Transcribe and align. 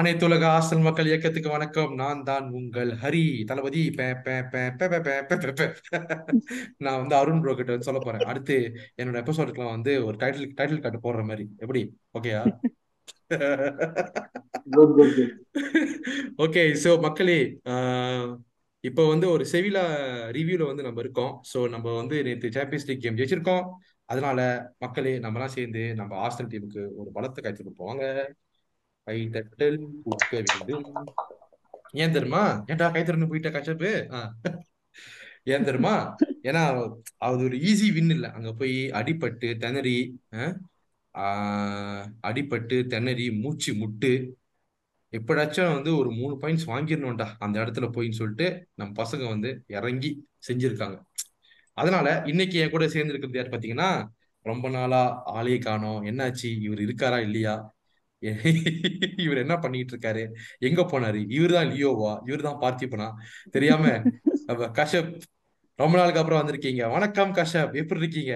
அனைத்து 0.00 0.24
உலக 0.26 0.44
ஆஸ்தல் 0.56 0.84
மக்கள் 0.84 1.08
இயக்கத்துக்கு 1.08 1.48
வணக்கம். 1.54 1.90
நான் 2.00 2.20
தான் 2.28 2.46
உங்கள் 2.58 2.90
ஹரி. 3.02 3.22
தளபதி 3.48 3.80
நான் 6.84 7.00
வந்து 7.00 7.14
அருண் 7.18 7.40
ப்ரோ 7.42 7.52
கிட்ட 7.58 7.70
வந்து 7.74 7.88
சொல்ல 7.88 8.00
போறேன். 8.04 8.24
அடுத்து 8.30 8.56
என்னோட 9.00 9.16
எபிசோடுக்குலாம் 9.22 9.74
வந்து 9.76 9.92
ஒரு 10.06 10.16
டைட்டில் 10.22 10.48
டைட்டில் 10.58 10.82
கார்டு 10.84 11.00
போடுற 11.06 11.22
மாதிரி. 11.30 11.44
எப்படி? 11.64 11.82
ஓகேயா 12.18 12.40
ஓகே 16.44 16.64
சோ 16.84 16.92
மக்களே 17.06 17.38
இப்போ 18.84 19.02
வந்து 19.12 19.26
ஒரு 19.34 19.46
செவிலா 19.52 19.84
ரிவ்யூல 20.38 20.66
வந்து 20.70 20.86
நம்ம 20.88 21.00
இருக்கோம். 21.04 21.32
சோ 21.52 21.58
நம்ம 21.74 21.96
வந்து 22.00 22.18
நேற்று 22.28 22.56
சாம்பியன்ஸ் 22.58 22.88
லீக் 22.90 23.04
கேம் 23.06 23.18
ஜெயிச்சிருக்கோம். 23.20 23.66
அதனால 24.12 24.38
மக்களே 24.84 25.12
நம்மலாம் 25.26 25.56
சேர்ந்து 25.56 25.82
நம்ம 26.00 26.12
ஹாஸ்டல் 26.22 26.52
டீமுக்கு 26.54 26.84
ஒரு 27.00 27.10
பலத்தை 27.18 27.42
காய்ச்சிட்டு 27.42 27.80
போவாங்க. 27.82 28.06
கைதட்டல் 29.10 29.78
கூக்க 30.02 30.32
வேண்டும். 30.32 30.84
ஏன் 31.94 32.12
தெரியுமா? 32.12 32.42
ஏன்டா 32.66 32.86
கைத்தறன்னு 32.90 33.28
போயிட்ட 33.28 33.50
கச்சப்பு 33.50 33.90
ஏன் 35.44 35.64
தெரியுமா? 35.64 35.94
ஏன்னா 36.42 36.62
அது 37.18 37.44
ஒரு 37.44 37.56
ஈஸி 37.60 37.92
வின் 37.92 38.10
இல்லை. 38.10 38.30
அங்க 38.30 38.52
போய் 38.52 38.76
அடிபட்டு 38.92 39.56
திணறி 39.58 39.96
ஆஹ், 41.14 42.04
அடிபட்டு 42.22 42.86
திணறி 42.86 43.30
மூச்சு 43.32 43.74
முட்டு 43.74 44.12
எப்படாச்சும் 45.12 45.72
வந்து 45.74 45.96
ஒரு 45.96 46.10
மூணு 46.10 46.34
பாயிண்ட்ஸ் 46.40 46.66
வாங்கிடணும்டா 46.66 47.26
அந்த 47.38 47.56
இடத்துல 47.60 47.86
போயின்னு 47.90 48.10
சொல்லிட்டு 48.10 48.46
நம்ம 48.74 48.92
பசங்க 49.02 49.28
வந்து 49.28 49.50
இறங்கி 49.66 50.10
செஞ்சிருக்காங்க. 50.48 50.96
அதனால 51.78 52.22
இன்னைக்கு 52.26 52.58
என் 52.58 52.70
கூட 52.70 52.88
சேர்ந்து 52.88 53.12
இருக்கிறது 53.12 53.38
யார் 53.38 53.54
பாத்தீங்கன்னா 53.54 53.90
ரொம்ப 54.46 54.68
நாளா 54.68 55.02
ஆளே 55.24 55.58
காணோம். 55.58 56.02
என்னாச்சு? 56.02 56.48
இவர் 56.60 56.78
இருக்காரா 56.78 57.18
இல்லையா? 57.20 57.54
இவர் 59.24 59.42
என்ன 59.42 59.54
பண்ணிட்டு 59.58 59.92
இருக்காரு 59.94 60.22
எங்க 60.62 60.80
போனாரு? 60.88 61.20
இவர் 61.36 61.54
தான் 61.54 61.70
லியோவா? 61.72 62.12
இவர் 62.28 62.46
தான் 62.46 62.60
பார்த்திபனா? 62.62 63.08
தெரியாம 63.50 63.84
கஷப் 64.76 65.12
ரொம்ப 65.78 65.94
நாளுக்கு 65.98 66.20
அப்புறம் 66.20 66.40
வந்திருக்கீங்க. 66.40 66.82
வணக்கம் 66.94 67.32
கஷப் 67.36 67.74
எப்படி 67.80 68.02
இருக்கீங்க? 68.02 68.34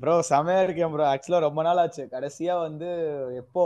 ப்ரோ 0.00 0.14
செமையா 0.28 0.60
இருக்கேன் 0.64 0.92
ப்ரோ 0.92 1.04
ஆக்சுவலா 1.08 1.40
ரொம்ப 1.44 1.60
நாள் 1.62 1.80
ஆச்சு. 1.80 2.04
கடைசியா 2.12 2.54
வந்து 2.62 2.90
எப்போ 3.42 3.64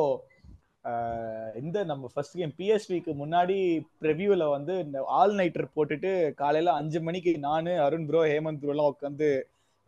ஆஹ், 0.84 1.52
இந்த 1.60 1.78
நம்ம 1.84 2.08
ஃபர்ஸ்ட் 2.10 2.36
கேம் 2.36 2.52
பிஎஸ்விக்கு 2.58 3.12
முன்னாடி 3.18 3.56
ப்ரிவியூல 4.02 4.44
வந்து 4.50 4.74
இந்த 4.84 4.98
ஆல் 5.16 5.34
நைட்டர் 5.38 5.66
போட்டுட்டு 5.74 6.10
காலையில 6.38 6.74
அஞ்சு 6.80 6.98
மணிக்கு 7.02 7.32
நானு 7.42 7.72
அருண் 7.84 8.06
ப்ரோ 8.08 8.20
ஹேமந்த் 8.28 8.60
ப்ரோ 8.60 8.72
எல்லாம் 8.74 8.92
உட்காந்து 8.92 9.28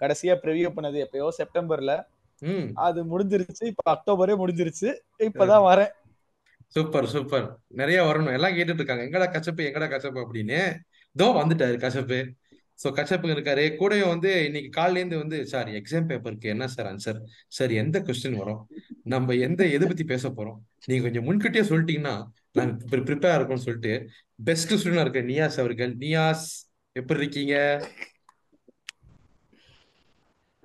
கடைசியா 0.00 0.34
ப்ரிவியூ 0.42 0.70
பண்ணது 0.74 0.98
எப்பயோ 1.04 1.28
செப்டம்பர்ல 1.38 1.92
அது 2.74 3.00
முடிஞ்சிருச்சு. 3.12 3.64
இப்ப 3.72 3.82
அக்டோபரே 3.94 4.34
முடிஞ்சிருச்சு. 4.42 4.88
இப்பதான் 5.28 5.66
வரேன். 5.70 5.92
Super 6.74 7.06
super. 7.06 7.46
நிறைய 7.80 7.98
வரணும். 8.02 8.34
எல்லாம் 8.38 8.56
கேட்டுட்டு 8.56 8.82
இருக்காங்க 8.82 9.06
எங்கடா 9.08 9.28
கச்சப்பு 9.34 9.62
எங்கடா 9.68 9.88
கச்சப்பு 9.94 10.20
அப்படின்னு. 10.24 10.60
தோ 11.16 11.26
வந்துட்டாரு 11.40 11.76
கச்சப்பு 11.84 12.18
சோ 12.82 12.88
கச்சப்பு 12.96 13.28
இருக்காரு. 13.34 13.62
கூடயும் 13.78 14.12
வந்து 14.14 14.30
இன்னைக்கு 14.46 14.68
காலையில 14.70 15.00
இருந்து 15.00 15.22
வந்து 15.22 15.38
சார் 15.52 15.68
எக்ஸாம் 15.68 16.08
பேப்பருக்கு 16.10 16.52
என்ன 16.54 16.66
சார் 16.66 16.88
ஆன்சர் 16.90 17.18
சார் 17.56 17.72
எந்த 17.82 17.98
கொஸ்டின் 18.00 18.36
வரும்? 18.36 18.60
நம்ம 19.02 19.34
எந்த 19.46 19.62
எதை 19.76 19.84
பத்தி 19.88 20.04
பேச 20.04 20.28
போறோம்? 20.28 20.58
நீங்க 20.86 21.02
கொஞ்சம் 21.02 21.26
முன்கூட்டியே 21.28 21.64
சொல்லிட்டீங்கன்னா 21.70 22.14
நாங்க 22.58 22.74
ப்ரிப்பேர் 22.92 23.36
இருக்கோம்னு 23.38 23.66
சொல்லிட்டு 23.66 23.94
பெஸ்ட் 24.44 24.74
ஸ்டூடெண்டா 24.74 25.04
இருக்க 25.06 25.22
நியாஸ் 25.32 25.58
அவர்கள். 25.62 25.92
நியாஸ் 26.04 26.46
எப்படி 26.92 27.20
இருக்கீங்க? 27.22 27.56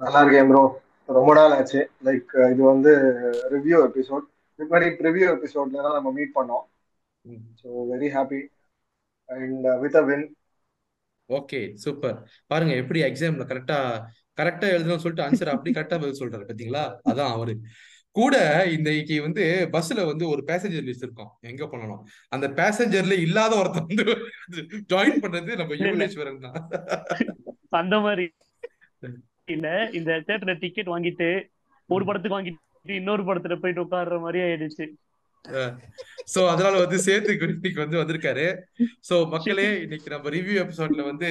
நல்லா 0.02 0.22
இருக்கேன் 0.24 0.50
ப்ரோ 0.52 0.64
ரொம்ப 1.18 1.32
நாள் 1.34 1.56
ஆச்சு. 1.58 1.82
லைக் 2.08 2.32
இது 2.54 2.62
வந்து 2.72 2.92
ரிவ்யூ 3.56 3.80
எபிசோட் 3.88 4.26
முன்னாடி 4.60 4.88
ப்ரிவ்யூ 5.00 5.28
எபிசோட்ல 5.36 5.84
தான் 5.86 5.98
நம்ம 5.98 6.12
மீட் 6.18 6.36
பண்ணோம். 6.36 6.66
So 7.62 7.68
very 7.92 8.10
happy 8.16 8.42
and 9.30 9.68
with 9.84 9.98
a 10.02 10.04
win 10.10 10.26
okay 11.30 11.60
super 11.84 12.18
பாருங்க 12.52 12.74
எப்படி 12.76 13.00
எக்ஸாம்ல 13.10 13.46
கரெக்டா 13.52 13.78
கரெக்டா 14.40 14.68
எழுதணும்னு 14.76 15.04
சொல்லிட்டு 15.04 15.26
ஆன்சர் 15.26 15.54
அப்படி 15.54 15.72
கரெக்டா 15.74 15.98
பதில் 16.02 16.22
சொல்றாரு 16.22 16.46
பாத்தீங்களா? 16.50 16.84
அதான் 17.12 17.34
அவரு. 17.36 17.54
கூட 18.16 18.36
இன்னைக்கு 18.76 19.16
வந்து 19.22 19.44
பஸ்ல 19.76 20.06
வந்து 20.10 20.26
ஒரு 20.28 20.42
பேசஞ்சர் 20.50 20.88
லிஸ்ட் 20.88 21.06
இருக்கும். 21.08 21.32
எங்க 21.52 21.64
பண்ணணும் 21.66 22.02
அந்த 22.32 22.48
பேசஞ்சர்ல 22.60 23.16
இல்லாத 23.26 23.54
ஒருத்தன் 23.62 23.88
வந்து 23.90 24.06
ஜாயின் 24.94 25.22
பண்ணது 25.24 25.52
நம்ம. 25.62 25.78
யுவனேஸ்வரன் 25.82 26.44
தான். 26.46 26.58
அந்த 27.82 27.98
மாதிரி. 28.00 28.28
இல்ல 29.48 29.68
இந்த 30.00 30.12
தியேட்டர்ல 30.26 30.54
டிக்கெட் 30.64 30.94
வாங்கிட்டு 30.94 31.30
ஒரு 31.90 32.04
படத்துக்கு 32.08 32.38
வாங்கிட்டு 32.38 32.98
இன்னொரு 33.00 33.24
படத்துல 33.30 33.56
போயிட்டு 33.62 33.84
உட்கார்ற 33.86 34.18
மாதிரி 34.26 34.40
ஆயிடுச்சு. 34.46 34.86
சோ 36.34 36.42
அதனால 36.52 36.74
வந்து 36.84 36.98
சேர்த்து 37.06 37.34
இன்னைக்கு 37.38 37.84
வந்து 37.84 38.00
வந்திருக்காரு. 38.02 38.46
சோ 39.08 39.16
மக்களே 39.34 39.68
இன்னைக்கு 39.86 40.14
நம்ம 40.14 40.30
ரிவ்யூ 40.36 40.56
எபிசோட்ல 40.64 41.04
வந்து 41.10 41.30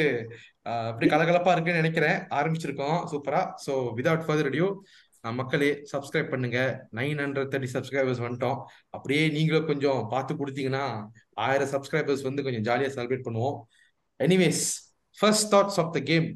அப்படி 0.90 1.06
கலகலப்பா 1.12 1.52
இருக்குன்னு 1.54 1.82
நினைக்கிறேன். 1.82 2.18
ஆரம்பிச்சிருக்கோம். 2.38 2.98
சூப்பரா. 3.12 3.40
சோ 3.64 3.74
விதவுட் 4.00 4.26
ஃபர்தர் 4.26 4.50
அடியூ 4.50 4.68
மக்களே 5.40 5.70
சப்ஸ்கிரைப் 5.90 6.30
பண்ணுங்க. 6.30 6.60
நைன் 6.98 7.20
ஹண்ட்ரட் 7.24 7.50
தேர்ட்டி 7.50 7.72
சப்ஸ்கிரைபர்ஸ் 7.74 8.22
வந்துட்டோம். 8.26 8.58
அப்படியே 8.96 9.24
நீங்களும் 9.36 9.68
கொஞ்சம் 9.72 10.00
பார்த்து 10.14 10.40
கொடுத்தீங்கன்னா 10.40 10.84
ஆயிரம் 11.46 11.72
சப்ஸ்கிரைபர்ஸ் 11.74 12.24
வந்து 12.28 12.44
கொஞ்சம் 12.46 12.64
ஜாலியா 12.68 12.90
செலிப்ரேட் 12.96 13.26
பண்ணுவோம். 13.28 13.58
Anyways 14.20 14.64
first 15.18 15.50
thoughts 15.54 15.78
of 15.82 15.94
the 15.96 16.00
game 16.10 16.26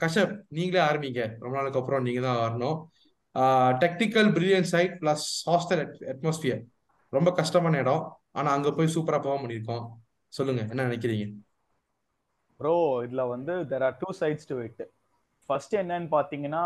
Kashyap 0.00 0.34
நீங்களே 0.56 0.80
ஆரம்பிங்க. 0.88 1.22
ரொம்ப 1.42 1.54
நாளுக்கு 1.58 1.80
அப்புறம் 1.80 2.04
நீங்க 2.06 2.20
தான் 2.26 2.40
வரணும் 2.44 2.76
technical 3.82 4.28
brilliance 4.34 4.68
side 4.72 4.96
plus 5.02 5.26
hostile 5.50 5.82
atmosphere 6.12 6.62
ரொம்ப 7.12 7.30
கஷ்டமான 7.40 7.78
இடம். 7.84 8.02
ஆனா 8.38 8.48
அங்க 8.56 8.68
போய் 8.78 8.94
சூப்பரா 8.96 9.18
போக 9.26 9.36
பண்ணியிருக்கோம். 9.42 9.84
சொல்லுங்க 10.32 10.62
என்ன 10.72 10.84
நினைக்கிறீங்க? 10.88 11.26
ப்ரோ 12.60 12.74
இதுல 13.06 13.22
வந்து 13.34 13.54
there 13.70 13.84
are 13.86 13.96
two 14.02 14.08
sides 14.20 14.48
to 14.50 14.56
it 14.66 14.82
first 15.48 15.74
என்னன்னு 15.80 16.08
பாத்தீங்கன்னா 16.16 16.64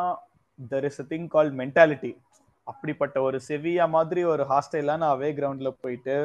there 0.73 0.87
is 0.89 1.01
a 1.03 1.07
thing 1.13 1.29
call 1.35 1.51
mentality 1.61 2.13
அப்படிப்பட்ட 2.67 3.17
ஒரு 3.29 3.39
செவியா 3.49 3.85
மாதிரி 3.97 4.23
ஒரு 4.33 4.45
ஹாஸ்டலான 4.51 5.09
அவே 5.15 5.31
கிரவுண்ட்ல 5.39 5.71
போயிட்டு 5.83 6.17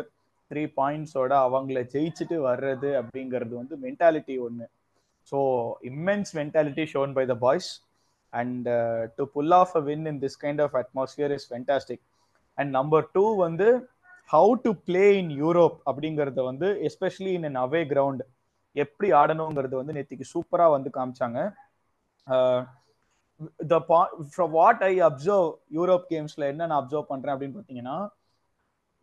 த்ரீ 0.51 0.63
பாயிண்ட்ஸோட 0.79 1.33
அவங்கள 1.47 1.81
ஜெயிச்சுட்டு 1.93 2.37
வர்றது 2.49 2.89
அப்படிங்கிறது 3.01 3.53
வந்து 3.61 3.75
மென்டாலிட்டி 3.85 4.35
ஒன்று 4.47 4.65
so 5.31 5.39
immense 5.91 6.31
mentality 6.35 6.85
shown 6.93 7.13
by 7.13 7.25
the 7.25 7.35
boys 7.39 7.69
and 8.33 8.67
to 9.17 9.25
pull 9.35 9.55
off 9.61 9.73
a 9.75 9.83
win 9.89 10.05
in 10.07 10.19
this 10.23 10.39
kind 10.43 10.61
of 10.61 10.75
atmosphere 10.81 11.33
is 11.37 11.47
fantastic 11.51 12.03
and 12.57 12.71
number 12.77 13.05
two 13.15 13.25
வந்து 13.45 13.67
how 14.29 14.51
to 14.65 14.71
play 14.87 15.05
in 15.21 15.33
Europe 15.41 15.77
அப்படிங்கறத 15.87 16.43
வந்து 16.43 16.67
especially 16.89 17.33
in 17.39 17.47
an 17.49 17.59
away 17.63 17.81
ground 17.91 18.23
எப்படி 18.75 19.09
ஆடணுங்கிறது 19.21 19.75
வந்து 19.79 19.95
நேற்றுக்கு 19.97 20.31
சூப்பராக 20.33 20.73
வந்து 20.75 20.89
காமிச்சாங்க. 20.95 21.39
The 23.71 23.75
from 24.29 24.51
what 24.57 24.83
I 24.83 24.93
observe 25.09 25.47
Europe 25.77 26.05
கேம்ஸில் 26.11 26.49
என்ன 26.51 26.67
நான் 26.67 26.81
அப்சர்வ் 26.81 27.09
பண்ணுறேன் 27.11 27.33
அப்படின்னு 27.35 27.57
பார்த்தீங்கன்னா 27.57 27.97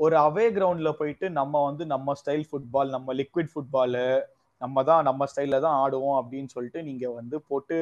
ஒரு 0.00 0.16
அவே 0.26 0.44
கிரவுண்டில் 0.56 0.98
போயிட்டு 1.00 1.26
நம்ம 1.38 1.62
வந்து 1.69 1.84
நம்ம 1.94 2.14
ஸ்டைல் 2.20 2.47
ஃபுட்பால் 2.50 2.94
நம்ம 2.97 3.14
லிக்விட் 3.20 3.50
ஃபுட்பாலு 3.53 4.04
நம்ம 4.60 4.82
தான் 4.91 5.03
நம்ம 5.09 5.26
ஸ்டைலில் 5.32 5.65
தான் 5.66 5.78
ஆடுவோம் 5.82 6.19
அப்படின்னு 6.21 6.50
சொல்லிட்டு 6.54 6.81
நீங்க 6.88 7.06
வந்து 7.19 7.37
போட்டு 7.50 7.76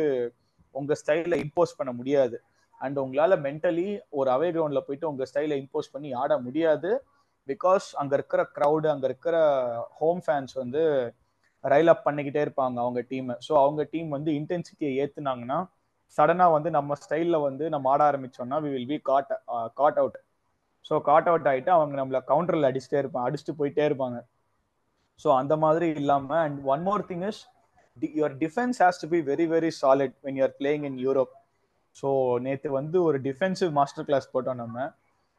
உங்க 0.75 0.93
ஸ்டைல 1.01 1.37
இம்போஸ் 1.45 1.79
பண்ண 1.79 1.93
முடியாது. 2.01 2.37
அண்ட் 2.81 2.99
உங்களால 3.05 3.35
மென்டலி 3.47 3.87
ஒரு 4.19 4.29
அவே 4.35 4.49
கிரவுண்ட்ல 4.55 4.81
போயிட்டு 4.87 5.09
உங்க 5.13 5.25
ஸ்டைல 5.31 5.55
இம்போஸ் 5.63 5.93
பண்ணி 5.95 6.11
ஆட 6.23 6.33
முடியாது. 6.47 6.91
பிகாஸ் 7.49 7.87
அங்க 8.01 8.13
இருக்கிற 8.19 8.41
க்ரௌடு 8.57 8.87
அங்க 8.93 9.07
இருக்கிற 9.11 9.37
ஹோம் 10.01 10.21
ஃபேன்ஸ் 10.27 10.55
வந்து 10.63 10.83
ரைல் 11.65 11.91
அப் 11.93 12.05
பண்ணிக்கிட்டே 12.07 12.43
இருப்பாங்க 12.47 12.77
அவங்க 12.85 13.01
டீம் 13.11 13.31
ஸோ 13.47 13.53
அவங்க 13.63 13.83
டீம் 13.93 14.11
வந்து 14.17 14.31
இன்டென்சிட்டியை 14.41 14.93
ஏத்துனாங்கன்னா 15.03 15.59
சடனா 16.19 16.47
வந்து 16.57 16.71
நம்ம 16.77 16.95
ஸ்டைல்ல 17.03 17.37
வந்து 17.47 17.65
நம்ம 17.75 17.89
ஆட 17.95 18.03
ஆரம்பிச்சோம்னா 18.11 18.59
we 18.65 18.71
will 18.75 18.91
be 18.93 18.99
caught 19.11 19.33
caught 19.81 19.99
out 20.03 20.19
so 20.85 20.97
caught 21.09 21.29
out 21.31 21.49
ஆகிட்டு 21.53 21.71
அவங்க 21.77 21.95
நம்மளை 22.01 22.21
கவுண்டரில் 22.31 22.69
அடிச்சுட்டே 22.71 23.01
இருப்பாங்க 23.03 23.27
அடிச்சுட்டு 23.29 23.59
போயிட்டே 23.61 23.85
இருப்பாங்க. 23.89 24.19
ஸோ 25.25 25.37
அந்த 25.37 25.57
மாதிரி 25.57 25.89
இல்லாமல் 25.89 26.37
and 26.37 26.65
one 26.65 26.83
more 26.83 27.05
thing 27.05 27.27
is 27.27 27.49
your 28.01 28.37
defence 28.37 28.79
has 28.79 29.01
to 29.01 29.09
be 29.09 29.19
very 29.19 29.49
very 29.51 29.71
solid 29.83 30.15
when 30.23 30.39
you're 30.41 30.53
playing 30.59 30.83
in 30.83 31.09
Europe 31.09 31.37
so 32.03 32.39
நேற்று 32.41 32.71
வந்து 32.71 33.03
ஒரு 33.03 33.21
டிஃபென்சிவ் 33.21 33.71
மாஸ்டர் 33.71 34.05
கிளாஸ் 34.05 34.37
போட்டோம் 34.37 34.55
நம்ம. 34.55 34.93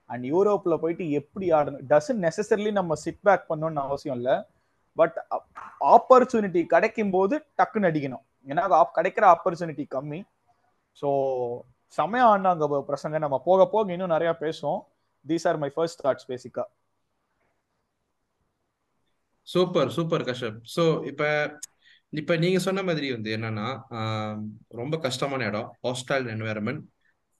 அண்ட் 0.05 0.23
யூரோப்பில் 0.23 0.77
போயிட்டு 0.77 1.11
எப்படி 1.11 1.51
ஆடணும் 1.51 1.79
டசன் 1.89 2.27
நெசசரிலி 2.27 2.71
நம்ம 2.71 2.95
சிட் 2.95 3.21
பேக் 3.21 3.51
பண்ணணும்னு 3.51 3.73
அவசியம் 3.73 4.17
இல்லை. 4.17 4.43
பட் 4.95 5.25
ஆப்பர்ச்சுனிட்டி 5.79 6.65
கிடைக்கும் 6.65 7.09
போது 7.09 7.45
டக்குன்னு 7.57 7.89
அடிக்கணும். 7.89 8.25
ஏன்னா 8.47 8.59
ஆப்- 8.59 8.91
கிடைக்கிற 8.95 9.35
ஆப்பர்ச்சுனிட்டி 9.35 9.85
கம்மி. 9.95 10.21
ஸோ 11.01 11.05
செமையா 11.97 12.25
ஆடினாங்க 12.31 12.83
பிரசங்க 12.87 13.17
நம்ம 13.17 13.41
போக 13.45 13.67
போக 13.67 13.91
இன்னும் 13.91 14.09
நிறையா 14.09 14.33
பேசுவோம். 14.39 14.79
These 15.27 15.47
are 15.47 15.57
my 15.57 15.69
first 15.69 16.05
thoughts 16.05 16.27
பேசிக்காக 16.27 16.63
சூப்பர் 19.49 19.91
சூப்பர் 19.97 20.25
கஷ்யப் 20.29 20.59
ஸோ 20.75 20.83
இப்போ 21.09 21.27
இப்போ 22.13 22.33
நீங்கள் 22.43 22.65
சொன்ன 22.67 22.83
மாதிரி 22.83 23.07
வந்து 23.15 23.29
என்னன்னா 23.37 23.65
ரொம்ப 24.79 24.95
கஷ்டமான 25.05 25.45
இடம் 25.49 25.69
ஹாஸ்டைல் 25.85 26.27
என்வாயரன்மெண்ட் 26.33 26.83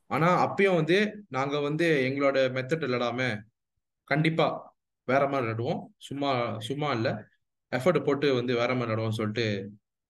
ஆனால் 0.10 0.38
அப்பயும் 0.46 0.80
வந்து 0.80 0.98
நாங்கள் 1.30 1.66
வந்து 1.68 1.88
எங்களோட 2.08 2.38
மெத்தட் 2.56 2.86
இல்லாம 2.88 3.22
கண்டிப்பாக 4.08 4.54
வேற 5.08 5.24
மாதிரி 5.32 5.46
விளாடுவோம் 5.46 5.80
சும்மா 6.08 6.32
சும்மா 6.68 6.90
இல்லை. 6.98 7.12
எஃபர்ட் 7.72 8.06
போட்டு 8.08 8.28
வந்து 8.40 8.54
வேற 8.62 8.72
மாதிரி 8.76 8.90
விளாடுவோம்னு 8.90 9.20
சொல்லிட்டு 9.20 9.46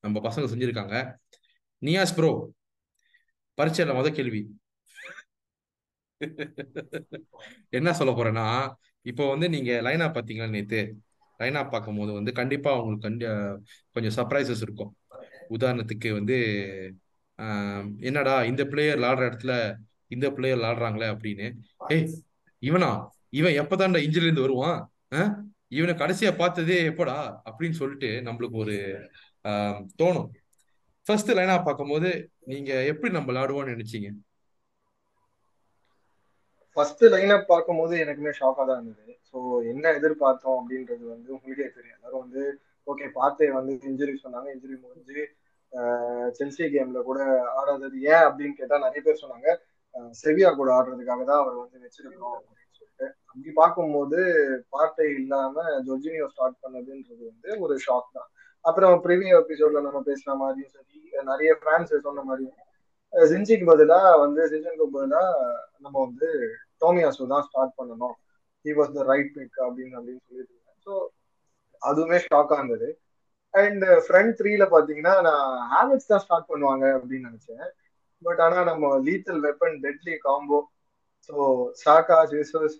நம்ம 0.03 0.21
பசங்க 0.27 0.47
செஞ்சுருக்காங்க. 0.51 0.95
நியாஸ் 1.81 2.15
ப்ரோ 2.17 2.31
பரீட்சையில 3.57 3.93
முத 3.97 4.09
கேள்வி. 4.19 4.41
என்ன 7.77 7.89
சொல்ல 7.99 8.11
போறேன்னா 8.17 8.45
இப்போ 9.05 9.23
வந்து 9.33 9.47
நீங்க 9.55 9.71
லைனா 9.85 10.07
பாத்தீங்களா 10.15 10.47
நேத்து? 10.55 10.79
லைனா 11.39 11.69
பார்க்கும்போது 11.69 12.11
வந்து 12.13 12.31
கண்டிப்பா 12.33 12.69
அவங்களுக்கு 12.71 13.05
கண்டி 13.07 13.25
கொஞ்சம் 13.95 14.15
சர்ப்ரைசஸ் 14.17 14.61
இருக்கும். 14.61 14.91
உதாரணத்துக்கு 15.49 16.13
வந்து 16.13 16.37
ஆஹ், 17.39 17.95
என்னடா 17.99 18.43
இந்த 18.43 18.65
பிளேயர் 18.65 18.97
விளாடுற 18.97 19.27
இடத்துல 19.27 19.53
இந்த 20.11 20.31
பிளேயர் 20.31 20.57
விளாடுறாங்களே 20.57 21.07
அப்படின்னு. 21.13 21.47
ஏய் 21.87 22.03
இவனா? 22.63 22.89
இவன் 23.29 23.53
எப்பதான்டா 23.53 23.99
இன்ஜில 23.99 24.25
இருந்து 24.25 24.41
வருவான்? 24.41 24.79
ஆஹ்? 25.11 25.31
இவனை 25.69 25.93
கடைசியா 25.95 26.37
பார்த்ததே 26.37 26.89
எப்படா? 26.89 27.15
அப்படின்னு 27.45 27.71
சொல்லிட்டு 27.73 28.21
நம்மளுக்கு 28.21 28.57
ஒரு 28.57 28.75
ஆஹ், 29.45 29.79
தோணும். 29.99 30.27
ஃபர்ஸ்ட் 31.05 31.31
லைனா 31.31 31.63
பார்க்கும்போது 31.63 32.09
நீங்க 32.45 32.71
எப்படி 32.85 33.11
நம்ம 33.11 33.31
விளாடுவோம்னு 33.31 33.75
நினைச்சீங்க? 33.75 34.09
ஃபர்ஸ்ட் 36.77 37.03
லைனா 37.05 37.37
பார்க்கும்போது 37.47 37.95
எனக்குமே 37.97 38.33
ஷாக்காக 38.39 38.65
தான் 38.65 38.77
இருந்தது. 38.77 39.13
ஸோ 39.33 39.39
என்ன 39.71 39.85
எதிர்பார்த்தோம் 39.99 40.57
அப்படின்றது 40.59 41.03
வந்து 41.13 41.29
உங்களுக்கே 41.35 41.67
தெரியும். 41.75 41.97
எல்லாரும் 41.97 42.23
வந்து 42.25 42.43
ஓகே 42.87 43.07
பார்த்தே 43.17 43.47
வந்து 43.57 43.73
இன்ஜுரி 43.89 44.13
சொன்னாங்க. 44.23 44.47
இன்ஜுரி 44.55 44.75
முடிஞ்சு 44.85 45.19
செல்சி 46.37 46.63
கேம்ல 46.75 46.99
கூட 47.09 47.19
ஆடாதது 47.59 47.97
ஏன் 48.13 48.25
அப்படின்னு 48.27 48.55
கேட்டா 48.59 48.77
நிறைய 48.85 49.01
பேர் 49.07 49.21
சொன்னாங்க. 49.23 49.49
செவியா 50.21 50.49
கூட 50.59 50.69
ஆடுறதுக்காக 50.77 51.21
தான் 51.29 51.41
அவர் 51.43 51.59
வந்து 51.61 51.83
வச்சிருக்கோம் 51.85 52.37
அப்படின்னு 52.37 52.75
சொல்லிட்டு. 52.77 53.07
அப்படி 53.29 53.51
பார்க்கும்போது 53.59 54.19
பார்ட்டை 54.73 55.07
இல்லாம 55.19 55.55
ஜொர்ஜினியோ 55.87 56.27
ஸ்டார்ட் 56.33 56.61
பண்ணதுன்றது 56.63 57.23
வந்து 57.31 57.49
ஒரு 57.65 57.75
ஷாக் 57.85 58.15
தான். 58.17 58.29
அப்புறம் 58.65 58.95
ப்ரீவியோ 59.05 59.35
எபிசோட்ல 59.43 59.83
நம்ம 59.87 59.99
பேசுன 60.09 60.35
மாதிரியும் 60.41 60.73
சரி 60.75 60.97
நிறைய 61.31 61.51
ஃபேன்ஸ் 61.61 61.93
சொன்ன 62.07 62.23
மாதிரியும் 62.29 62.57
அஹ் 63.13 63.27
ஜின்சிக்கு 63.31 63.67
பதிலா 63.71 63.99
வந்து 64.23 64.41
ஜின்சனுக்கு 64.51 64.87
பதிலா 64.97 65.21
நம்ம 65.77 65.95
வந்து 66.05 66.27
டோமியாசோ 66.81 67.27
தான் 67.33 67.45
ஸ்டார்ட் 67.47 67.77
பண்ணணும். 67.79 68.17
He 68.65 68.71
was 68.79 68.95
the 68.97 69.03
right 69.11 69.31
pick 69.37 69.57
அப்படின்னு 69.65 69.95
அப்படின்னு 69.99 70.23
சொல்லிட்டு 70.27 70.53
இருந்தேன். 70.55 70.79
ஸோ 70.85 70.93
அதுவுமே 71.81 72.17
ஷாக்காக 72.25 72.59
இருந்தது. 72.61 72.89
அண்ட் 73.53 73.83
ஃப்ரண்ட் 74.05 74.33
uh, 74.33 74.37
த்ரீல 74.39 74.63
பார்த்தீங்கன்னா 74.73 75.13
நான் 75.27 75.45
ஹேபிட்ஸ் 75.71 76.09
தான் 76.11 76.23
ஸ்டார்ட் 76.25 76.49
பண்ணுவாங்க 76.51 76.85
அப்படின்னு 76.97 77.29
நினைச்சேன். 77.29 77.65
பட் 78.21 78.41
ஆனால் 78.45 78.67
நம்ம 78.71 78.85
lethal 79.07 79.41
weapon 79.47 79.77
deadly 79.85 80.15
combo 80.25 80.59
so 81.29 81.35
Saka 81.83 82.17
Jesus 82.33 82.77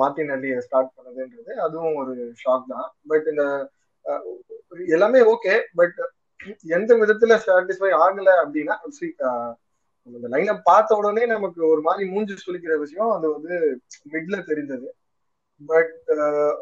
Martin 0.00 0.32
அள்ளியை 0.34 0.58
start 0.66 0.94
பண்ணதுன்றது 0.96 1.52
அதுவும் 1.66 1.96
ஒரு 2.02 2.14
ஷாக் 2.42 2.70
தான். 2.74 2.88
பட் 3.12 3.26
இந்த 3.32 3.44
uh, 4.04 4.22
எல்லாமே 4.96 5.20
ஓகே 5.34 5.54
பட் 5.80 5.98
எந்த 6.76 6.92
விதத்துல 7.02 7.34
சாட்டிஸ்ஃபை 7.46 7.92
ஆகல 8.04 8.30
அப்படின்னா 8.44 8.74
uh, 9.28 9.50
இந்த 10.08 10.28
லைனை 10.28 10.54
பார்த்த 10.62 10.96
உடனே 10.96 11.26
நமக்கு 11.26 11.60
ஒரு 11.66 11.80
மாதிரி 11.80 12.04
மூஞ்சி 12.10 12.34
சுளிக்கிற 12.36 12.74
விஷயம் 12.78 13.10
அது 13.10 13.26
வந்து 13.32 13.54
மிட்ல 14.12 14.36
தெரிஞ்சது. 14.50 14.88
பட் 15.60 15.92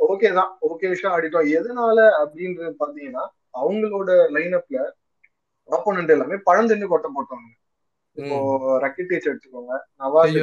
ஓகே 0.08 0.28
தான். 0.34 0.50
ஓகே 0.68 0.88
விஷயம் 0.88 1.14
ஆடிட்டோம். 1.14 1.48
எதனால 1.58 1.98
அப்படின்றது 2.22 2.74
பாத்தீங்கன்னா 2.82 3.24
அவங்களோட 3.54 4.10
லைனப்ல 4.36 4.78
ஆப்போனன்ட் 5.68 6.14
எல்லாமே 6.14 6.36
பழந்தின்னு 6.48 6.92
கொட்டை 6.92 7.10
போட்டாங்க. 7.16 7.48
இப்போ 8.16 8.36
ரக்கிட்டேஜ் 8.78 9.28
எடுத்துக்கோங்க. 9.30 9.74
நவாஸ் 10.00 10.34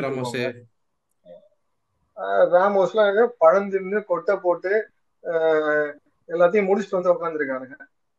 ராமோஸ்லாம் 2.53 3.35
பழந்தின்னு 3.43 3.99
கொட்டை 4.03 4.35
போட்டு 4.37 4.71
ஆஹ் 5.23 5.91
எல்லாத்தையும் 6.29 6.67
முடிச்சுட்டு 6.69 6.97
வந்து 6.97 7.13
உட்காந்துருக்கானுங்க 7.13 7.77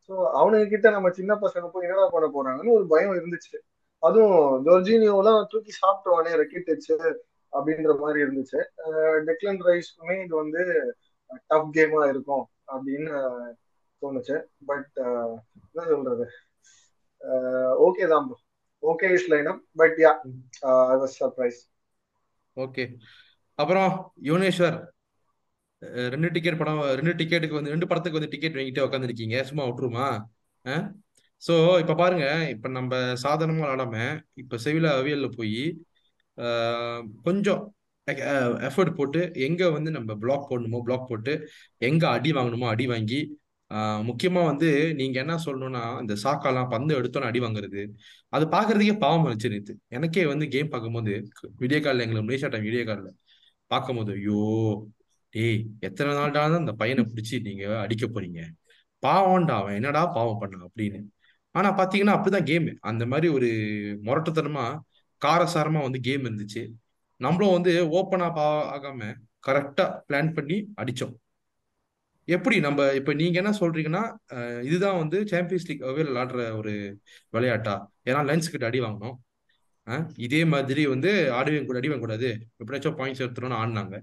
ஸோ 0.08 0.14
அவனுங்க 0.38 0.66
கிட்ட 0.68 0.90
நம்ம 0.90 1.08
சின்ன 1.10 1.32
பசங்க 1.34 1.66
போய் 1.68 1.86
என்னடா 1.86 2.06
பண்ண 2.14 2.26
போறாங்கன்னு 2.28 2.76
ஒரு 2.78 2.86
பயம் 2.86 3.14
இருந்துச்சு. 3.14 3.56
அதுவும் 4.02 4.44
ஜோர்ஜினியோலாம் 4.66 5.40
தூக்கி 5.52 5.72
சாப்பிட்டவானே 5.82 6.30
அடிச்சு 6.36 6.94
அப்படின்ற 7.52 7.92
மாதிரி 8.02 8.18
இருந்துச்சு. 8.24 8.60
டெக்லன் 9.28 9.62
ரைஸ்க்குமே 9.68 10.16
இது 10.24 10.34
வந்து 10.42 10.62
டஃப் 11.50 11.74
கேமா 11.76 12.02
இருக்கும் 12.12 12.44
அப்படின்னு 12.74 13.14
தோணுச்சு. 14.02 14.36
பட் 14.68 14.92
என்ன 15.70 15.86
சொல்றது? 15.92 16.26
ஓகே 17.86 18.06
தான் 18.12 18.26
bro 18.28 18.38
okay 18.82 19.08
is 19.16 19.28
line 19.32 19.50
but 19.80 19.98
yeah 20.04 20.12
I 20.92 20.96
was 21.02 21.16
surprise 21.22 21.58
okay 22.56 22.84
அப்புறம் 23.58 23.90
யுவனேஸ்வர் 24.28 24.78
ரெண்டு 26.14 26.28
டிக்கெட் 26.34 26.60
படம் 26.60 26.80
ரெண்டு 26.98 27.12
டிக்கெட்டுக்கு 27.20 27.58
வந்து 27.58 27.72
ரெண்டு 27.74 27.88
படத்துக்கு 27.90 28.18
வந்து 28.18 28.32
டிக்கெட் 28.34 28.56
வாங்கிட்டு 28.58 28.84
உட்காந்துருக்கீங்க 28.86 29.36
சும்மா 29.50 29.64
விட்டுருமா? 29.66 30.06
ஸோ 31.46 31.54
இப்போ 31.82 31.94
பாருங்க. 32.00 32.26
இப்போ 32.54 32.68
நம்ம 32.78 32.94
சாதாரணமாக 33.24 33.64
விளாடாம 33.64 33.94
இப்போ 34.42 34.56
செவில 34.64 34.88
அவியலில் 35.00 35.36
போய் 35.38 35.62
கொஞ்சம் 37.26 37.62
எஃபர்ட் 38.68 38.96
போட்டு 38.98 39.20
எங்கே 39.46 39.66
வந்து 39.76 39.90
நம்ம 39.96 40.14
பிளாக் 40.22 40.48
போடணுமோ 40.50 40.78
பிளாக் 40.86 41.08
போட்டு 41.10 41.32
எங்கே 41.88 42.06
அடி 42.16 42.30
வாங்கணுமோ 42.38 42.66
அடி 42.72 42.86
வாங்கி 42.92 43.20
முக்கியமாக 44.08 44.48
வந்து 44.50 44.68
நீங்கள் 45.00 45.22
என்ன 45.22 45.34
சொல்லணும்னா 45.44 45.82
இந்த 46.02 46.14
சாக்காலாம் 46.22 46.70
பந்து 46.72 46.92
எடுத்தோன்னு 46.98 47.28
அடி 47.30 47.40
வாங்குறது. 47.44 47.82
அது 48.36 48.44
பார்க்குறதுக்கே 48.54 48.96
பாவம் 49.04 49.26
இருந்துச்சு 49.28 49.74
எனக்கே 49.96 50.24
வந்து 50.32 50.46
கேம் 50.54 50.72
பார்க்கும்போது 50.72 51.12
வீடியோ 51.62 51.80
காலில் 51.84 52.04
எங்களை 52.06 52.22
மலேசியா 52.28 52.50
டைம் 52.54 52.66
வீடியோ 52.68 52.84
காலில் 52.90 53.12
பார்க்கும்போது 53.72 54.12
ஐயோ 54.18 54.40
டேய் 55.34 55.58
எத்தனை 55.88 56.10
நாள்டா 56.18 56.42
தான் 56.52 56.62
அந்த 56.64 56.74
பையனை 56.82 57.02
பிடிச்சி 57.10 57.36
நீங்கள் 57.48 57.80
அடிக்க 57.84 58.04
போறீங்க? 58.14 58.40
பாவம்டா 59.02 59.56
அவன் 59.60 59.76
என்னடா 59.78 60.02
பாவம் 60.16 60.40
பண்ணான் 60.42 60.66
அப்படின்னு. 60.68 61.00
ஆனா 61.54 61.68
பாத்தீங்கன்னா 61.78 62.14
அப்படிதான் 62.16 62.48
கேம் 62.50 62.68
அந்த 62.90 63.04
மாதிரி 63.12 63.28
ஒரு 63.36 63.48
முரட்டுத்தனமா 64.06 64.66
காரசாரமா 65.22 65.80
வந்து 65.86 66.00
கேம் 66.08 66.26
இருந்துச்சு. 66.28 66.62
நம்மளும் 67.20 67.56
வந்து 67.56 67.72
ஓப்பனாக 67.98 68.32
பா 68.36 68.46
ஆகாம 68.76 69.08
கரெக்டா 69.46 69.86
பிளான் 70.08 70.30
பண்ணி 70.36 70.56
அடிச்சோம். 70.82 71.14
எப்படி 72.28 72.56
நம்ம 72.66 72.80
இப்ப 72.98 73.12
நீங்க 73.20 73.36
என்ன 73.42 73.52
சொல்றீங்கன்னா 73.60 74.02
இதுதான் 74.68 75.00
வந்து 75.02 75.18
சாம்பியன்ஸ் 75.32 75.66
லீக் 75.68 75.84
விளையாடுற 75.98 76.40
ஒரு 76.60 76.72
விளையாட்டா? 77.36 77.74
ஏன்னா 78.08 78.20
லென்ஸ் 78.30 78.52
கிட்ட 78.52 78.66
அடி 78.70 78.80
வாங்கணும். 78.86 79.18
இதே 80.26 80.42
மாதிரி 80.52 80.82
வந்து 80.94 81.10
ஆடவே 81.38 81.60
கூட 81.68 81.78
அடி 81.80 81.90
வாங்கக்கூடாது 81.90 82.28
எப்படியாச்சும் 82.60 82.98
பாயிண்ட்ஸ் 83.00 83.24
எடுத்துறோம்னு 83.24 83.60
ஆடினாங்க. 83.60 83.96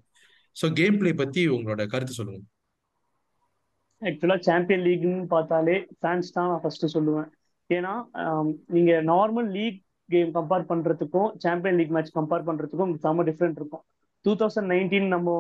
ஸோ 0.56 0.66
கேம் 0.80 1.00
பிளே 1.02 1.14
பத்தி 1.22 1.42
உங்களோட 1.56 1.84
கருத்து 1.94 2.20
சொல்லுங்க. 2.20 2.42
ஆக்சுவலா 4.02 4.38
சாம்பியன் 4.48 4.86
லீக்னு 4.88 5.16
பார்த்தாலே 5.36 5.76
ஃபேன்ஸ் 6.02 6.34
தான் 6.38 6.50
நான் 6.52 6.62
ஃபர்ஸ்ட் 6.64 6.86
சொல்லுவேன். 6.96 7.30
ஏன்னா 7.70 7.94
நீங்க 8.76 8.92
நார்மல் 9.12 9.48
லீக் 9.58 9.80
கேம் 10.10 10.30
கம்பேர் 10.38 10.70
பண்றதுக்கும் 10.72 11.30
சாம்பியன் 11.44 11.78
லீக் 11.80 11.96
மேட்ச் 11.96 12.18
கம்பேர் 12.18 12.46
பண்றதுக்கும் 12.50 12.94
செம்ம 13.06 13.26
டிஃப்ரெண்ட் 13.30 13.58
இருக்கும். 13.62 13.84
டூ 14.26 14.34
தௌசண்ட் 14.42 14.72
நைன்டீன் 14.74 15.08
நம்ம 15.16 15.32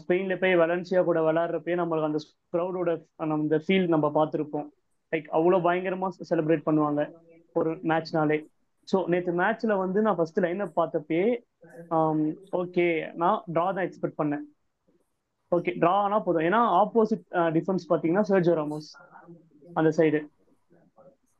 ஸ்பெயின்ல 0.00 0.34
போய் 0.40 0.54
வலன்சியா 0.62 1.00
கூட 1.08 1.18
விளாட்றப்பயே 1.26 1.76
நம்மளுக்கு 1.80 2.10
அந்த 2.10 2.20
க்ரௌடோட 2.54 2.90
அந்த 3.36 3.58
ஃபீல் 3.64 3.86
நம்ம 3.94 4.06
பார்த்துருப்போம். 4.16 4.66
லைக் 5.12 5.28
அவ்வளோ 5.38 5.58
பயங்கரமா 5.66 6.08
செலிப்ரேட் 6.30 6.66
பண்ணுவாங்க 6.68 7.02
ஒரு 7.60 7.70
மேட்ச்னாலே 7.90 8.38
ஸோ 8.88 8.98
நேற்று 9.12 9.32
மேட்ச்ல 9.40 9.72
வந்து 9.84 9.98
நான் 10.04 10.18
ஃபர்ஸ்ட் 10.18 10.42
லைனப் 10.44 10.78
பார்த்தப்பே 10.80 11.22
ஓகே 12.60 12.86
நான் 13.22 13.38
ட்ரா 13.54 13.66
தான் 13.76 13.86
எக்ஸ்பெக்ட் 13.88 14.20
பண்ணேன். 14.20 14.44
ஓகே 15.52 15.72
ட்ரா 15.82 15.92
ஆனால் 16.04 16.24
போதும். 16.26 16.44
ஏன்னா 16.48 16.60
ஆப்போசிட் 16.82 17.24
டிஃபென்ஸ் 17.56 17.84
பார்த்தீங்கன்னா 17.90 18.24
சர்ஜோ 18.30 18.54
ராமோஸ் 18.60 18.88
அந்த 19.78 19.90
சைடு 19.98 20.20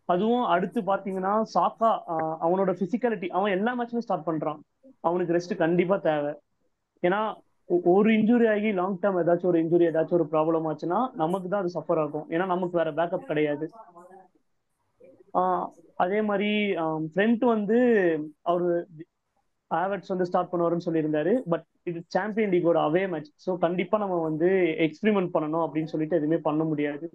அதுவும் 0.08 0.44
அடுத்து 0.44 0.80
பாத்தீங்கன்னா 0.80 1.32
சாக்கா 1.54 1.90
அவனோட 2.46 2.70
பிசிக்காலிட்டி 2.80 3.28
அவன் 3.28 3.50
எல்லா 3.50 3.72
மேட்சுமே 3.78 4.04
ஸ்டார்ட் 4.06 4.28
பண்றான். 4.28 4.60
அவனுக்கு 5.00 5.34
ரெஸ்ட் 5.36 5.54
கண்டிப்பா 5.56 5.96
தேவை. 5.96 6.32
ஏன்னா 7.02 7.20
ஒரு 7.92 8.08
இன்ஜுரி 8.10 8.46
ஆகி 8.54 8.70
லாங் 8.72 8.98
டேர்ம் 9.02 9.20
ஏதாச்சும் 9.22 9.50
ஒரு 9.50 9.60
இன்ஜுரி 9.62 9.84
ஏதாச்சும் 9.90 10.18
ஒரு 10.18 10.26
ப்ராப்ளம் 10.32 10.66
ஆச்சுன்னா 10.70 10.98
நமக்கு 11.14 11.48
தான் 11.48 11.62
அது 11.62 11.76
சஃபர் 11.78 12.00
ஆகும். 12.04 12.26
ஏன்னா 12.30 12.46
நமக்கு 12.46 12.78
வேற 12.80 12.90
பேக்கப் 12.92 13.30
கிடையாது. 13.30 13.66
ஆஹ் 15.34 15.66
அதே 15.96 16.22
மாதிரி 16.22 16.50
ஃப்ரெண்ட் 17.12 17.44
வந்து 17.44 17.78
அவரு 18.42 18.68
ஆவர்ட்ஸ் 19.70 20.12
வந்து 20.12 20.26
ஸ்டார்ட் 20.26 20.50
பண்ணுவாருன்னு 20.52 20.86
சொல்லியிருந்தாரு. 20.86 21.32
பட் 21.48 21.66
இது 21.82 21.98
சாம்பியன் 22.08 22.50
லீகோட 22.50 22.78
அவே 22.88 23.04
மேட்ச் 23.08 23.30
ஸோ 23.46 23.58
கண்டிப்பா 23.58 23.98
நம்ம 23.98 24.16
வந்து 24.22 24.48
எக்ஸ்பிரிமெண்ட் 24.86 25.34
பண்ணணும் 25.36 25.64
அப்படின்னு 25.66 25.92
சொல்லிட்டு 25.94 26.16
எதுவுமே 26.16 26.38
பண்ண 26.48 26.64
முடியாது. 26.64 27.06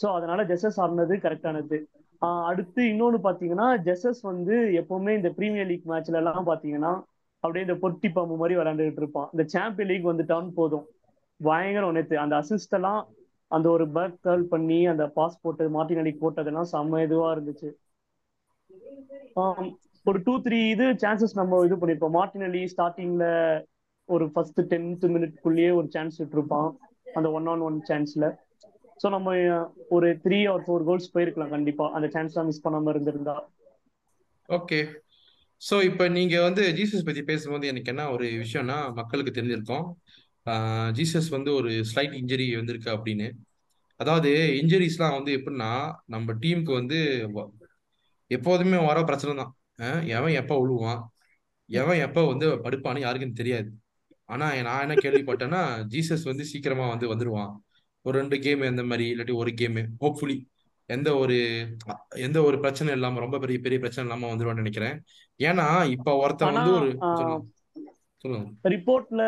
ஸோ 0.00 0.06
அதனால 0.16 0.40
ஜெசஸ் 0.44 0.78
ஆடினது 0.84 1.14
கரெக்டானது 1.24 1.78
ஆஹ் 2.22 2.44
அடுத்து 2.50 2.80
இன்னொன்னு 2.92 3.18
பாத்தீங்கன்னா 3.26 3.66
ஜெசஸ் 3.86 4.20
வந்து 4.30 4.56
எப்பவுமே 4.80 5.12
இந்த 5.18 5.30
பிரீமியர் 5.38 5.68
லீக் 5.70 5.86
மேட்ச்ல 5.92 6.20
எல்லாம் 6.22 6.48
பாத்தீங்கன்னா 6.50 6.92
அப்படியே 7.44 7.64
இந்த 7.66 7.76
பொட்டி 7.82 8.08
பாம்பு 8.12 8.34
மாதிரி 8.40 8.54
விளையாண்டுட்டு 8.58 9.02
இருப்பான். 9.02 9.28
இந்த 9.34 9.44
சாம்பியன் 9.54 9.90
லீக் 9.90 10.08
வந்துட்டான்னு 10.10 10.50
போதும். 10.58 10.84
பயங்கரம் 11.40 11.94
நேற்று 11.96 12.16
அந்த 12.24 12.34
அசிஸ்ட் 12.42 12.76
எல்லாம் 12.78 13.00
அந்த 13.50 13.66
ஒரு 13.70 13.84
பேக் 13.94 14.18
கால் 14.26 14.44
பண்ணி 14.46 14.80
அந்த 14.86 15.04
பாஸ் 15.16 15.40
போட்டது 15.44 15.70
மார்டின் 15.76 16.00
அடிக்கு 16.02 16.20
போட்டதெல்லாம் 16.24 16.68
செம்ம 16.72 17.00
இதுவா 17.06 17.28
இருந்துச்சு. 17.34 17.70
ஒரு 20.06 20.18
டூ 20.26 20.34
த்ரீ 20.44 20.58
இது 20.74 20.84
சான்சஸ் 21.02 21.34
நம்ம 21.40 21.62
இது 21.66 21.76
பண்ணிருப்போம். 21.80 22.14
மார்டின் 22.18 22.46
அலி 22.48 22.62
ஸ்டார்டிங்ல 22.74 23.26
ஒரு 24.08 24.26
ஃபர்ஸ்ட் 24.34 24.60
டென்த் 24.72 25.04
மினிட்குள்ளேயே 25.14 25.72
ஒரு 25.80 25.88
சான்ஸ் 25.96 26.16
விட்டுருப்பான். 26.22 26.70
அந்த 27.18 27.28
ஒன் 27.38 27.46
ஆன் 27.46 27.64
ஒன் 27.68 27.80
சான்ஸ்ல 27.88 28.26
ஸோ 29.00 29.08
நம்ம 29.14 29.28
ஒரு 29.96 30.08
த்ரீ 30.24 30.38
ஆர் 30.52 30.64
ஃபோர் 30.64 30.86
கோல்ஸ் 30.88 31.12
போயிருக்கலாம் 31.14 31.54
கண்டிப்பா. 31.54 31.84
அந்த 31.96 32.06
சான்ஸ்லாம் 32.14 32.48
மிஸ் 32.50 32.64
பண்ணாம 32.64 32.90
இருந்திருந்தா. 32.94 33.36
ஓகே 34.48 34.80
ஸோ 35.62 35.76
இப்போ 35.88 36.04
நீங்க 36.16 36.36
வந்து 36.46 36.62
ஜீசஸ் 36.78 37.06
பத்தி 37.06 37.22
பேசும்போது 37.30 37.64
எனக்கு 37.72 37.90
என்ன 37.92 38.04
ஒரு 38.14 38.26
விஷயம்னா 38.42 38.76
மக்களுக்கு 38.98 39.32
தெரிஞ்சிருக்கும். 39.38 39.86
ஜீசஸ் 40.98 41.28
வந்து 41.36 41.50
ஒரு 41.60 41.70
ஸ்லைட் 41.90 42.14
இன்ஜரி 42.20 42.46
வந்திருக்கு 42.60 42.90
அப்படின்னு. 42.96 43.28
அதாவது 44.00 44.30
இன்ஜுரிஸ்லாம் 44.60 45.16
வந்து 45.16 45.32
எப்படின்னா 45.38 45.70
நம்ம 46.14 46.34
டீமுக்கு 46.42 46.72
வந்து 46.80 46.98
எப்போதுமே 48.30 48.78
வர 48.90 48.98
பிரச்சனை 49.08 49.32
தான். 49.40 49.52
எவன் 50.16 50.38
எப்போ 50.42 50.54
விழுவான் 50.62 51.02
எவன் 51.70 52.00
எப்போ 52.06 52.20
வந்து 52.32 52.46
படுப்பான்னு 52.64 53.04
யாருக்குன்னு 53.04 53.40
தெரியாது. 53.40 53.68
ஆனா 54.28 54.46
நான் 54.68 54.82
என்ன 54.84 54.94
கேள்விப்பட்டேன்னா 55.04 55.62
ஜீசஸ் 55.92 56.24
வந்து 56.30 56.44
சீக்கிரமா 56.52 56.86
வந்து 56.94 57.06
வந்துருவான். 57.12 57.52
ஒரு 58.06 58.14
ரெண்டு 58.18 58.36
கேம் 58.44 58.62
இந்த 58.70 58.82
மாதிரி 58.90 59.06
இல்லாட்டி 59.12 59.34
ஒரு 59.42 59.50
கேம் 59.60 59.78
ஹோப்ஃபுல்லி 60.02 60.36
எந்த 60.88 61.08
ஒரு 61.22 61.36
எந்த 62.26 62.38
ஒரு 62.42 62.56
பிரச்சனை 62.62 62.90
இல்லாம 62.96 63.20
ரொம்ப 63.24 63.38
பெரிய 63.38 63.58
பெரிய 63.64 63.78
பிரச்சனை 63.82 64.04
இல்லாம 64.06 64.28
வந்துருவான்னு 64.30 64.62
நினைக்கிறேன். 64.62 64.96
ஏன்னா 65.40 65.66
இப்ப 65.96 66.14
ஒருத்தன் 66.22 66.56
வந்து 66.58 66.72
ஒரு 66.78 66.90
ரிப்போர்ட்ல 68.72 69.22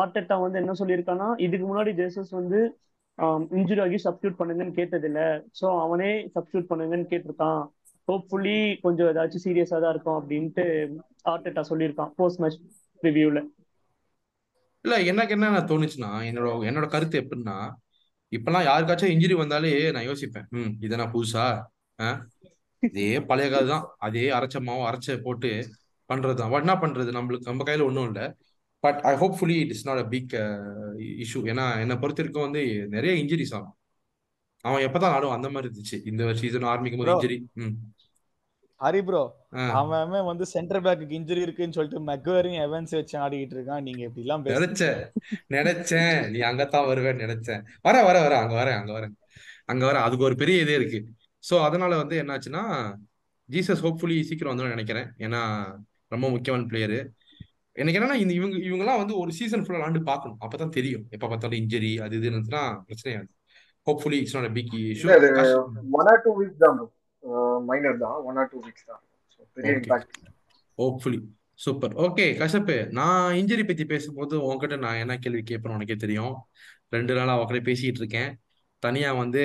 ஆர்டெட்டா 0.00 0.36
வந்து 0.42 0.60
என்ன 0.62 0.74
சொல்லியிருக்கான்னா 0.80 1.28
இதுக்கு 1.46 1.64
முன்னாடி 1.70 1.92
ஜேசஸ் 2.00 2.32
வந்து 2.40 2.58
இன்ஜுரி 3.58 3.80
ஆகி 3.84 3.98
சப்ஸ்டியூட் 4.04 4.38
பண்ணுங்கன்னு 4.40 4.78
கேட்டதில்ல. 4.80 5.20
ஸோ 5.60 5.66
அவனே 5.84 6.10
சப்ஸ்டியூட் 6.34 6.68
பண்ணுங்கன்னு 6.70 7.10
கேட்டிருக்கான். 7.12 7.62
ஹோப்ஃபுல்லி 8.08 8.58
கொஞ்சம் 8.84 9.08
ஏதாச்சும் 9.12 9.44
சீரியஸா 9.46 9.78
தான் 9.84 9.92
இருக்கும் 9.94 10.18
அப்படின்ட்டு 10.20 10.64
ஆர்டெட்டா 11.32 11.62
சொல்லியிருக்கான் 11.70 12.12
போஸ்ட் 12.20 12.40
மேட்ச் 12.42 12.60
ரிவ்யூல 13.00 13.40
இல்ல 14.84 14.96
எனக்கு 15.10 15.34
என்ன 15.36 15.60
தோணுச்சுன்னா 15.70 16.10
என்னோட 16.28 16.48
என்னோட 16.68 16.86
கருத்து 16.94 17.16
எப்படின்னா 17.22 17.56
இப்பெல்லாம் 18.32 18.66
யாருக்காச்சும் 18.68 19.12
இன்ஜுரி 19.14 19.34
வந்தாலே 19.34 19.70
நான் 19.96 20.08
யோசிப்பேன். 20.10 20.46
ம் 20.58 20.72
இதை 20.80 20.94
நான் 21.00 21.14
புதுசா? 21.14 21.44
இதே 22.82 23.06
பழைய 23.28 23.46
கதை 23.50 23.66
தான் 23.68 23.86
அதே 24.06 24.24
அரைச்ச 24.30 24.58
மாவு 24.60 24.82
அரைச்ச 24.88 25.16
போட்டு 25.22 25.50
பண்றதுதான். 26.10 26.52
தான் 26.52 26.62
என்ன 26.64 26.74
பண்றது? 26.82 27.10
நம்மளுக்கு 27.16 27.50
நம்ம 27.50 27.64
கையில 27.68 27.86
ஒன்றும் 27.88 28.08
இல்லை. 28.10 28.26
But 28.84 29.00
I 29.10 29.12
hopefully 29.22 29.56
it 29.62 29.72
is 29.76 29.86
not 29.88 30.02
a 30.04 30.06
big 30.14 30.34
issue 31.24 31.40
ஏன்னா 31.52 31.64
என்னை 31.80 31.96
பொறுத்த 32.02 32.22
வரைக்கும் 32.22 32.46
வந்து 32.46 32.62
நிறைய 32.94 33.12
இன்ஜுரிஸ் 33.22 33.54
ஆகும். 33.58 33.74
அவன் 34.64 34.84
எப்பதான் 34.86 35.14
ஆடும் 35.16 35.34
அந்த 35.36 35.48
மாதிரி 35.50 35.68
இருந்துச்சு. 35.68 35.98
இந்த 36.10 36.22
சீசன் 36.42 36.70
ஆரம்பிக்கும் 36.72 37.02
போது. 37.02 37.12
இன்ஜுரி 37.14 37.38
ஹரி 38.80 39.00
ப்ரோ. 39.06 39.20
அவன் 39.78 40.00
அவன் 40.00 40.26
வந்து 40.28 40.44
சென்டர் 40.46 40.82
பேக்கு 40.84 41.16
இன்ஜுரி 41.18 41.42
இருக்குன்னு 41.46 41.76
சொல்லிட்டு 41.76 42.00
மெக்வரையும் 42.08 42.62
எவன்ஸ் 42.66 42.92
வச்சு 42.98 43.16
ஆடிக்கிட்டு 43.24 43.56
இருக்கான். 43.56 43.84
நீங்க 43.86 44.02
இப்படி 44.08 44.24
எல்லாம் 44.26 44.44
நினைச்சேன். 44.44 44.98
நினைச்சேன். 45.56 46.16
நீ 46.34 46.40
அங்கத்தான் 46.50 46.88
வருவேன்னு 46.90 47.24
நினைச்சேன். 47.26 47.62
வர 47.86 48.02
வர 48.08 48.16
வர 48.26 48.34
அங்க 48.42 48.54
வரேன் 48.60 48.78
அங்க 48.80 48.92
வரேன். 48.98 49.14
அங்க 49.72 49.82
வரேன். 49.88 50.04
அதுக்கு 50.06 50.26
ஒரு 50.28 50.36
பெரிய 50.42 50.64
இதே 50.64 50.76
இருக்கு. 50.80 51.00
சோ 51.44 51.56
அதனால 51.68 51.96
வந்து 52.02 52.16
என்னாச்சுன்னா 52.22 52.62
ஜீசஸ் 53.48 53.82
ஹோப்ஃபுல்லி 53.86 54.18
சீக்கிரம் 54.28 54.52
வந்துடும் 54.52 54.76
நினைக்கிறேன். 54.76 55.08
ஏன்னா 55.26 55.40
ரொம்ப 56.14 56.26
முக்கியமான 56.34 56.66
பிளேயரு 56.70 57.00
எனக்கு 57.76 57.98
என்னன்னா 57.98 58.20
இந்த 58.22 58.32
இவங்க 58.38 58.56
இவங்கெல்லாம் 58.68 59.00
வந்து 59.02 59.14
ஒரு 59.22 59.32
சீசன் 59.38 59.64
ஃபுல்லா 59.64 59.78
விளாண்டு 59.78 60.00
பார்க்கணும். 60.10 60.38
அப்பதான் 60.44 60.76
தெரியும். 60.78 61.04
எப்ப 61.16 61.24
பார்த்தாலும் 61.26 61.60
இன்ஜுரி 61.62 61.92
அது 62.04 62.16
இது 62.18 62.30
இருந்துச்சுன்னா 62.30 62.62
பிரச்சனையாது 62.86 63.28
hopefully 63.86 64.20
it's 64.22 64.36
not 64.38 64.56
big 64.58 64.72
issue 64.84 65.10
one 65.98 66.10
or 66.12 66.22
two 66.24 66.32
weeks 66.40 66.62
தான் 66.64 66.80
மைனர் 67.68 68.02
தான். 68.04 68.16
ஒன் 68.28 68.38
ஆர் 68.40 68.50
டூ 68.52 68.60
வீக்ஸ் 68.66 68.88
தான். 68.90 69.02
பெரிய. 69.54 69.74
Impact 69.74 70.18
hopefully 70.82 71.20
super 71.64 71.94
okay 72.06 72.26
Kashyap 72.40 72.74
நான் 72.98 73.34
இன்ஜுரி 73.34 73.64
பத்தி 73.66 73.84
பேசும்போது 73.92 74.34
உன்கிட்ட 74.48 74.76
நான் 74.78 75.00
என்ன 75.04 75.14
கேள்வி 75.18 75.42
கேட்பேன்னு 75.48 75.76
உனக்கே 75.78 75.96
தெரியும். 76.04 76.34
ரெண்டு 76.88 77.14
நாளா 77.14 77.34
உட்காந்து 77.40 77.68
பேசிட்டு 77.68 78.00
இருக்கேன். 78.02 78.30
தனியா 78.82 79.10
வந்து 79.12 79.42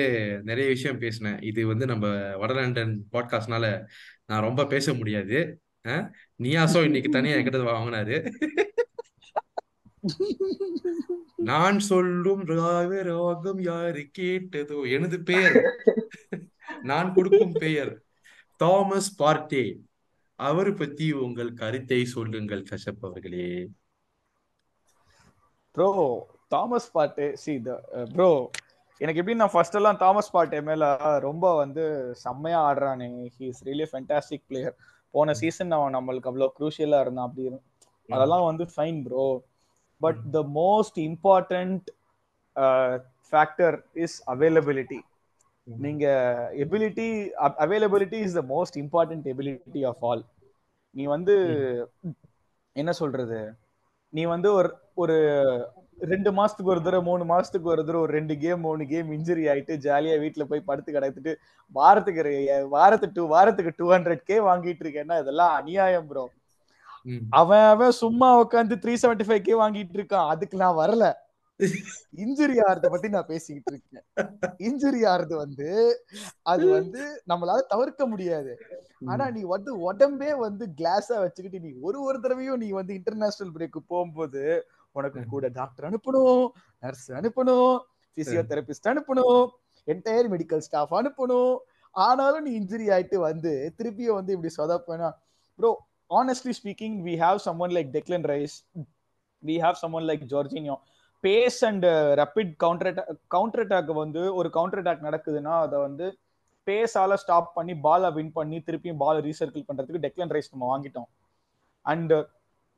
நிறைய 0.48 0.66
விஷயம் 0.74 0.98
பேசினேன். 0.98 1.38
இது 1.50 1.60
வந்து 1.66 1.86
நம்ம 1.92 2.06
வடலண்டன் 2.42 2.92
பாட்காஸ்ட்னால 3.12 3.66
நான் 4.26 4.46
ரொம்ப 4.48 4.66
பேச 4.74 4.94
முடியாது? 4.94 5.38
நியாசோ 6.44 6.80
இன்னைக்கு 6.88 7.10
தனியா 7.16 7.36
என்கிட்ட 7.36 7.62
வாங்கினாரு. 7.70 8.16
நான் 11.50 11.78
சொல்லும் 11.90 12.44
ராக 12.52 13.02
ராகம் 13.02 13.60
யாரு 13.70 14.02
கேட்டதோ? 14.18 14.78
எனது 14.96 15.18
பெயர் 15.30 15.56
நான் 16.84 17.14
கொடுக்கும் 17.16 17.54
பெயர் 17.62 17.92
தாமஸ் 18.60 19.10
பார்ட்டே. 19.20 19.64
அவர் 20.38 20.70
பத்தி 20.80 21.06
உங்கள் 21.24 21.50
கருத்தை 21.60 22.00
சொல்லுங்கள் 22.14 22.62
கஷப் 22.70 23.04
அவர்களே. 23.08 23.48
ப்ரோ 25.74 25.88
தாமஸ் 26.54 26.92
பாட்டு 26.96 27.26
சி 27.42 27.52
ப்ரோ 28.14 28.28
எனக்கு 29.00 29.20
எப்படி 29.20 29.36
நான் 29.38 29.52
ஃபர்ஸ்ட் 29.54 29.78
எல்லாம் 29.78 30.00
தாமஸ் 30.02 30.34
பாட்டே 30.34 30.58
மேல 30.68 30.84
ரொம்ப 31.26 31.46
வந்து 31.62 31.84
செம்மையா 32.24 32.58
ஆடுறானே. 32.68 33.08
He 33.36 33.44
is 33.52 33.62
really 33.68 33.86
fantastic 33.92 34.46
player 34.50 34.76
போன 35.14 35.34
சீசன் 35.40 35.74
அவன் 35.78 35.96
நம்மளுக்கு 35.96 36.30
அவ்வளவு 36.30 36.54
குரூஷியலா 36.58 37.00
இருந்தான் 37.04 37.28
அப்படி 37.28 37.44
அதெல்லாம் 38.08 38.46
வந்து 38.50 38.64
fine 38.74 39.00
bro 39.06 39.26
but 40.00 40.22
the 40.36 40.40
most 40.60 40.98
important 41.08 41.86
factor 43.32 43.76
is 44.04 44.16
availability 44.34 45.00
நீங்க 45.66 46.06
ability 46.64 47.06
availability 47.64 48.18
is 48.26 48.38
the 48.38 48.42
most 48.48 48.76
important 48.82 49.26
ability 49.32 49.82
of 49.86 50.04
all 50.04 50.22
நீ 50.94 51.04
வந்து 51.04 51.34
என்ன 52.76 52.92
சொல்றது? 52.92 53.38
நீ 54.12 54.24
வந்து 54.24 54.48
ஒரு 54.52 54.68
ஒரு 54.94 55.16
ரெண்டு 56.12 56.30
மாசத்துக்கு 56.32 56.72
ஒரு 56.74 56.82
தடவை 56.82 57.02
மூணு 57.04 57.24
மாசத்துக்கு 57.24 57.70
ஒரு 57.72 57.82
தடவை 57.84 58.00
ஒரு 58.00 58.12
ரெண்டு 58.12 58.34
கேம் 58.38 58.60
மூணு 58.60 58.82
கேம் 58.86 59.08
இன்ஜுரி 59.12 59.44
ஆயிட்டு 59.52 59.74
ஜாலியா 59.86 60.16
வீட்டுல 60.24 60.44
போய் 60.44 60.66
படுத்து 60.66 60.92
கிடத்துட்டு 60.92 61.32
வாரத்துக்கு 61.74 62.22
வாரத்துக்கு 62.68 63.18
டூ 63.20 63.26
வாரத்துக்கு 63.26 63.72
டூ 63.76 63.86
ஹண்ட்ரட் 63.92 64.24
கே 64.24 64.38
வாங்கிட்டு 64.40 64.84
இருக்கேன்னா 64.84 65.18
இதெல்லாம் 65.20 65.54
அநியாயம் 65.54 66.06
ப்ரோ. 66.06 66.24
அவன் 67.30 67.66
அவன் 67.72 67.90
சும்மா 68.02 68.28
உட்காந்து 68.42 68.76
த்ரீ 68.82 68.94
செவன்டி 69.02 69.24
ஃபைவ் 69.28 69.46
கே 69.48 69.54
வாங்கிட்டு 69.54 69.96
இருக்கான். 69.98 70.28
அதுக்கு 70.34 70.56
நான் 70.56 70.80
வரல. 70.82 71.04
இன்ஜுரி 72.24 72.56
ஆறத 72.68 72.86
பத்தி 72.92 73.08
நான் 73.14 73.28
பேசிக்கிட்டு 73.32 73.70
இருக்கேன். 73.72 74.04
இன்ஜுரி 74.68 75.00
ஆறது 75.12 75.34
வந்து 75.42 75.68
அது 76.52 76.64
வந்து 76.76 77.02
நம்மளால 77.30 77.60
தவிர்க்க 77.72 78.06
முடியாது. 78.12 78.52
ஆனா 79.12 79.24
நீ 79.36 79.42
வந்து 79.54 79.70
உடம்பே 79.88 80.32
வந்து 80.46 80.66
கிளாஸா 80.78 81.16
வச்சுக்கிட்டு 81.24 81.60
நீ 81.66 81.70
ஒரு 81.88 82.00
ஒரு 82.06 82.18
தடவையும் 82.24 82.62
நீ 82.64 82.70
வந்து 82.80 82.94
இன்டர்நேஷனல் 83.00 83.54
பிரேக்கு 83.56 83.82
போகும்போது 83.92 84.42
உனக்கு 84.96 85.20
கூட 85.34 85.46
டாக்டர் 85.60 85.86
அனுப்பணும் 85.90 86.44
நர்ஸ் 86.82 87.08
அனுப்பணும் 87.20 87.74
பிசியோதெரபிஸ்ட் 88.16 88.90
அனுப்பணும் 88.92 89.44
என்டையர் 89.88 90.28
மெடிக்கல் 90.34 90.64
ஸ்டாஃப் 90.66 90.94
அனுப்பணும். 91.00 91.54
ஆனாலும் 91.94 92.44
நீ 92.46 92.52
இன்ஜுரி 92.60 92.86
ஆயிட்டு 92.94 93.16
வந்து 93.28 93.52
திருப்பியும் 93.78 94.18
வந்து 94.18 94.34
இப்படி 94.36 94.50
சொதப்பேனா 94.58 95.08
bro 95.58 95.70
honestly 96.10 96.52
speaking 96.60 96.96
we 97.06 97.14
have 97.24 97.38
someone 97.46 97.74
like 97.76 97.90
Declan 97.96 98.26
Rice 98.32 98.56
we 99.42 99.56
have 99.64 99.76
someone 99.82 100.06
like 100.10 100.24
Jorginho 100.32 100.76
pace 101.24 101.58
and 101.68 101.86
rapid 102.20 102.52
counter 102.62 103.00
counter 103.34 103.62
attack 103.64 103.92
வந்து 104.02 104.22
ஒரு 104.34 104.50
கவுண்டர் 104.56 104.82
அட்டாக் 104.82 105.06
நடக்குதுன்னா 105.08 105.54
அதை 105.64 105.78
வந்து 105.86 106.06
பேஸால 106.66 107.14
ஸ்டாப் 107.22 107.50
பண்ணி 107.54 107.74
பாலை 107.86 108.10
வின் 108.16 108.32
பண்ணி 108.38 108.58
திருப்பியும் 108.66 109.00
பாலை 109.02 109.20
ரீசர்க்கிள் 109.28 109.66
பண்றதுக்கு 109.68 110.04
டெக்லன் 110.06 110.32
ரைஸ் 110.34 110.52
நம்ம 110.52 110.66
வாங்கிட்டோம். 110.72 111.08
அண்ட் 111.82 112.14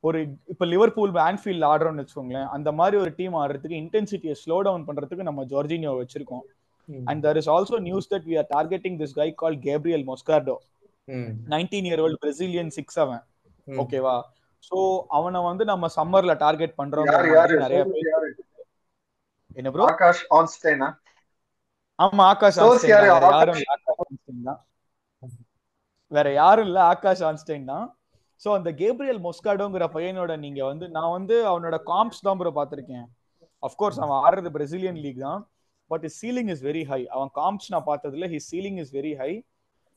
ஒரு 0.07 0.19
இப்ப 0.53 0.65
லிவர்பூல் 0.65 1.13
ஆன்ஃபீல்ட் 1.29 1.65
ஆடுறோம்னு 1.71 2.03
வச்சுக்கோங்களேன் 2.03 2.49
அந்த 2.55 2.69
மாதிரி 2.79 2.97
ஒரு 3.03 3.11
டீம் 3.19 3.35
ஆடுறதுக்கு 3.41 3.77
இன்டென்சிட்டியை 3.83 4.35
ஸ்லோ 4.41 4.57
டவுன் 4.67 4.85
பண்றதுக்கு 4.87 5.27
நம்ம 5.29 5.43
ஜார்ஜினியோ 5.53 5.93
வச்சிருக்கோம். 6.01 6.45
And 7.05 7.21
there 7.25 7.37
is 7.41 7.47
also 7.53 7.77
news 7.87 8.09
that 8.13 8.27
we 8.31 8.35
are 8.41 8.47
targeting 8.55 8.93
this 8.99 9.13
guy 9.19 9.29
called 9.41 9.59
Gabriel 9.67 10.05
Moscardo. 10.11 10.55
Nineteen 11.53 11.87
year 11.89 12.03
old 12.05 12.19
Brazilian 12.25 12.71
six 12.77 12.99
அவன். 13.03 13.23
ஓகேவா 13.83 14.15
சோ 14.71 14.77
அவனை 15.17 15.39
வந்து 15.49 15.63
நம்ம 15.71 15.89
சம்மர்ல 15.97 16.33
டார்கெட் 16.45 16.77
பண்றோம் 16.79 17.09
நிறைய 17.15 17.81
பேர் 17.91 18.25
என்ன 19.59 19.69
ப்ரோ 19.75 19.85
ஆகாஷ் 19.91 20.23
ஆன்ஸ்டைனா 20.37 20.89
ஆமா 21.99 22.23
ஆகாஷ் 22.31 22.57
ஆன்ஸ்டைன்? 22.63 22.89
தான். 23.03 23.21
வேற 23.29 23.35
யாரும் 23.35 23.59
இல்ல 23.59 23.69
ஆகாஷ் 23.75 24.01
ஆன்ஸ்டைன் 24.05 24.43
தான். 24.49 24.59
வேற 26.11 26.27
யாரும் 26.41 26.67
இல்ல 26.69 26.79
ஆகாஷ் 26.93 27.23
ஆன்ஸ்டைன் 27.29 27.65
தான். 27.71 27.85
சோ 28.41 28.49
அந்த 28.57 28.69
கேப்ரியல் 28.81 29.19
மொஸ்காடோங்கிற 29.27 29.85
பையனோட 29.95 30.31
நீங்க 30.43 30.61
வந்து 30.71 30.85
நான் 30.97 31.13
வந்து 31.17 31.35
அவனோட 31.51 31.77
காம்ப்ஸ் 31.91 32.25
தான் 32.27 32.39
ப்ரோ 32.41 32.51
பாத்திருக்கேன் 32.59 33.05
அஃப்கோர்ஸ் 33.63 33.99
அவன் 34.03 34.19
ஆடுறது 34.25 34.49
பிரசிலியன் 34.57 34.99
லீக் 35.05 35.23
தான். 35.27 35.41
But 35.91 36.03
his 36.05 36.15
ceiling 36.21 36.49
is 36.53 36.63
very 36.67 36.83
high 36.89 37.01
அவன் 37.15 37.31
காம்ப்ஸ் 37.39 37.69
நான் 37.73 37.87
பார்த்ததுல 37.89 38.27
his 38.33 38.45
ceiling 38.51 38.79
is 38.83 38.93
very 38.97 39.13
high 39.21 39.31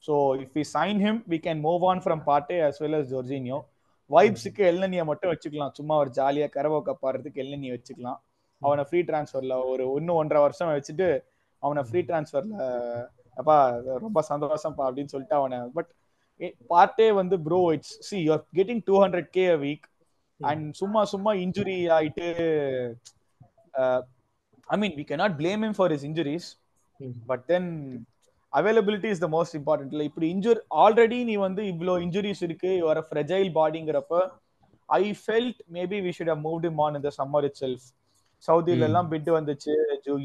so 0.05 0.15
if 0.45 0.55
we 0.59 0.65
sign 0.77 1.01
him 1.07 1.21
we 1.33 1.39
can 1.47 1.61
move 1.67 1.85
on 1.91 2.03
from 2.05 2.23
Partey 2.31 2.59
as 2.69 2.77
well 2.83 2.95
as 2.99 3.05
Jorginho 3.15 3.59
வைப்ஸுக்கு 4.11 4.63
எல்னனியை 4.71 5.05
மட்டும் 5.11 5.33
வச்சுக்கலாம். 5.33 5.73
சும்மா 5.79 5.95
ஒரு 6.03 6.11
ஜாலியா 6.19 6.47
கரவோ 6.57 6.79
கப்பாடுறதுக்கு 6.89 7.43
எல்னனியை 7.45 7.73
வச்சுக்கலாம். 7.77 8.21
அவனை 8.63 8.83
ஃப்ரீ 8.89 9.01
டிரான்ஸ்ஃபர்ல 9.09 9.55
ஒரு 9.73 9.85
இன்னும் 10.01 10.19
ஒன்றரை 10.21 10.41
வருஷம் 10.43 10.71
வச்சுட்டு 10.71 11.09
அவனை 11.63 11.83
ஃப்ரீ 11.89 12.01
டிரான்ஸ்ஃபர்ல 12.09 12.57
அப்பா 13.37 13.57
ரொம்ப 14.05 14.21
சந்தோஷம்ப்பா 14.31 14.85
அப்படின்னு 14.89 15.13
சொல்லிட்டு 15.15 15.37
அவனை 15.39 15.59
பட் 15.77 15.91
பார்ட்டே 16.73 17.07
வந்து 17.21 17.37
bro 17.47 17.61
it's 17.75 17.95
see 18.09 18.17
you're 18.27 18.45
getting 18.59 18.83
two 18.87 18.97
hundred 19.05 19.31
K 19.37 19.45
a 19.55 19.59
week 19.65 19.87
and 20.41 20.67
சும்மா 20.81 21.01
சும்மா 21.13 21.33
இன்ஜுரி 21.45 21.79
ஆயிட்டு 21.99 22.27
I 24.69 24.77
mean 24.83 24.95
we 24.99 25.05
cannot 25.11 25.33
blame 25.41 25.63
him 25.67 25.75
for 25.79 25.93
his 25.97 26.05
injuries 26.11 26.47
ம். 27.01 27.15
But 27.27 27.45
then 27.45 27.69
availability 28.53 29.09
is 29.15 29.23
the 29.25 29.29
most 29.37 29.57
important 29.61 29.93
இல்லை 29.95 30.07
இப்படி 30.11 30.29
இன்ஜுர் 30.35 30.61
ஆல்ரெடி 30.85 31.19
நீ 31.31 31.35
வந்து 31.47 31.63
இவ்வளோ 31.73 31.95
இன்ஜுரிஸ் 32.05 32.43
இருக்கு 32.49 32.71
வர 32.91 33.01
fragile 33.09 33.51
பாடிங்கிறப்ப 33.59 34.23
I 34.89 35.03
felt 35.23 35.61
maybe 35.79 35.99
we 36.07 36.13
should 36.19 36.33
have 36.35 36.45
moved 36.49 36.69
him 36.71 36.81
on 36.87 36.99
இந்த 37.01 37.13
சம்மர் 37.19 37.47
இட் 37.49 37.59
செல்ஃப் 37.65 37.87
சவுதியில. 38.49 38.87
எல்லாம் 38.89 39.09
பிட் 39.13 39.31
வந்துச்சு 39.39 39.73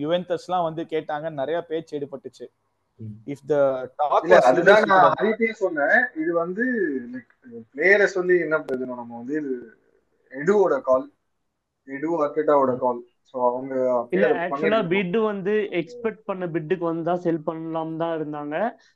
யுவென்டஸ்லாம் 0.03 0.67
வந்து 0.67 0.83
கேட்டாங்க 0.93 1.29
நிறைய 1.39 1.57
பேச்சு 1.69 1.93
எடுபட்டுச்சு. 1.99 2.45
இஃப் 3.33 3.45
த 3.51 3.55
டாக் 4.01 4.33
அதுதான் 4.49 4.85
நான் 4.91 5.07
ஆதிட்டே 5.09 5.49
சொன்னேன். 5.63 5.97
இது 6.21 6.31
வந்து 6.43 6.65
லைக் 7.13 7.33
பிளேயரை 7.71 8.07
சொல்லி 8.17 8.35
என்ன 8.45 8.57
பிரயோஜனம்? 8.65 9.01
நம்ம 9.01 9.17
வந்து 9.21 9.35
இது 9.41 9.53
எடுவோட 10.31 10.75
கால் 10.87 11.05
எடு 11.87 12.09
அர்டேட்டாவோட 12.25 12.73
கால் 12.83 13.01
இல்ல 14.13 14.25
ஆக்சுவலா. 14.43 14.79
பிட் 14.91 15.17
வந்து 15.23 15.53
எக்ஸ்பெக்ட் 15.79 16.23
பண்ண 16.25 16.43
பிட்டுக்கு 16.53 16.85
வந்தா 16.85 17.13
செல் 17.23 17.45
பண்ணலாம் 17.47 17.93
தான் 18.01 18.15
இருந்தாங்க. 18.17 18.55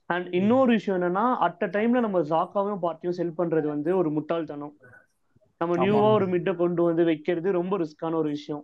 அண்ட் 0.10 0.28
இன்னொரு 0.40 0.72
விஷயம் 0.78 0.98
என்னன்னா 1.00 1.26
அட் 1.48 1.64
அ 1.64 1.70
டைம்ல 1.76 2.02
நம்ம 2.06 2.22
ஜாக்காவும் 2.32 2.84
பார்ட்டியும் 2.86 3.18
செல் 3.20 3.38
பண்றது 3.40 3.68
வந்து 3.68 3.92
ஒரு 4.00 4.12
முட்டாள்தனம். 4.18 4.74
நம்ம. 5.62 5.78
நியூவா 5.82 6.08
ஒரு 6.18 6.28
மிட்டை 6.34 6.54
கொண்டு 6.58 6.82
வந்து 6.84 7.04
வைக்கிறது 7.10 7.50
ரொம்ப 7.58 7.74
ரிஸ்கான 7.82 8.16
ஒரு 8.16 8.30
விஷயம். 8.30 8.64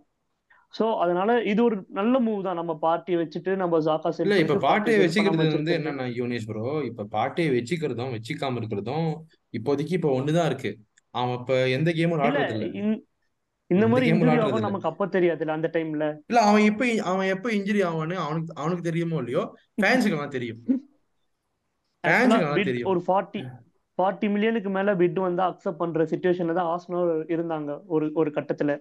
சோ 0.74 0.86
அதனால 1.02 1.30
இது 1.50 1.60
ஒரு 1.64 1.76
நல்ல 1.98 2.14
மூவ் 2.20 2.46
தான். 2.46 2.58
நம்ம 2.60 2.72
பார்ட்டியை 2.82 3.18
வச்சுட்டு 3.20 3.52
நம்ம 3.56 3.78
ஜாக்கா 3.86 4.10
செல் 4.12 4.26
இல்ல 4.26 4.36
இப்ப 4.44 4.56
பாட்டியை 4.64 4.98
வச்சுக்கிறது 5.00 5.46
வந்து 5.50 5.72
என்னன்னா 5.78 6.06
யோனேஷ் 6.16 6.48
ப்ரோ 6.48 6.64
இப்ப 6.88 7.06
பாட்டியை 7.12 7.50
வச்சுக்கிறதும் 7.56 8.14
வச்சுக்காம 8.16 8.58
இருக்கிறதும் 8.60 9.08
இப்போதைக்கு 9.54 9.94
இப்ப 9.98 10.10
ஒண்ணுதான் 10.18 10.48
இருக்கு. 10.50 10.70
அவன் 11.14 11.36
இப்ப 11.40 11.54
எந்த 11.76 11.90
கேமும் 11.98 12.24
ஆடுறது 12.24 12.56
இல்ல 12.56 12.66
இந்த- 13.66 13.88
மாதிரி 13.88 14.10
இன்ஜுரி 14.10 14.40
ஆகும். 14.40 14.60
நமக்கு 14.60 14.88
அப்ப 14.88 15.06
தெரியாதுல்ல 15.06 15.48
அந்த 15.48 15.70
டைம்ல 15.72 16.04
இல்ல 16.26 16.40
அவன் 16.40 16.62
எப்ப 16.62 16.84
அவன் 17.04 17.26
எப்ப 17.26 17.50
இன்ஜுரி 17.50 17.80
ஆவான்னு 17.88 18.14
அவனுக்கு 18.14 18.52
அவனுக்கு 18.54 18.82
தெரியுமோ 18.82 19.16
இல்லையோ? 19.16 19.42
ஃபேன்ஸுக்கு 19.82 20.10
எல்லாம் 20.10 20.28
தெரியும். 20.28 20.60
ஃபேன்ஸுக்கு 22.04 22.84
ஒரு 22.84 23.02
ஃபார்ட்டி 23.06 23.42
ஃபார்ட்டி 23.98 24.28
மில்லியனுக்கு 24.32 24.70
மேல 24.70 24.94
பிட் 24.94 25.20
வந்து 25.20 25.42
அக்செப்ட் 25.42 25.76
பண்ற 25.76 26.04
சுச்சுவேஷன்ல 26.04 26.52
தான் 26.52 26.70
ஆஸ்னல் 26.74 27.10
இருந்தாங்க 27.34 27.80
ஒரு 27.86 28.10
ஒரு 28.14 28.30
கட்டத்துல. 28.30 28.72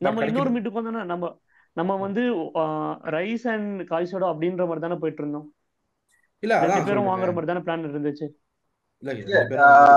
நம்ம 0.00 0.24
இன்னொரு 0.24 0.50
மீட்டுக்கு 0.50 0.78
வந்தோம்னா 0.80 1.04
நம்ம 1.04 1.40
நம்ம 1.72 1.96
வந்து 1.96 2.20
ரைஸ் 3.16 3.48
அண்ட் 3.48 3.80
காய்ச்சோட 3.80 4.24
அப்படின்ற 4.30 4.62
மாதிரி 4.62 4.80
தானே 4.80 4.94
போயிட்டு 4.94 5.22
இருந்தோம். 5.22 5.54
இல்ல 6.42 6.60
ரெண்டு 6.66 6.84
பேரும் 6.84 7.04
வாங்குற 7.04 7.34
மாதிரி 7.34 7.46
தானே 7.46 7.60
பிளான் 7.60 7.86
இருந்துச்சு. 7.88 8.26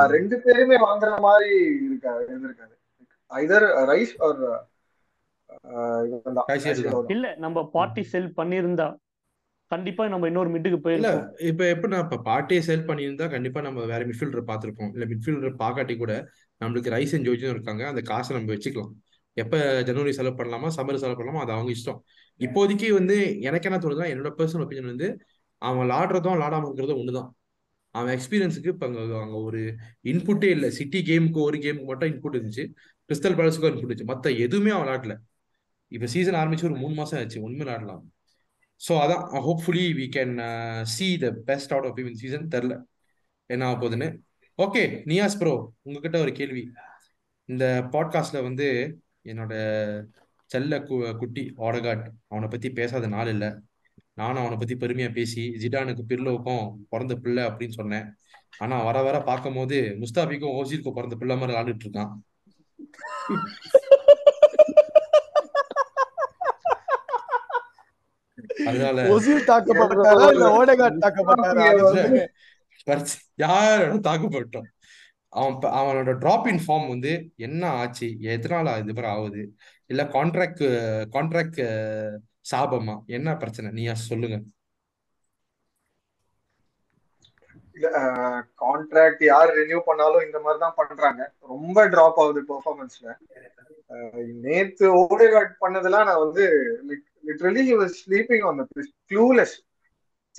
ரெண்டு 0.09 0.41
பேரும் 0.41 0.69
வாங்குற 0.69 1.19
மாதிரி 1.19 1.49
இருக்காது 1.85 2.23
இருந்திருக்காது. 2.27 2.75
Either 3.31 3.65
Rice 3.91 4.13
or. 4.25 4.41
இல்ல 7.15 7.27
நம்ம 7.45 7.63
பார்ட்டி 7.75 8.03
செல் 8.11 8.29
பண்ணியிருந்தா 8.37 8.87
கண்டிப்பா 9.71 10.03
நம்ம 10.13 10.27
இன்னொரு 10.29 10.49
மிட்டுக்கு 10.53 10.77
இல்ல 10.77 10.85
போயிருக்கோம் 10.85 11.27
இப்ப 11.49 11.65
எப்படின்னா 11.73 11.99
இப்ப 12.05 12.17
பார்ட்டியை 12.29 12.61
செல் 12.69 12.87
பண்ணியிருந்தா 12.87 13.27
கண்டிப்பா 13.35 13.59
நம்ம 13.67 13.85
வேற 13.91 14.01
மிட்ஃபீல்டர் 14.09 14.49
பார்த்திருப்போம். 14.49 14.91
இல்ல 14.95 15.05
மிட்ஃபீல்டர் 15.11 15.55
பார்க்காட்டி 15.63 15.95
கூட 15.97 16.13
நம்மளுக்கு 16.61 16.93
ரைஸ் 16.95 17.13
அண்ட் 17.15 17.27
ஜோஜும் 17.27 17.53
இருக்காங்க. 17.55 17.83
அந்த 17.91 18.01
காசை 18.09 18.31
நம்ம 18.37 18.51
வச்சுக்கலாம். 18.55 18.91
எப்ப 19.37 19.57
ஜனவரி 19.89 20.13
செலவு 20.17 20.39
பண்ணலாமா 20.39 20.69
சம்மர் 20.77 21.01
செலவு 21.03 21.19
பண்ணலாமா 21.19 21.43
அது 21.43 21.53
அவங்க 21.55 21.71
இஷ்டம். 21.77 21.99
இப்போதைக்கு 22.39 22.87
வந்து 22.99 23.17
எனக்கு 23.47 23.67
என்ன 23.69 23.79
தோணுதுன்னா 23.79 24.09
என்னோட 24.13 24.31
பர்சனல் 24.39 24.63
ஒப்பீனியன் 24.65 24.91
வந்து 24.93 25.09
அவன் 25.61 25.81
விளாடுறதும் 25.83 26.35
விளாடாம 26.37 26.67
இருக்கிறதும் 26.67 27.01
ஒண்ணுதான். 27.01 27.29
அவன் 27.95 28.13
எக்ஸ்பீரியன்ஸுக்கு 28.17 28.73
இப்ப 28.73 28.85
அங்க 28.85 28.99
அங்க 29.21 29.37
ஒரு 29.47 29.61
இன்புட்டே 30.11 30.49
இல்ல. 30.55 30.67
சிட்டி 30.69 30.99
கேமுக்கு 31.09 31.39
ஒரு 31.47 31.57
கேமுக்கு 31.57 31.89
மட்டும் 31.91 32.11
இன்புட் 32.11 32.37
இருந்துச்சு. 32.37 32.65
கிறிஸ்டல் 33.11 33.37
பேலஸுக்கும் 33.37 33.69
இன்புட் 33.69 33.83
இருந்துச்சு 33.83 34.09
மற்ற 34.11 34.29
எதுவுமே 34.45 34.71
அவன் 34.75 34.85
விளாடல 34.85 35.15
இப்போ 35.91 36.07
சீசன் 36.13 36.37
ஆரம்பிச்சு 36.41 36.67
ஒரு 36.67 36.77
மூணு 36.81 36.93
மாசம் 36.99 37.19
ஆச்சு. 37.19 37.39
உண்மை 37.47 37.63
விளாடலாம் 37.63 38.03
ஸோ 38.81 38.93
அதான் 39.03 39.23
hopefully 39.47 39.85
we 39.97 40.05
can 40.15 40.35
see 40.93 41.07
the 41.23 41.27
best 41.49 41.73
out 41.73 41.87
of 41.89 41.99
இவன் 42.03 42.15
சீசன் 42.21 42.45
தெரில 42.53 42.73
என்ன 43.49 43.65
ஆக 43.69 43.75
போகுதுன்னு. 43.81 44.07
ஓகே 44.59 44.83
நியாஸ் 45.11 45.37
ப்ரோ 45.41 45.53
உங்ககிட்ட 45.87 46.17
ஒரு 46.25 46.31
கேள்வி. 46.39 46.63
இந்த 47.49 47.65
பாட்காஸ்ட்ல 47.93 48.39
வந்து 48.47 48.67
என்னோட 49.31 49.53
செல்ல 50.51 50.79
கு 50.87 50.95
குட்டி 51.21 51.43
ஆடகாட் 51.67 52.05
அவனை 52.31 52.47
பத்தி 52.53 52.69
பேசாத 52.79 53.09
நாள் 53.15 53.31
இல்லை. 53.35 53.49
நானும் 54.21 54.43
அவனை 54.43 54.57
பத்தி 54.61 54.75
பெருமையா 54.83 55.09
பேசி 55.19 55.43
ஜிடானுக்கு 55.63 56.03
பிர்லோவுக்கும் 56.11 56.65
பிறந்த 56.93 57.15
பிள்ளை 57.25 57.43
அப்படின்னு 57.49 57.79
சொன்னேன். 57.81 58.07
ஆனா 58.63 58.77
வர 58.83 58.97
வர 59.07 59.17
பார்க்கும் 59.29 59.57
போது 59.59 59.77
முஸ்தாபிக்கும் 60.03 60.55
ஓசிலுக்கும் 60.59 60.97
பிறந்த 60.99 61.15
பிள்ளை 61.21 61.35
மாதிரி 61.37 61.53
விளாண்டுட்டு 61.53 61.85
இருக்கான். 61.87 62.11
அதனால 68.65 69.03
ஒசில் 69.07 69.47
தாக்கப்பட்டாரா 69.47 70.25
இல்ல 70.31 70.47
ஓடகாட் 70.57 71.01
தாக்கப்பட்டாரா 71.05 71.63
அதை 71.69 71.83
சொல்லுங்க. 71.83 72.23
பரிச்சு 72.85 73.15
யார் 73.35 73.83
தாக்கப்பட்டோம்? 74.07 74.67
அவன் 75.33 75.53
அவனோட 75.53 76.17
டிராப் 76.17 76.47
இன் 76.47 76.63
ஃபார்ம் 76.67 76.87
வந்து 76.87 77.11
என்ன 77.35 77.69
ஆச்சு? 77.69 78.07
எதனால 78.21 78.73
இது 78.79 78.93
மாதிரி 78.93 79.13
ஆகுது? 79.13 79.43
இல்ல 79.85 80.03
கான்ட்ராக்ட் 80.03 80.63
கான்ட்ராக்ட் 81.15 81.61
சாபமா? 82.51 82.95
என்ன 83.05 83.37
பிரச்சனை? 83.37 83.71
நீயா 83.71 83.93
சொல்லுங்க. 83.93 84.39
கான்ட்ராக்ட் 88.61 89.23
யார் 89.31 89.51
ரினியூ 89.59 89.79
பண்ணாலும் 89.85 90.25
இந்த 90.25 90.39
மாதிரி 90.39 90.59
தான் 90.63 90.77
பண்றாங்க. 90.79 91.21
ரொம்ப 91.53 91.87
டிராப் 91.93 92.19
ஆகுது 92.23 92.41
பெர்ஃபார்மன்ஸ்ல 92.51 93.15
நேத்து 94.45 94.85
ஓடேகார்ட் 95.01 95.55
பண்ணதெல்லாம் 95.63 96.07
நான் 96.09 96.23
வந்து 96.25 96.45
literally 97.29 97.63
sleeping 98.01 98.45
on 98.49 98.61
the 98.77 98.85
clueless 99.11 99.55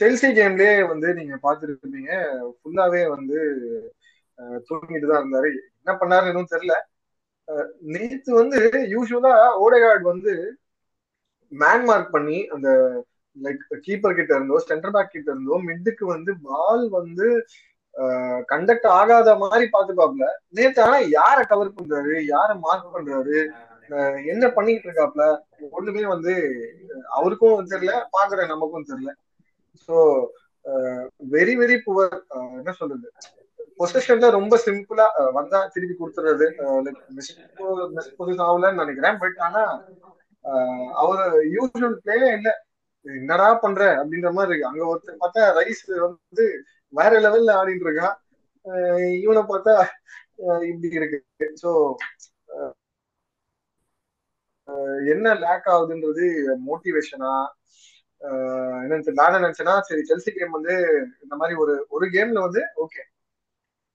Chelsea 0.01 0.29
கேம்லயே 0.39 0.77
வந்து 0.93 1.09
நீங்க 1.19 1.35
பாத்துருப்பீங்க 1.43 2.13
ஃபுல்லாவே 2.59 3.03
வந்து 3.17 3.39
தூங்கிட்டு 4.69 5.07
தான் 5.11 5.21
இருந்தாரு. 5.23 5.51
என்ன 5.81 5.93
பண்ணாரு 6.01 6.31
எதுவும் 6.31 6.53
தெரியல. 6.53 6.75
நேத்து 7.95 8.31
வந்து 8.35 8.59
யூஸ்வலா 8.95 9.33
ஓடேகார்ட் 9.65 10.05
வந்து 10.13 10.33
மேன் 11.53 11.85
மார்க் 11.89 12.15
பண்ணி 12.15 12.39
அந்த 12.55 12.69
லைக் 13.37 13.63
கீப்பர் 13.85 14.17
கிட்ட 14.17 14.33
இருந்தோ 14.35 14.57
சென்டர் 14.65 14.95
பேக் 14.95 15.11
கிட்ட 15.11 15.29
இருந்தோ 15.33 15.59
மிட்டுக்கு 15.69 16.05
வந்து 16.09 16.33
பால் 16.43 16.85
வந்து 16.99 17.27
கண்டக்ட் 18.49 18.87
ஆகாத 18.93 19.31
மாதிரி 19.37 19.65
பாத்துப்பாப்ல 19.73 20.27
நேத்து 20.51 20.81
ஆனா 20.83 20.99
யார 21.13 21.39
கவர் 21.45 21.77
பண்றாரு? 21.77 22.15
யார 22.29 22.51
மார்க் 22.61 22.95
பண்றாரு? 22.95 23.39
அஹ் 23.91 24.21
என்ன 24.33 24.45
பண்ணிட்டு 24.51 24.87
இருக்காப்ல? 24.89 25.25
ஒண்ணுமே 25.71 26.05
வந்து 26.07 26.33
அவருக்கும் 27.11 27.71
தெரியல 27.73 27.95
பாக்குற 28.13 28.47
நமக்கும் 28.47 28.89
தெரியல. 28.89 29.13
சோ 29.89 29.97
வெரி 31.31 31.55
வெரி 31.59 31.77
புவர் 31.85 32.17
என்ன 32.59 32.73
சொல்றது? 32.73 33.07
பொசிஷன்ல 33.81 34.27
ரொம்ப 34.31 34.55
சிம்பிளா 34.67 35.07
வந்தா 35.33 35.59
திருப்பி 35.75 35.95
கொடுத்துறது. 35.97 36.47
மிஸ் 37.11 37.33
நினைக்கிறேன். 38.81 39.19
பட் 39.19 39.39
ஆனா 39.47 39.63
அவர் 41.01 41.23
யூஸ்வல் 41.55 41.99
பிளேயே 42.03 42.29
இல்ல. 42.37 42.49
என்னடா 43.07 43.47
பண்ற? 43.63 43.83
அப்படின்ற 44.01 44.31
மாதிரி 44.37 44.51
இருக்கு. 44.53 44.71
அங்க 44.71 44.85
ஒருத்தர் 44.91 45.23
பார்த்தா 45.23 45.43
ரைஸ் 45.59 45.83
வந்து 46.07 46.45
வேற 46.93 47.13
லெவல்ல 47.25 47.57
ஆடிட்டு 47.61 47.87
இருக்கான். 47.89 48.17
இவனை 49.25 49.43
பார்த்தா 49.53 49.75
இப்படி 50.71 50.89
இருக்கு. 51.01 51.19
ஸோ 51.63 51.71
என்ன 55.13 55.29
லேக் 55.45 55.67
ஆகுதுன்றது 55.75 56.27
மோட்டிவேஷனா 56.69 57.33
என்னன்னு 58.83 59.05
தெரியல. 59.07 59.21
நான் 59.21 59.29
என்ன 59.31 59.41
நினைச்சேன்னா 59.45 59.75
சரி 59.89 60.03
செல்சி 60.11 60.31
கேம் 60.37 60.57
வந்து 60.59 60.75
இந்த 61.25 61.35
மாதிரி 61.41 61.55
ஒரு 61.63 61.75
ஒரு 61.97 62.07
கேம்ல 62.15 62.43
வந்து 62.47 62.63
ஓகே 62.85 63.03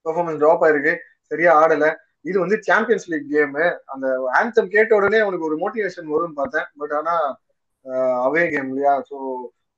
பெர்ஃபார்மன்ஸ் 0.06 0.40
ட்ராப் 0.42 0.64
ஆயிருக்கு. 0.66 0.92
சரியா 1.30 1.52
ஆடல. 1.62 1.86
இது 2.28 2.36
வந்து 2.44 2.56
சாம்பியன்ஸ் 2.68 3.08
லீக் 3.12 3.28
கேமு 3.34 3.64
அந்த 3.94 4.06
ஆந்தம் 4.38 4.72
கேட்ட 4.74 4.92
உடனே 4.98 5.18
அவனுக்கு 5.24 5.48
ஒரு 5.50 5.56
மோட்டிவேஷன் 5.64 6.12
வரும்னு 6.14 6.38
பார்த்தேன். 6.40 6.68
பட் 6.80 6.94
ஆனா 7.00 7.14
அவே 8.24 8.42
கேம் 8.50 8.68
இல்லையா? 8.68 8.94
ஸோ 9.10 9.16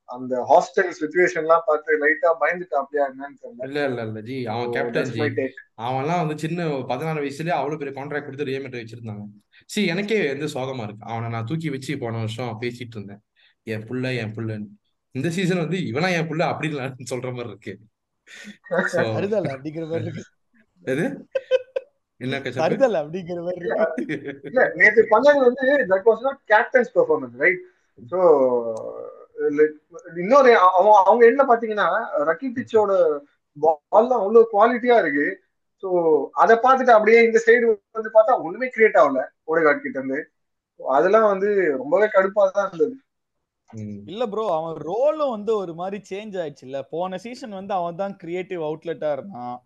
அந்த 0.08 0.34
ஹாஸ்டல் 0.48 0.88
சுச்சுவேஷன்லாம் 1.00 1.66
பார்த்து 1.66 1.98
லைட்டா 2.02 2.30
பயந்துட்டாப்லையா 2.40 3.04
என்னன்னு 3.10 3.36
தெரியல. 3.42 3.66
இல்ல 3.66 3.84
இல்ல 3.84 4.00
இல்ல 4.02 4.20
ஜி. 4.20 4.36
அவன் 4.46 4.66
So, 4.66 4.72
கேப்டன் 4.76 5.10
ஜி. 5.10 5.46
அவன்லாம் 5.86 6.22
வந்து 6.22 6.36
சின்ன 6.38 6.66
பதினாறு 6.90 7.22
வயசுலயே 7.24 7.54
அவ்வளவு 7.58 7.80
பெரிய 7.82 7.94
கான்ட்ராக்ட் 7.98 8.28
கொடுத்து 8.28 8.48
ரியல் 8.48 8.64
மேட்ரிட் 8.64 8.84
வச்சிருந்தாங்க. 8.84 9.24
சி 9.66 9.82
எனக்கே 9.86 10.18
வந்து 10.32 10.48
சோகமா 10.56 10.86
இருக்கு. 10.88 11.06
அவனை 11.12 11.28
நான் 11.28 11.48
தூக்கி 11.50 11.70
வச்சு 11.76 11.98
போன 11.98 12.18
வருஷம் 12.18 12.58
பேசிட்டு 12.64 12.96
இருந்தேன். 12.98 13.22
என் 13.66 13.86
புள்ள 13.90 14.14
என் 14.22 14.34
புள்ளன்னு. 14.36 14.68
இந்த 15.14 15.28
சீசன் 15.30 15.64
வந்து 15.64 15.78
இவனா 15.90 16.10
என் 16.18 16.28
புள்ள 16.30 16.42
அப்படின்னு 16.50 17.10
சொல்ற 17.12 17.30
மாதிரி 17.36 17.50
இருக்கு. 17.52 17.74
சோ 18.92 19.00
அப்படிங்கிற 19.54 19.86
மாதிரி 19.92 20.04
இருக்கு. 20.06 20.24
எது? 20.82 21.04
நேத்து 24.80 25.02
பண்ணது 25.12 25.40
வந்து 25.46 25.64
that 25.92 26.06
was 26.08 26.24
not 26.26 26.40
captain's 26.52 26.90
performance 26.96 27.36
right 27.42 27.60
so 28.00 28.18
இன்னொரு 30.16 30.50
அவ- 30.70 31.02
அவங்க 31.04 31.26
என்ன 31.26 31.42
பாத்தீங்கன்னா 31.44 31.88
ரக்கிட்டிச்சோட 32.24 32.92
பால்லாம் 33.92 34.20
அவ்வளவு 34.20 34.50
குவாலிட்டியா 34.52 34.96
இருக்கு. 34.98 35.28
ஸோ 35.82 35.88
அதை 36.34 36.56
பார்த்துட்டு 36.56 36.90
அப்படியே 36.90 37.20
இந்த 37.24 37.38
சைடு 37.46 37.66
வந்து 37.92 38.10
பார்த்தா 38.10 38.42
ஒண்ணுமே 38.44 38.66
கிரியேட் 38.68 38.98
ஆகல 38.98 39.20
ஓடகாட் 39.46 39.82
கிட்ட 39.82 39.98
இருந்து. 39.98 40.20
அதெல்லாம் 40.80 41.28
வந்து 41.28 41.48
ரொம்பவே 41.78 42.06
கடுப்பா 42.06 42.50
தான் 42.50 42.68
இருந்தது. 42.68 42.94
இல்ல 44.06 44.26
ப்ரோ 44.26 44.44
அவன் 44.50 44.76
ரோலும் 44.84 45.30
வந்து 45.30 45.56
ஒரு 45.56 45.74
மாதிரி 45.74 45.98
சேஞ்ச் 46.10 46.36
ஆயிடுச்சு 46.36 46.62
இல்ல 46.62 46.82
போன 46.90 47.18
சீசன் 47.18 47.50
வந்து 47.50 47.74
அவன் 47.74 47.96
தான் 47.96 48.16
கிரியேட்டிவ் 48.16 48.62
அவுட்லெட்டா 48.62 49.10
இருந்தான். 49.12 49.56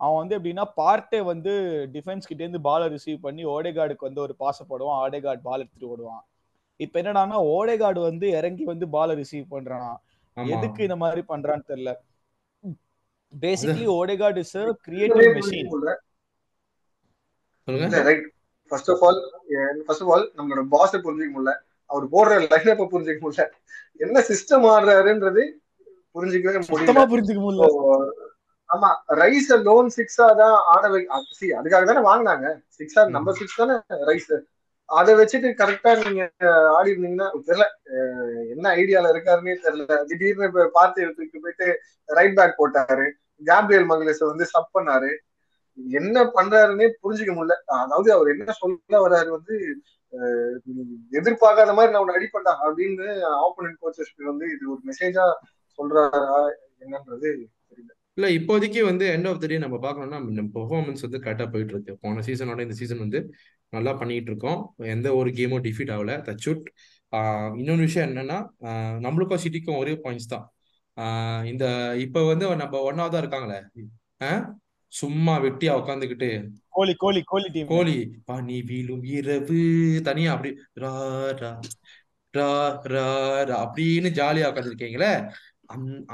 அவன் 0.00 0.18
வந்து 0.18 0.36
எப்படின்னா 0.38 0.66
பார்ட்டே 0.76 1.20
வந்து 1.24 1.52
டிஃபென்ஸ் 1.94 2.28
கிட்ட 2.28 2.42
இருந்து 2.42 2.60
பாலை 2.60 2.86
ரிசீவ் 2.88 3.18
பண்ணி 3.20 3.44
ஓடேகார்டுக்கு 3.46 4.08
வந்து 4.08 4.20
ஒரு 4.20 4.34
பாச 4.38 4.58
போடுவான். 4.68 5.00
ஓடேகார்டு 5.04 5.42
பால் 5.42 5.60
எடுத்துட்டு 5.60 5.92
ஓடுவான். 5.94 6.22
இப்ப 6.80 6.94
என்னடான்னா 7.02 7.38
ஓடேகார்டு 7.54 8.00
வந்து 8.08 8.26
இறங்கி 8.38 8.64
வந்து 8.72 8.86
பாலை 8.94 9.14
ரிசீவ் 9.20 9.46
பண்றான்? 9.54 9.90
எதுக்கு 10.36 10.80
இந்த 10.88 10.96
மாதிரி 11.02 11.22
பண்றான்னு 11.32 11.64
தெரியல. 11.70 11.92
Basically 13.32 13.86
Odegaard 13.96 14.42
is 14.44 14.56
creative 14.86 15.34
machine 15.38 15.72
right 18.08 18.24
first 18.70 18.90
of 18.92 19.02
all 19.06 19.18
first 19.86 20.04
of 20.04 20.12
all 20.14 20.26
நம்மளோட 20.38 20.62
பாஸை 20.74 20.98
புரிஞ்சுக்க 21.06 21.32
முடியல. 21.36 21.52
அவர் 21.90 22.04
போடுற 22.14 22.34
லைனப்ப 22.50 22.86
புரிஞ்சுக்க 22.92 23.20
முடியல. 23.24 23.46
என்ன 24.04 24.22
சிஸ்டம் 24.30 24.66
ஆடுறாருன்றது 24.72 25.44
புரிஞ்சுக்கவே 26.16 26.62
சுத்தமா 26.68 27.02
முடியல 27.02 27.10
புரிஞ்சுக்க 27.12 27.40
முடியல. 27.44 27.66
ஆமா 28.70 28.88
ரைஸ் 29.20 29.50
லோன் 29.68 29.88
சிக்ஸா 29.96 30.26
தான் 30.40 30.56
ஆட 30.72 30.84
வை 30.92 31.00
சி 31.38 31.46
அதுக்காக 31.60 31.84
தானே 31.90 32.02
வாங்கினாங்க. 32.08 32.46
சிக்ஸா. 32.78 33.00
நம்பர் 33.16 33.38
சிக்ஸ் 33.40 33.60
தானே 33.60 33.76
ரைஸ் 34.10 34.30
அதை 34.90 35.12
வச்சுட்டு 35.18 35.48
கரெக்டா 35.60 35.90
நீங்க 36.00 36.22
ஆடி 36.76 36.92
இருந்தீங்கன்னா 36.92 37.28
தெரியல 37.48 37.66
என்ன 38.54 38.66
ஐடியால 38.80 39.10
இருக்காருன்னே 39.12 39.54
தெரியல. 39.66 39.96
திடீர்னு 40.10 40.48
இப்ப 40.50 40.68
பார்த்து 40.78 41.04
எடுத்துக்கிட்டு 41.04 41.44
போயிட்டு 41.44 41.68
ரைட் 42.08 42.38
பேக் 42.38 42.60
போட்டாரு. 42.60 43.06
கேப்ரியல் 43.42 43.86
மங்களேச 43.90 44.20
வந்து 44.32 44.46
சப் 44.54 44.74
பண்ணாரு. 44.78 45.10
என்ன 45.98 46.24
பண்றாருன்னே 46.36 46.86
புரிஞ்சுக்க 47.02 47.32
முடியல. 47.34 47.56
அதாவது 47.76 48.08
அவர் 48.16 48.32
என்ன 48.34 48.52
சொல்ல 48.62 48.94
வர்றாரு 49.06 49.30
வந்து 49.36 49.54
எதிர்பார்க்காத 51.12 51.72
மாதிரி 51.74 51.92
நான் 51.92 52.02
உன்னை 52.04 52.16
அடிப்பட்டா 52.18 52.52
அப்படின்னு 52.64 53.06
ஆப்போனன்ட் 53.44 53.80
கோச்சஸ்க்கு 53.82 54.30
வந்து 54.30 54.46
இது 54.54 54.64
ஒரு 54.72 54.80
மெசேஜா 54.90 55.24
சொல்றாரா 55.78 56.40
என்னன்றது 56.84 57.30
இல்ல 58.20 58.28
இப்போதைக்கு 58.38 58.80
வந்து 58.88 59.04
எண்ட் 59.12 59.28
ஆஃப் 59.28 59.38
த 59.42 59.46
டே 59.50 59.56
நம்ம 59.62 59.76
பார்க்கணும்னா 59.84 60.18
நம்ம 60.38 60.50
பெர்ஃபார்மன்ஸ் 60.56 61.04
வந்து 61.04 61.18
கரெக்டாக 61.24 61.48
போயிட்டு 61.52 61.72
இருக்கு. 61.74 61.92
போன 62.02 62.22
சீசனோட 62.26 62.60
இந்த 62.66 62.74
சீசன் 62.80 63.02
வந்து 63.04 63.20
நல்லா 63.72 63.92
பண்ணிட்டு 64.00 64.30
இருக்கோம். 64.32 64.60
எந்த 64.94 65.08
ஒரு 65.18 65.30
கேமும் 65.38 65.62
டிஃபீட் 65.66 65.92
ஆகல. 65.94 66.14
தச்சுட் 66.26 66.64
இன்னொன்று 67.60 67.86
விஷயம் 67.88 68.08
என்னன்னா 68.10 68.38
நம்மளுக்கும் 69.06 69.42
சிட்டிக்கும் 69.44 69.80
ஒரே 69.82 69.94
பாயிண்ட்ஸ் 70.04 70.32
தான். 70.34 70.44
இந்த 71.52 71.64
இப்போ 72.04 72.20
வந்து 72.30 72.46
நம்ம 72.62 72.82
ஒன்னா 72.88 73.06
தான் 73.14 73.22
இருக்காங்களே. 73.24 73.60
சும்மா 74.92 75.34
வெட்டியா 75.46 75.72
உட்காந்துக்கிட்டு 75.80 76.30
கோலி 76.78 76.94
கோலி 77.02 77.20
கோலி 77.32 77.48
டீம் 77.54 77.70
கோலி 77.74 77.98
பனி 78.30 78.58
வீழும் 78.70 79.04
இரவு. 79.18 79.60
தனியா 80.08 80.32
அப்படி 80.36 80.52
ரா 80.82 80.94
ரா 81.42 81.52
ரா 82.34 82.48
ரா 82.94 83.06
ரா 83.50 83.56
அப்படின்னு 83.64 84.10
ஜாலியா 84.18 84.48
உட்காந்துருக்கீங்களே 84.50 85.12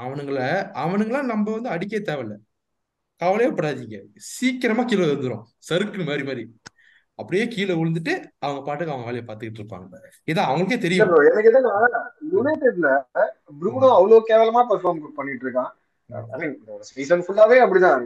அவனுங்கள 0.03 0.39
அவனுங்களாம் 0.83 1.31
நம்ம 1.33 1.45
வந்து 1.55 1.73
அடிக்க 1.75 1.99
தேவையில்ல. 2.09 2.35
கவலையே 3.21 3.51
படாதீங்க. 3.57 3.99
சீக்கிரமா 4.33 4.83
கீழே 4.89 5.05
விழுந்துரும். 5.05 5.45
சறுக்கு 5.67 6.07
மாதிரி 6.09 6.25
மாதிரி 6.29 6.43
அப்படியே 7.19 7.45
கீழே 7.53 7.73
விழுந்துட்டு 7.77 8.13
அவங்க 8.45 8.59
பாட்டுக்கு 8.65 8.93
அவங்க 8.93 9.07
வேலையை 9.09 9.23
பார்த்துக்கிட்டு 9.27 9.61
இருப்பாங்க. 9.61 10.01
இதான் 10.31 10.49
அவங்களுக்கே 10.49 10.77
தெரியும். 10.83 11.13
எனக்கு 11.29 11.49
என்னன்னா 11.51 12.01
யுனைடெட்ல 12.35 12.89
ப்ரூனோ 13.61 13.89
அவ்வளவு 13.97 14.27
கேவலமா 14.29 14.63
பெர்ஃபார்ம் 14.71 15.01
பண்ணிட்டு 15.19 15.45
இருக்கான். 15.47 15.71
சீசன் 16.89 17.23
ஃபுல்லாவே 17.27 17.57
அப்படிதான். 17.63 18.05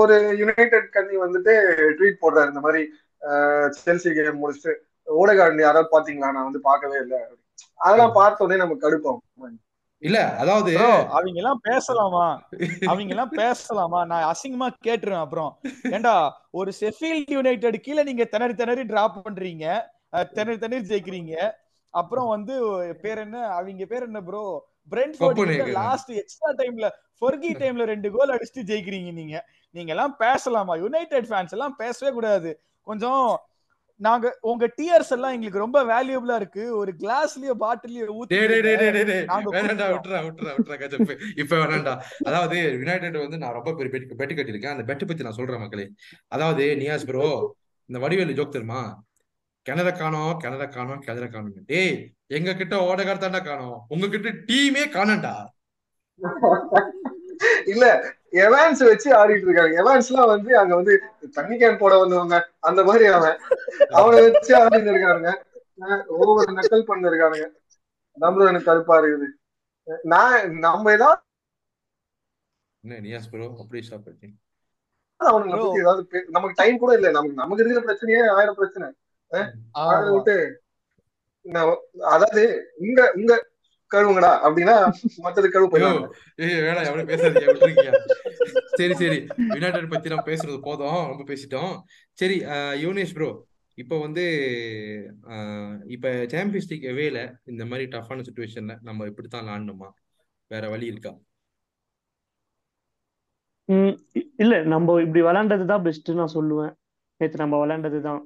ஒரு 0.00 0.16
யுனைடெட் 0.40 0.90
கண்ணி 0.96 1.16
வந்துட்டு 1.22 1.52
ட்வீட் 1.98 2.22
போடுறாரு. 2.24 2.50
இந்த 2.52 2.62
மாதிரி 2.66 2.82
செல்சி 3.84 4.10
கேம் 4.16 4.42
முடிச்சுட்டு 4.42 4.74
ஓடகார்டு 5.20 5.64
யாராவது 5.66 5.94
பாத்தீங்களா 5.94 6.28
நான் 6.36 6.48
வந்து 6.48 6.60
பார்க்கவே 6.68 6.98
இல்லை. 7.04 7.20
அதெல்லாம் 7.86 8.16
பார்த்த 8.18 8.44
உடனே 8.44 8.60
நமக்கு 8.62 8.84
கடுப்போம். 8.86 9.20
இல்ல 10.06 10.18
அதாவது 10.42 10.72
அவங்க 11.16 11.38
எல்லாம் 11.42 11.60
பேசலாமா? 11.68 12.26
அவங்க 12.90 13.12
எல்லாம் 13.14 13.34
பேசலாமா? 13.42 14.00
நான் 14.10 14.26
அசிங்கமா 14.32 14.68
கேட்டுருவேன் 14.86 15.24
அப்புறம். 15.26 15.52
ஏண்டா 15.96 16.14
ஒரு 16.60 16.72
செஃபீல்ட் 16.80 17.34
யுனைடெட் 17.36 17.78
கீழே 17.86 18.02
நீங்க 18.08 18.24
திணறி 18.32 18.54
திணறி 18.54 18.84
டிராப் 18.92 19.16
பண்றீங்க. 19.18 19.66
திணறி 20.36 20.56
திணறி 20.58 20.82
ஜெயிக்கிறீங்க. 20.92 21.34
அப்புறம் 21.94 22.28
வந்து 22.34 22.54
பேர் 23.02 23.20
என்ன? 23.26 23.38
அவங்க 23.58 23.84
பேர் 23.92 24.08
என்ன 24.08 24.20
ப்ரோ 24.28 24.44
கொப்பனேகன். 24.94 25.76
லாஸ்ட் 25.80 26.10
எக்ஸ்ட்ரா 26.20 26.50
டைம்ல 26.58 26.88
ஃபொர்கி 27.20 27.50
டைம்ல 27.60 27.84
ரெண்டு 27.92 28.08
கோல் 28.16 28.32
அடிச்சுட்டு 28.34 28.68
ஜெயிக்கிறீங்க 28.70 29.12
நீங்க. 29.20 29.36
நீங்க 29.74 29.90
எல்லாம் 29.94 30.16
பேசலாமா? 30.16 30.74
யுனைடெட் 30.84 31.28
ஃபேன்ஸ் 31.30 31.54
எல்லாம் 31.56 31.76
பேசவே 31.82 32.12
கூடாது. 32.16 32.50
கொஞ்சம் 32.88 33.22
நாங்க 34.04 34.26
உங்க 34.50 34.64
டியர்ஸ் 34.78 35.12
எல்லாம் 35.14 35.34
எங்களுக்கு 35.34 35.62
ரொம்ப 35.64 35.78
வேல்யூபிளா 35.90 36.34
இருக்கு. 36.40 36.64
ஒரு 36.80 36.92
கிளாஸ்லயோ 37.02 37.54
பாட்டிலயோ 37.62 38.06
ஊத்தி 38.16 38.40
வேணாண்டா. 39.54 39.86
விட்டுறா 39.94 40.18
விட்டுறா 40.26 40.50
விட்டுறா 40.56 41.16
இப்ப 41.42 41.52
வேணாண்டா. 41.62 41.94
அதாவது 42.28 42.58
யுனைடெட் 42.80 43.16
வந்து 43.24 43.40
நான் 43.42 43.56
ரொம்ப 43.58 43.72
பெரிய 43.78 43.92
பெட் 43.94 44.06
பெட்டு 44.20 44.36
கட்டியிருக்கேன். 44.38 44.74
அந்த 44.76 44.86
பெட்டு 44.90 45.08
பத்தி 45.10 45.26
நான் 45.28 45.38
சொல்றேன் 45.38 45.64
மக்களே. 45.64 45.86
அதாவது 46.36 46.66
நியாஸ் 46.82 47.08
ப்ரோ 47.10 47.28
இந்த 47.90 47.98
வடிவேலு 48.04 48.38
ஜோக் 48.40 48.54
தெரியுமா? 48.56 48.82
கிணற 49.66 49.90
காணோம் 50.00 50.34
கிணற 50.42 50.64
காணோம் 50.76 51.02
கிணற 51.06 51.26
காணோம் 51.30 51.68
டேய் 51.70 51.94
எங்க 52.38 52.50
கிட்ட 52.60 52.74
ஓடகார் 52.88 53.22
தாண்டா 53.22 53.40
காணோம். 53.50 53.78
உங்க 53.94 54.06
கிட்ட 54.14 54.30
டீமே 54.50 54.84
காணண்டா 54.96 55.34
இல்ல 57.66 57.84
எவான்ஸ் 58.44 58.80
வச்சு 58.88 59.08
ஆடிட்டு 59.18 59.46
இருக்காங்க. 59.48 59.74
எவான்ஸ் 59.82 60.08
எல்லாம் 60.10 60.32
வந்து 60.34 60.50
அங்க 60.58 60.72
வந்து 60.74 60.94
தண்ணி 61.32 61.56
கேன் 61.56 61.78
போட 61.78 61.94
வந்தவங்க. 61.98 62.38
அந்த 62.68 62.80
மாதிரி 62.84 63.04
அவன். 63.18 63.36
அவனை 64.00 64.18
வச்சு 64.26 64.52
ஆடிட்டு 64.58 64.90
இருக்கானுங்க. 64.92 65.32
ஒவ்வொரு 66.18 66.50
நக்கல் 66.58 66.88
பண்ணிருக்கானுங்க. 66.90 67.46
நம்மளும் 68.18 68.50
எனக்கு 68.50 68.70
கடுப்பா 68.70 68.96
இருக்குது. 69.00 69.28
நான் 70.12 70.58
நம்ம 70.58 70.92
ஏதாவது 70.92 71.22
என்ன 72.84 72.98
நியாஸ் 73.06 73.30
ப்ரோ 73.30 73.46
அப்படியே 73.62 73.84
ஸ்டாப் 73.86 74.04
பண்ணி 74.04 74.28
அவனுங்களை 75.20 75.56
பத்தி 75.60 75.82
ஏதாவது 75.84 76.22
நமக்கு 76.28 76.58
டைம் 76.62 76.78
கூட 76.78 76.92
இல்ல. 76.94 77.08
நமக்கு 77.10 77.40
நமக்கு 77.40 77.62
இருக்கிற 77.62 77.82
பிரச்சனையே 77.86 78.20
ஆயிரம் 78.38 78.58
பிரச்சனை. 78.60 78.88
விட்டு. 80.14 80.36
நான் 81.54 81.70
அதாவது 82.14 82.42
உங்க 82.84 83.00
உங்க 83.14 83.32
கழுவுங்கடா 83.90 84.30
அப்படின்னா 84.46 84.76
மத்தது 85.24 85.48
கழுவு 85.54 85.68
பேசாதீங்க 87.10 87.48
விட்டுருக்கீங்க. 87.48 87.92
சரி 88.78 88.94
சரி 89.02 89.18
யுனைடெட் 89.54 89.92
பத்தி 89.92 90.12
நம்ம 90.12 90.24
பேசுறது 90.30 90.58
போதும் 90.68 91.02
ரொம்ப 91.10 91.22
பேசிட்டோம். 91.30 91.74
சரி 92.18 92.38
ஆஹ் 92.54 92.76
யுவனேஷ் 92.82 93.14
ப்ரோ 93.18 93.30
இப்போ 93.78 93.94
வந்து 94.04 94.24
ஆஹ் 95.32 95.76
இப்ப 95.94 96.12
சாம்பியன்ஸ் 96.32 96.68
லீக் 96.70 96.88
எவேல 96.92 97.20
இந்த 97.52 97.62
மாதிரி 97.70 97.86
டஃப்பான 97.94 98.24
சுச்சுவேஷன்ல 98.28 98.74
நம்ம 98.88 99.06
இப்படித்தான் 99.10 99.44
விளாடணுமா? 99.44 99.88
வேற 100.50 100.64
வழி 100.74 100.86
இருக்கா? 100.92 101.12
இல்ல 104.42 104.54
நம்ம 104.72 104.96
இப்படி 105.04 105.22
விளையாண்டது 105.28 105.64
தான் 105.70 105.84
பெஸ்ட் 105.86 106.10
நான் 106.20 106.34
சொல்லுவேன். 106.34 106.72
நேத்து 107.20 107.42
நம்ம 107.42 107.58
விளையாண்டது 107.62 108.00
தான் 108.08 108.20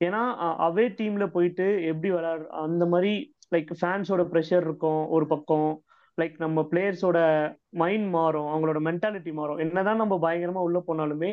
ஏன்னா 0.00 0.20
அவே 0.66 0.84
டீம்ல 0.98 1.24
போயிட்டு 1.34 1.66
எப்படி 1.90 2.10
விளையாடு 2.14 2.44
அந்த 2.64 2.84
மாதிரி 2.92 3.12
லைக் 3.52 3.70
ஃபேன்ஸோட 3.80 4.22
ப்ரெஷர் 4.32 4.64
இருக்கும் 4.68 5.02
ஒரு 5.16 5.26
பக்கம். 5.32 5.70
லைக் 6.18 6.36
நம்ம 6.44 6.62
பிளேயர்ஸோட 6.70 7.18
மைண்ட் 7.82 8.08
மாறும் 8.16 8.48
அவங்களோட 8.52 8.78
மென்டாலிட்டி 8.88 9.32
மாறும். 9.38 9.60
என்னதான் 9.64 10.00
நம்ம 10.02 10.14
பயங்கரமா 10.26 10.62
உள்ள 10.68 10.78
போனாலுமே 10.88 11.30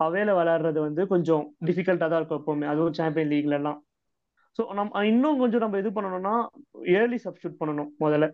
அவையில 0.00 0.34
விளையாடுறது 0.38 0.80
வந்து 0.86 1.02
கொஞ்சம் 1.12 1.44
டிஃபிகல்ட்டா 1.68 2.06
தான் 2.08 2.20
இருக்கும் 2.20 2.40
எப்பவுமே. 2.40 2.66
அதுவும் 2.72 2.96
சாம்பியன் 3.00 3.30
லீக்ல 3.32 3.58
எல்லாம். 3.60 3.78
ஸோ 4.58 4.62
நம்ம 4.78 5.02
இன்னும் 5.10 5.40
கொஞ்சம் 5.42 5.62
நம்ம 5.64 5.78
இது 5.82 5.90
பண்ணணும்னா 5.96 6.34
ஏர்லி 6.98 7.18
சப்ஸ்டியூட் 7.26 7.60
பண்ணணும் 7.60 7.90
முதல்ல. 8.04 8.26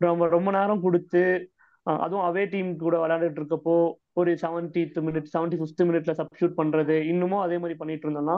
நம்ம 0.00 0.28
ரொம்ப 0.36 0.48
நேரம் 0.56 0.84
கொடுத்து 0.86 1.22
அதுவும் 1.86 2.26
அவே 2.28 2.42
டீம் 2.52 2.70
கூட 2.84 2.94
விளையாண்டுட்டு 3.02 3.40
இருக்கப்போ 3.40 3.74
ஒரு 4.20 4.30
செவன்டீத் 4.42 4.96
மினிட் 5.06 5.28
செவன்டி 5.34 5.56
ஃபிஃப்த் 5.60 5.82
மினிட்ல 5.88 6.12
சப்ஸ்டியூட் 6.20 6.58
பண்றது 6.60 6.96
இன்னமும் 7.12 7.42
அதே 7.46 7.56
மாதிரி 7.58 7.76
பண்ணிட்டு 7.80 8.06
இருந்தோம்னா 8.06 8.36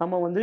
நம்ம 0.00 0.18
வந்து 0.26 0.42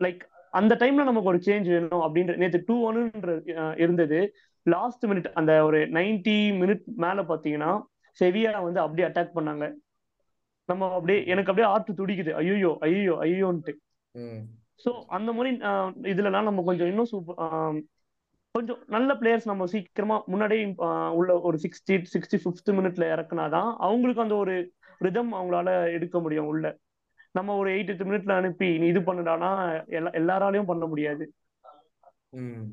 லைக் 0.00 0.22
அந்த 0.54 0.74
டைம்ல 0.80 1.04
நமக்கு 1.04 1.28
ஒரு 1.28 1.40
சேஞ்ச் 1.46 1.68
வேணும் 1.68 2.02
அப்படின்ற 2.06 2.34
நேற்று 2.36 2.58
டூ 2.66 2.74
ஒன்னுன்ற 2.88 3.32
இருந்தது. 3.76 4.18
லாஸ்ட் 4.66 5.04
மினிட் 5.06 5.28
அந்த 5.32 5.52
ஒரு 5.64 5.78
90 5.92 6.34
மினிட் 6.60 6.84
மேல 6.96 7.22
பாத்தீங்கன்னா 7.22 7.70
செவியா 8.18 8.52
வந்து 8.62 8.80
அப்படியே 8.80 9.06
அட்டாக் 9.08 9.36
பண்ணாங்க. 9.38 9.64
நம்ம 10.68 10.88
அப்படியே 10.94 11.20
எனக்கு 11.24 11.50
அப்படியே 11.50 11.68
ஆர்ட் 11.70 11.98
துடிக்குது. 12.00 12.32
ஐயோ 12.32 12.70
ஐயோ 12.80 13.14
ஐயோன்ட்டு 13.22 13.72
ஸோ 14.84 14.90
அந்த 15.08 15.30
மாதிரி 15.32 15.50
இதுலலாம் 16.12 16.42
நம்ம 16.42 16.62
கொஞ்சம் 16.62 16.86
இன்னும் 16.86 17.10
சூப்பர் 17.10 17.80
கொஞ்சம் 18.54 18.80
நல்ல 18.86 19.10
பிளேயர்ஸ் 19.14 19.46
நம்ம 19.46 19.66
சீக்கிரமா 19.66 20.16
முன்னாடியே 20.26 20.64
உள்ள 21.10 21.40
ஒரு 21.40 21.58
சிக்ஸ்டி 21.62 21.94
சிக்ஸ்டி 22.14 22.38
ஃபிஃப்த் 22.42 22.70
மினிட்ல 22.78 23.04
இறக்குனாதான் 23.14 23.68
அவங்களுக்கு 23.78 24.22
அந்த 24.22 24.34
ஒரு 24.34 24.54
ரிதம் 25.00 25.32
அவங்களால 25.34 25.68
எடுக்க 25.92 26.16
முடியும் 26.20 26.46
உள்ள. 26.46 26.64
நம்ம 27.34 27.54
ஒரு 27.60 27.68
எயிட் 27.76 28.02
மினிட்ல 28.08 28.32
அனுப்பி 28.40 28.68
நீ 28.80 28.86
இது 28.92 29.00
பண்ணுடானா 29.08 29.50
எல்லா 29.98 30.10
எல்லாராலையும் 30.20 30.70
பண்ண 30.70 30.86
முடியாது. 30.92 31.24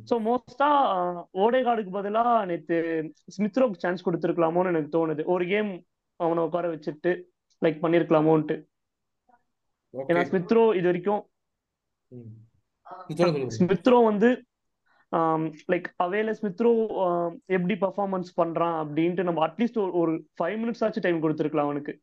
ஸோ 0.10 0.15
மோஸ்டா 0.26 0.69
ஓடேகார்டுக்கு 1.43 1.91
பதிலா 1.98 2.24
நேத்து 2.50 2.76
ஸ்மித்ரோக்கு 3.36 3.82
சான்ஸ் 3.84 4.06
கொடுத்துருக்கலாமோன்னு 4.08 4.72
எனக்கு 4.74 4.91
தோணுது. 4.98 5.24
ஒரு 5.34 5.45
கேம் 5.54 5.72
அவனை 6.19 6.43
உட்கார 6.48 6.67
வச்சுட்டு 6.74 7.12
லைக் 7.62 7.82
பண்ணிருக்கலாமோன்ட்டு. 7.86 8.58
ஏன்னா 9.93 10.24
ஸ்மித்ரோ 10.30 10.63
இது 10.80 10.88
வரைக்கும் 10.89 11.22
ஸ்மித்ரோ 13.58 13.98
வந்து 14.10 14.30
லைக் 15.72 15.88
அவேல 16.06 16.34
ஸ்மித்ரோ 16.39 16.72
எப்படி 17.56 17.76
பர்ஃபார்மன்ஸ் 17.86 18.30
பண்றான் 18.39 18.76
அப்படின்ட்டு 18.84 19.28
நம்ம 19.28 19.41
அட்லீஸ்ட் 19.48 19.80
ஒரு 20.02 20.13
ஃபைவ் 20.38 20.58
மினிட்ஸ் 20.62 20.84
ஆச்சு 20.88 21.04
டைம் 21.06 21.24
கொடுத்துருக்கலாம் 21.24 21.69
அவனுக்கு. 21.69 21.93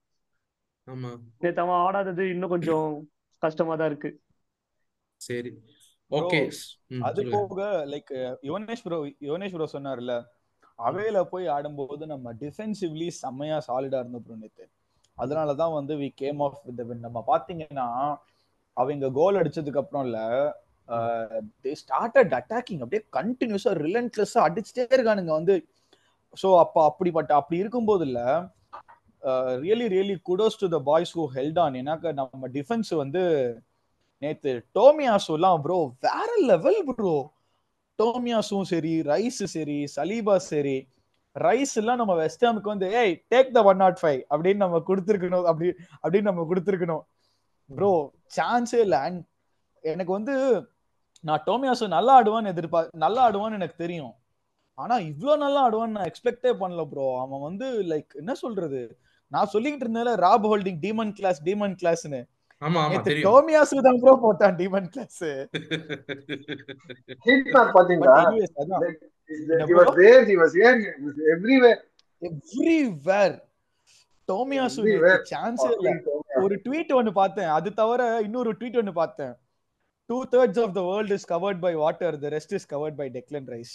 நேத்து 1.41 1.61
அவன் 1.61 1.83
ஆடாதது 1.85 2.25
இன்னும் 2.35 2.53
கொஞ்சம் 2.55 2.87
கஷ்டமா 3.43 3.75
தான் 3.77 3.91
இருக்கு. 3.93 4.11
சரி. 5.21 5.53
ஓகே. 6.11 6.41
அது 7.03 7.21
போக 7.31 7.61
like 7.93 8.13
Yuvanesh 8.43 8.85
bro 8.85 8.99
Yuvanesh 9.21 9.55
bro 9.55 9.67
சொன்னார்ல 9.73 10.15
அவேல 10.79 11.19
போய் 11.25 11.47
ஆடும்போது 11.47 12.05
நம்ம 12.07 12.33
டிஃபென்சிவ்லி 12.41 13.09
செம்மையா 13.21 13.59
சாலிடா 13.69 14.01
இருந்தோம் 14.01 14.25
ப்ரோ 14.25 14.37
நேத்து. 14.37 14.65
அதனாலதான் 15.19 15.73
வந்து 15.73 15.93
we 15.97 16.09
came 16.15 16.41
off 16.41 16.59
with 16.65 16.83
win 16.87 17.01
நம்ம 17.01 17.19
பாத்தீங்கன்னா 17.27 17.87
அவங்க 18.77 19.11
கோல் 19.11 19.39
அடிச்சதுக்கு 19.41 19.83
அப்புறம்ல 19.83 20.19
தே 21.65 21.71
ஸ்டார்டட் 21.83 22.35
அட்டாக்கிங் 22.35 22.83
அப்படியே 22.83 23.03
கண்டினியூஸா 23.13 23.73
ரிலன்ட்லெஸ்ஸா 23.81 24.41
அடிச்சுட்டே 24.49 24.85
இருக்கானுங்க 24.97 25.33
வந்து. 25.33 25.57
ஸோ 26.37 26.49
அப்ப 26.59 26.77
அப்படிப்பட்ட 26.85 27.33
அப்படி 27.35 27.57
இருக்கும்போது 27.59 28.05
இல்ல 28.07 28.21
really 29.65 29.87
really 29.95 30.17
kudos 30.31 30.61
to 30.63 30.69
the 30.75 30.81
boys 30.91 31.15
who 31.19 31.25
held 31.37 31.61
on 31.65 31.79
ஏன்னாக்க 31.81 32.13
நம்ம 32.21 32.49
டிஃபென்ஸ் 32.59 32.91
வந்து 33.03 33.23
நேத்து 34.23 34.53
டோமியாசுலாம் 34.79 35.63
ப்ரோ 35.65 35.79
வேற 36.07 36.29
லெவல் 36.51 36.83
ப்ரோ 36.91 37.15
டோமியாசும் 37.99 38.69
சரி 38.73 38.95
ரைஸ் 39.13 39.43
சரி 39.57 39.79
சலீபா 39.97 40.37
சரி 40.51 40.77
ரைஸ் 41.37 41.75
எல்லாம் 41.81 42.01
நம்ம 42.01 42.13
வெஸ்டாமுக்கு 42.21 42.73
வந்து 42.73 42.87
ஏய் 43.01 43.15
take 43.33 43.51
the 43.57 43.63
one 43.71 43.81
not 43.85 43.99
five 44.03 44.21
அப்படின்னு 44.33 44.63
நம்ம 44.65 44.79
கொடுத்துருக்கணும் 44.89 45.47
அப்படி 45.51 45.67
அப்படின்னு 46.03 46.29
நம்ம 46.31 46.45
கொடுத்துருக்கணும். 46.51 47.03
ப்ரோ 47.71 47.91
சான்ஸே 48.37 48.81
இல்லை. 48.87 48.99
அண்ட் 49.07 49.21
எனக்கு 49.85 50.13
வந்து 50.19 50.35
நான் 51.25 51.45
டோமியாசு 51.49 51.87
நல்லா 51.97 52.13
ஆடுவான்னு 52.21 52.53
எதிர்பார் 52.55 52.89
நல்லா 53.05 53.21
ஆடுவான்னு 53.27 53.59
எனக்கு 53.61 53.77
தெரியும். 53.85 54.15
ஆனா 54.79 54.97
இவ்வளோ 55.11 55.35
நல்லா 55.45 55.61
ஆடுவான்னு 55.67 55.97
நான் 55.99 56.11
எக்ஸ்பெக்டே 56.11 56.53
பண்ணல 56.63 56.83
ப்ரோ 56.93 57.07
அவன் 57.25 57.45
வந்து 57.49 57.67
லைக் 57.93 58.11
என்ன 58.23 58.33
சொல்றது? 58.45 58.81
நான் 59.33 59.51
சொல்லிக்கிட்டு 59.53 59.87
இருந்தேன் 59.87 60.21
Rob 60.23 60.47
Holding 60.49 60.81
demon 60.83 61.13
class 61.19 61.41
demon 61.47 61.77
class 61.81 62.21
ஆமா 62.63 62.79
ஆமா 62.81 62.91
நேத்து 62.91 63.09
தெரியும். 63.09 63.27
டோமியாசு 63.29 63.81
தான் 63.87 63.99
ப்ரோ 64.03 64.13
போட்டான் 64.21 64.55
டீமன் 64.61 64.87
கிளாஸ் 64.93 65.19
பாத்தீங்களா 67.75 68.15
எவ்ரிவேர் 72.23 73.37
டோமியாசு 74.29 74.79
Everywhere. 74.83 75.19
சான்ஸே 75.31 75.67
இல்ல. 75.75 75.91
ஒரு 76.41 76.55
ட்வீட் 76.65 76.93
ஒன்னு 76.93 77.13
பார்த்தேன். 77.19 77.51
அது 77.57 77.69
தவிர 77.75 78.01
இன்னொரு 78.25 78.51
ட்வீட் 78.59 78.79
ஒன்னு 78.81 78.93
பார்த்தேன். 78.95 79.35
Two 80.11 80.17
thirds 80.33 80.61
of 80.65 80.75
the 80.75 80.83
world 80.89 81.15
is 81.17 81.27
covered 81.31 81.61
by 81.63 81.73
water 81.83 82.17
the 82.25 82.31
rest 82.35 82.55
is 82.59 82.67
covered 82.73 82.99
by 82.99 83.07
Declan 83.15 83.49
Rice 83.55 83.75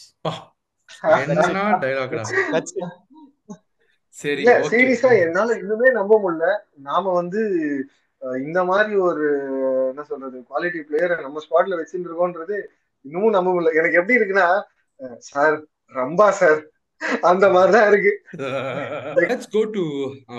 சரி 4.19 4.43
சீரியஸா 4.71 5.10
என்னால 5.26 5.56
இன்னுமே 5.62 5.89
நம்ப 5.97 6.13
முடியல. 6.24 6.47
நாம 6.88 7.13
வந்து 7.19 7.41
இந்த 8.47 8.60
மாதிரி 8.69 8.93
ஒரு 9.08 9.26
என்ன 9.89 10.04
சொல்றது 10.10 10.38
குவாலிட்டி 10.50 10.82
பிளேயரை 10.88 11.15
நம்ம 11.26 11.41
ஸ்குவாட்ல 11.45 11.78
வச்சுட்டு 11.80 12.10
இருக்கோன்றது 12.10 12.58
இன்னமும் 13.06 13.36
நம்ப 13.38 13.50
முடியல. 13.52 13.74
எனக்கு 13.80 14.00
எப்படி 14.02 14.17
இருக்குன்னா 14.19 14.47
சார் 15.30 15.56
ரம்பா 15.95 16.28
சார் 16.41 16.62
அந்த 17.21 17.45
மாதிரிதான் 17.50 17.88
இருக்கு. 17.91 18.12
Let's 19.21 19.52
go 19.56 19.62
to 19.76 19.84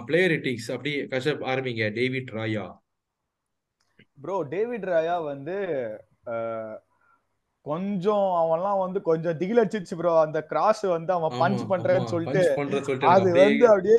player 0.09 0.33
ratings 0.35 0.69
அப்படி 0.75 0.93
கஷ்டப் 1.15 1.43
ஆரம்பிங்க. 1.53 1.87
David 1.99 2.31
Raya. 2.39 2.67
Bro 4.23 4.37
David 4.55 4.87
Raya 4.93 5.17
வந்து 5.25 5.57
கொஞ்சம் 7.67 8.27
அவன்லாம் 8.41 8.81
வந்து 8.85 8.99
கொஞ்சம் 9.09 9.37
திகில் 9.41 9.61
அடிச்சிச்சு 9.63 9.97
ப்ரோ 9.99 10.13
அந்த 10.23 10.39
கிராஸ் 10.51 10.85
வந்து 10.95 11.13
அவன் 11.17 11.37
பஞ்ச் 11.43 11.63
பண்றேன்னு 11.73 12.13
சொல்லிட்டு 12.15 12.43
அது 13.13 13.29
வந்து 13.37 13.67
அப்படியே 13.73 13.99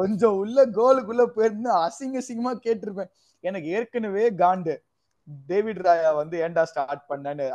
கொஞ்சம் 0.00 0.36
உள்ள 0.42 0.64
கோலுக்குள்ள 0.78 1.24
போயிருந்து 1.36 1.70
அசிங்க 1.84 2.22
அசிங்கமா 2.22 2.52
கேட்டிருப்பேன். 2.66 3.10
எனக்கு 3.44 3.68
ஏற்கனவே 3.78 4.24
காண்டு 4.42 4.74
டேவிட் 5.50 5.82
ராயா 5.86 6.10
வந்து 6.20 6.36
ஏன்டா 6.46 6.64
ஸ்டார்ட் 6.70 7.04
பண்ணேன்னு 7.10 7.46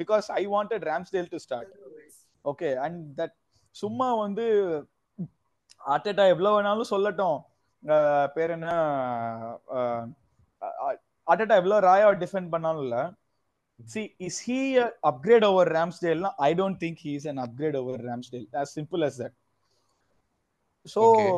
because 0.00 0.26
I 0.40 0.42
wanted 0.54 0.86
Ramsdale 0.90 1.30
to 1.34 1.40
start 1.46 1.74
okay 2.44 2.70
and 2.86 2.98
that 3.20 3.36
சும்மா 3.76 4.08
வந்து 4.24 4.46
அட்டட்டா 5.94 6.24
எவ்வளவு 6.32 6.54
வேணாலும் 6.56 6.92
சொல்லட்டும். 6.92 7.38
பேர் 8.34 8.52
என்ன? 8.54 8.68
அட்டட்டா 11.26 11.54
எவ்வளவு 11.60 11.84
ராயா 11.88 12.06
டிஃபெண்ட் 12.22 12.52
பண்ணாலும் 12.54 12.84
இல்ல. 12.86 12.98
See 13.80 14.02
is 14.28 14.40
he 14.46 14.58
upgrade 15.10 15.44
over 15.50 15.68
ராம்ஸ்டேல்னா 15.76 16.30
I 16.46 16.50
don't 16.60 16.78
think 16.84 17.00
he 17.04 17.12
is 17.18 17.28
an 17.32 17.40
upgrade 17.44 17.76
over 17.80 18.02
Ramsdale 18.10 18.46
as 18.62 18.70
simple 18.78 19.02
as 19.08 19.16
that. 19.22 19.34
So 20.86 21.00
Okay. 21.06 21.30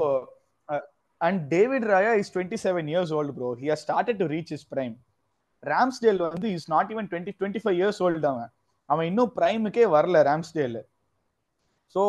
uh, 0.68 0.82
and 1.20 1.38
david 1.54 1.82
raya 1.92 2.12
is 2.20 2.28
27 2.30 2.88
years 2.94 3.10
old 3.12 3.30
bro. 3.36 3.48
He 3.54 3.66
has 3.66 3.80
started 3.86 4.18
to 4.22 4.28
reach 4.34 4.52
his 4.56 4.64
prime. 4.74 4.96
Ramsdale 5.62 6.20
வந்து 6.24 6.48
is 6.56 6.68
not 6.72 6.90
even 6.92 7.08
twenty 7.08 7.32
twenty 7.38 7.60
five 7.62 7.78
years 7.80 7.98
old 8.04 8.26
அவன். 8.30 8.50
அவன் 8.88 9.06
இன்னும் 9.08 9.32
பிரைமுக்கே 9.38 9.84
வரல 9.94 10.22
Ramsdale 10.28 10.78
so 11.94 12.02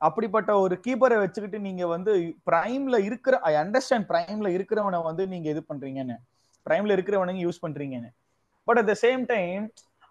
அப்படிப்பட்ட 0.00 0.50
ஒரு 0.64 0.74
கீப்பரை 0.84 1.16
வச்சுக்கிட்டு 1.22 1.58
நீங்க 1.66 1.84
வந்து 1.94 2.12
பிரைம்ல 2.48 2.96
இருக்கிற 3.08 3.34
ஐ 3.50 3.52
அண்டர்ஸ்டாண்ட் 3.62 4.06
பிரைம்ல 4.10 4.48
இருக்கிறவனை 4.56 5.00
வந்து 5.08 5.24
நீங்க 5.32 5.48
இது 5.54 5.62
பண்றீங்கன்னு. 5.70 6.16
பிரைம்ல 6.66 6.96
இருக்கிறவனுங்க 6.96 7.42
யூஸ் 7.46 7.62
பண்றீங்கன்னு. 7.64 8.10
But 8.68 8.78
at 8.80 8.90
the 8.92 8.94
same 9.04 9.22
time 9.34 9.64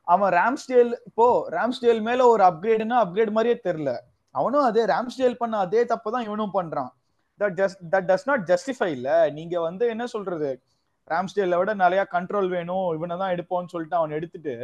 அவன் 0.08 0.32
ராம்ஸ்டேல் 0.40 0.92
இப்போ 1.10 1.28
ராம்ஸ்டேல் 1.56 2.02
மேல 2.08 2.22
ஒரு 2.34 2.44
அப்கிரேடுனா 2.50 2.98
அப்கிரேட் 3.04 3.36
மாதிரியே 3.36 3.58
தெரியல. 3.68 3.92
அவனும் 4.36 4.66
அதே 4.70 4.84
ராம்ஸ்டேல் 4.94 5.40
பண்ண 5.42 5.56
அதே 5.66 5.82
தப்பு 5.92 6.12
தான் 6.16 6.26
இவனும் 6.28 6.54
பண்றான். 6.58 6.92
That 7.40 7.56
just 7.60 7.82
that 7.94 8.08
does 8.10 8.28
not 8.30 8.44
justify 8.52 8.90
இல்ல. 8.98 9.10
நீங்க 9.38 9.56
வந்து 9.68 9.84
என்ன 9.94 10.06
சொல்றது? 10.16 10.50
ராம்ஸ்டேல 11.12 11.58
விட 11.60 11.72
நிறைய 11.84 12.02
கண்ட்ரோல் 12.16 12.50
வேணும் 12.56 12.88
இவனை 12.98 13.16
தான் 13.22 13.34
எடுப்போம்னு 13.36 13.72
சொல்லிட்டு 13.74 14.00
அவன் 14.00 14.16
எடுத்துட்டு 14.18 14.56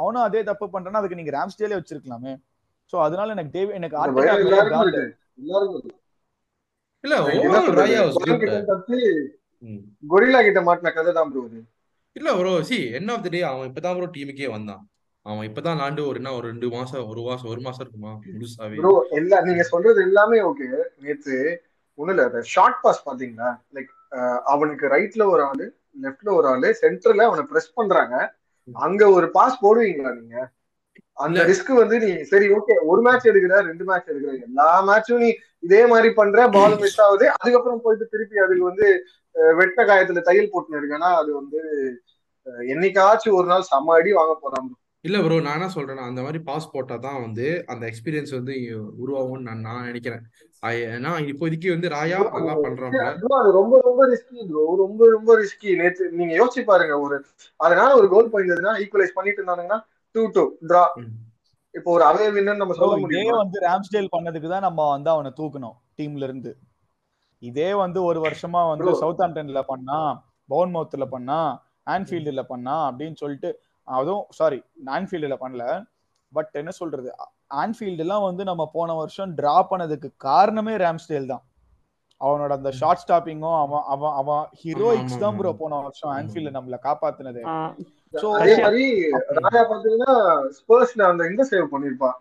அவனும் 0.00 0.24
அதே 0.26 0.40
தப்பு 0.48 0.66
பண்றான்னா 0.74 1.00
அதுக்கு 1.00 1.18
நீங்க 1.20 1.32
ராம்ஸ்டேலே 1.36 1.78
வச்சிருக்கலாமே. 1.78 2.32
சோ 2.92 2.96
அதனால 3.06 3.34
எனக்கு 3.36 3.54
டேவி 3.56 3.72
எனக்கு. 3.78 3.96
இல்ல 7.04 7.14
குட் 10.12 10.28
கிட்ட 10.48 10.60
மாட்டின 10.68 10.92
கதை 10.98 11.12
தான் 11.18 11.30
ப்ரோ 11.32 11.42
இல்ல 12.16 12.28
bro 12.38 12.52
see 12.62 12.76
end 12.96 13.12
of 13.14 13.24
the 13.24 13.28
day 13.28 13.40
அவன் 13.42 13.68
இப்பதான் 13.70 13.96
ப்ரோ 13.96 14.08
டீமுக்கே 14.14 14.48
வந்தான். 14.50 14.82
அவன் 15.26 15.46
இப்பதான் 15.48 15.78
லாண்டு 15.78 16.02
ஒரு 16.08 16.18
என்ன 16.18 16.32
ஒரு 16.32 16.46
ரெண்டு 16.48 16.68
மாசம் 16.68 17.06
ஒரு 17.08 17.22
மாசம் 17.22 17.50
ஒரு 17.50 17.60
மாசம் 17.60 17.82
இருக்குமா? 17.84 18.12
முழுசாவே. 18.32 18.76
ப்ரோ 18.78 18.90
எல்லா 19.10 19.38
நீங்க 19.40 19.62
சொல்றது 19.64 20.00
எல்லாமே 20.02 20.38
ஓகே 20.42 20.68
நேத்து 21.02 21.36
ஒண்ணு 21.98 22.12
இல்ல 22.14 22.42
ஷார்ட் 22.54 22.80
பாஸ் 22.82 23.04
பாத்தீங்களா? 23.06 23.50
லைக் 23.74 23.90
அவனுக்கு 24.44 24.86
ரைட்ல 24.88 25.22
ஒரு 25.26 25.42
ஆளு 25.42 25.66
லெஃப்ட்ல 26.02 26.30
ஒரு 26.34 26.46
ஆளு 26.48 26.68
சென்டர்ல 26.82 27.26
அவனை 27.30 27.44
பிரஸ் 27.52 27.74
பண்றாங்க. 27.74 28.14
அங்க 28.68 29.02
ஒரு 29.10 29.26
பாஸ் 29.30 29.62
போடுவீங்களா 29.62 30.12
நீங்க? 30.20 30.36
அந்த. 31.16 31.40
ரிஸ்க் 31.48 31.72
வந்து 31.78 31.96
நீ 32.02 32.10
சரி 32.30 32.46
ஓகே 32.56 32.74
ஒரு 32.90 33.00
மேட்ச் 33.06 33.28
எடுக்கிற 33.30 33.58
ரெண்டு 33.68 33.84
மேட்ச் 33.88 34.10
எடுக்கிற 34.12 34.32
எல்லா 34.46 34.68
மேட்சும் 34.88 35.22
நீ 35.24 35.30
இதே 35.62 35.82
மாதிரி 35.92 36.08
பண்ற 36.16 36.38
பால் 36.54 36.76
மிஸ் 36.80 37.00
ஆகுது. 37.06 37.26
அதுக்கப்புறம் 37.34 37.82
போயிட்டு 37.84 38.06
திருப்பி 38.14 38.44
அதுக்கு 38.44 38.64
வந்து 38.70 38.86
வெட்ட 39.54 39.80
காயத்துல 39.88 40.22
தையல் 40.26 40.52
போட்டுன்னு 40.52 40.80
இருக்கேன்னா 40.80 41.10
அது 41.20 41.30
வந்து 41.40 41.60
என்னைக்காச்சும் 42.68 43.36
ஒரு 43.38 43.48
நாள் 43.52 43.68
செம்ம 43.68 43.94
அடி 43.98 44.10
வாங்க 44.18 44.34
போறான் 44.40 44.66
bro. 44.66 44.76
இல்ல 45.04 45.16
ப்ரோ 45.22 45.38
நான் 45.44 45.56
என்ன 45.58 45.68
சொல்றேன்னா 45.72 46.04
அந்த 46.10 46.20
மாதிரி 46.24 46.38
பாஸ் 46.46 46.70
போட்டா 46.74 46.96
தான் 47.00 47.18
வந்து 47.24 47.46
அந்த 47.72 47.84
எக்ஸ்பீரியன்ஸ் 47.90 48.32
வந்து 48.36 48.52
உருவாகும்னு 49.02 49.46
நான் 49.48 49.64
நான் 49.66 49.88
நினைக்கிறேன். 49.88 50.22
ஏன்னா 50.92 51.10
இப்போதைக்கு 51.32 51.68
வந்து 51.74 51.88
ராயா 51.94 52.18
நல்லா 52.36 52.54
bro, 52.60 52.90
அது 53.38 53.50
ரொம்ப 53.58 53.74
ரொம்ப 53.88 54.02
ரிஸ்கி 54.12 54.38
ப்ரோ 54.50 54.62
ரொம்ப 54.82 55.10
ரொம்ப 55.12 55.36
ரிஸ்கி 55.42 55.72
நேத்து 55.80 56.12
நீங்க 56.20 56.32
யோசிச்சு 56.40 56.64
பாருங்க 56.70 56.96
ஒரு 57.06 57.18
அதனால 57.60 57.90
ஒரு 58.00 58.08
கோல் 58.14 58.32
போயிருந்ததுன்னா 58.32 58.74
ஈக்குவலைஸ் 58.84 59.16
பண்ணிட்டு 59.18 59.40
இருந்தாங்கன்னா 59.42 59.78
டூ 60.14 60.22
டூ 60.34 60.44
டிரா. 60.68 60.82
இப்போ 61.74 61.88
ஒரு 61.90 62.04
அவே 62.04 62.26
வின்னு 62.34 62.52
நம்ம 62.56 62.74
சொல்ல 62.78 62.96
இதே 62.96 63.02
முடியுமா? 63.04 63.36
வந்து 63.36 63.58
ராம்ஸ்டேல் 63.66 64.12
பண்ணதுக்கு 64.12 64.48
தான் 64.48 64.66
நம்ம 64.68 64.88
வந்து 64.90 65.10
அவனை 65.10 65.30
தூக்கணும் 65.38 65.76
டீம்ல 65.98 66.22
இருந்து. 66.22 66.52
இதே 67.42 67.70
வந்து 67.74 67.98
ஒரு 68.04 68.18
வருஷமா 68.26 68.62
வந்து. 68.72 68.90
சவுத் 69.02 69.22
ஆம்டன்ல 69.24 69.62
பண்ணா 69.62 69.98
பவுன்மவுத்ல 70.50 71.04
பண்ணா 71.04 71.38
ஆன்ஃபீல்டுல 71.86 72.42
பண்ணா 72.42 72.76
அப்படின்னு 72.88 73.16
சொல்லிட்டு 73.22 73.50
அதுவும் 73.88 74.26
சாரி 74.30 74.58
ஆன்ஃபீல்டுல 74.96 75.36
பண்ணல. 75.42 75.64
பட் 76.32 76.52
என்ன 76.52 76.70
சொல்றது? 76.70 77.08
ஆன்ஃபீல்டு 77.62 78.02
எல்லாம் 78.04 78.24
வந்து 78.28 78.42
நம்ம 78.44 78.62
போன 78.72 78.94
வருஷம் 78.94 79.34
டிரா 79.40 79.56
பண்ணதுக்கு 79.70 80.08
காரணமே 80.26 80.74
ராம்ஸ்டேல் 80.76 81.30
தான். 81.32 81.44
அவனோட 82.20 82.52
அந்த 82.58 82.70
ஷார்ட் 82.70 83.02
ஸ்டாப்பிங்கும் 83.02 83.58
அவன் 83.62 83.84
அவன் 83.94 84.14
அவன் 84.20 84.44
ஹீரோயிக்ஸ் 84.62 85.22
தான் 85.24 85.36
ப்ரோ. 85.38 85.52
போன 85.62 85.80
வருஷம். 85.80 86.12
ஆன்ஃபீல்டு 86.18 86.56
நம்மள 86.56 86.78
காப்பாத்துனது. 86.88 87.42
So, 88.14 88.28
அதே 88.34 88.54
மாதிரி 88.62 88.84
ராயா 89.38 89.62
பாத்தீங்கன்னா 89.70 90.12
ஸ்பர்ஸ்ல 90.58 91.02
அந்த 91.02 91.22
இந்த 91.26 91.42
சேவ் 91.50 91.72
பண்ணிருப்பான். 91.72 92.16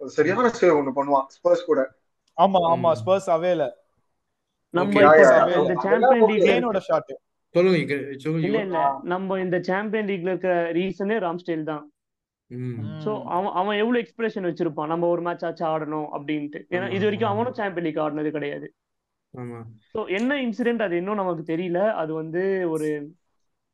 ஒரு 0.00 0.10
சரியான 0.10 0.48
சேவ் 0.60 0.78
ஒண்ணு 0.78 0.92
பண்ணுவான் 0.98 1.26
ஸ்பர்ஸ் 1.36 1.64
கூட. 1.64 1.80
ஆமா 2.38 2.60
ஆமா. 2.72 2.90
ஸ்பர்ஸ் 3.00 3.28
அவேல 3.36 3.62
நம்ம. 4.74 5.00
இந்த 5.00 5.24
சாம்பியன் 5.24 6.22
okay. 6.22 6.28
லீக்ல 6.30 6.46
பிளேனோட 6.46 6.78
ஷாட் 6.78 7.12
சொல்லுங்க 7.54 7.78
இங்க 7.78 7.96
சொல்லுங்க. 8.16 8.46
இல்ல. 8.46 8.60
இல்ல. 8.60 8.78
நம்ம 9.02 9.38
இந்த 9.40 9.60
சாம்பியன் 9.60 10.06
லீக்ல 10.06 10.32
இருக்க 10.32 10.70
ரீசனே 10.72 11.16
ராம்ஸ்டேல் 11.18 11.62
தான். 11.62 11.84
சோ 13.04 13.24
அவன் 13.24 13.52
அவன் 13.52 13.76
எவ்வளவு 13.76 14.02
எக்ஸ்பிரஷன் 14.04 14.46
வச்சிருப்பான்? 14.48 14.86
நம்ம 14.86 15.08
ஒரு 15.08 15.22
மேட்ச் 15.22 15.44
ஆச்சு 15.44 15.64
ஆடணும் 15.64 16.08
அப்படின்ட்டு. 16.16 16.60
ஏன்னா 16.70 16.90
இது 16.90 17.04
வரைக்கும். 17.04 17.30
அவனும் 17.30 17.52
சாம்பியன் 17.52 17.86
லீக் 17.86 17.96
ஆடினது 17.96 18.30
கிடையாது. 18.30 18.66
ஆமா. 19.34 19.58
சோ 19.94 20.08
என்ன 20.08 20.34
இன்சிடென்ட் 20.42 20.82
அது? 20.82 20.96
இன்னும் 20.96 21.14
நமக்கு 21.14 21.44
தெரியல. 21.52 21.92
அது 21.92 22.14
வந்து 22.14 22.70
ஒரு 22.70 22.88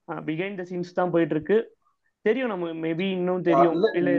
பிஹைண்ட் 0.08 0.56
த 0.56 0.62
சீன்ஸ் 0.62 0.92
தான் 0.94 1.10
போயிட்டு 1.10 1.34
இருக்கு 1.34 1.76
தெரியும் 2.20 2.48
நம்ம 2.48 2.86
மேபி 2.86 3.10
இன்னும் 3.10 3.42
தெரியும். 3.42 3.72
இல்ல, 3.92 4.12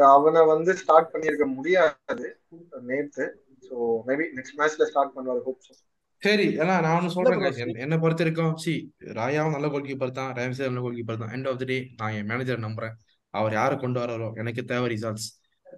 அவனை 0.00 0.46
வந்து 0.46 0.74
ஸ்டார்ட் 0.74 1.14
பண்ணிருக்க 1.14 1.54
முடியாது. 1.54 2.40
நேத்து. 2.80 3.44
சோ 3.70 3.74
மேபி 4.06 4.24
நெக்ஸ்ட் 4.36 4.58
மேட்ச்ல 4.58 4.82
ஸ்டார்ட் 4.82 5.12
பண்ணுவாரு 5.16 5.42
ஹோப் 5.42 5.58
சரி 6.16 6.56
ஏன்னா 6.56 6.80
நான் 6.80 7.02
ஒன்று 7.02 7.30
என்- 7.40 7.78
என்னை 7.78 7.98
பொறுத்த 7.98 8.24
வரைக்கும் 8.24 8.56
சி 8.56 8.94
ராயாவும் 9.00 9.50
நல்ல 9.50 9.68
கோல் 9.68 9.82
கீப்பர் 9.82 10.10
தான். 10.10 10.34
ரேம்சே 10.34 10.58
நல்ல 10.58 10.80
கோல் 10.80 10.94
கீப்பர் 10.94 11.18
தான். 11.18 11.28
எண்ட் 11.28 11.48
ஆஃப் 11.48 11.58
த 11.58 11.64
டே 11.64 11.90
நான் 11.96 12.12
என் 12.12 12.26
மேனேஜர் 12.26 12.58
நம்புறேன். 12.58 12.92
அவர் 13.30 13.52
யாரை 13.52 13.78
கொண்டு 13.78 14.00
வராரோ 14.00 14.32
எனக்கு 14.32 14.64
தேவை 14.64 14.96
ரிசல்ட்ஸ் 14.96 15.28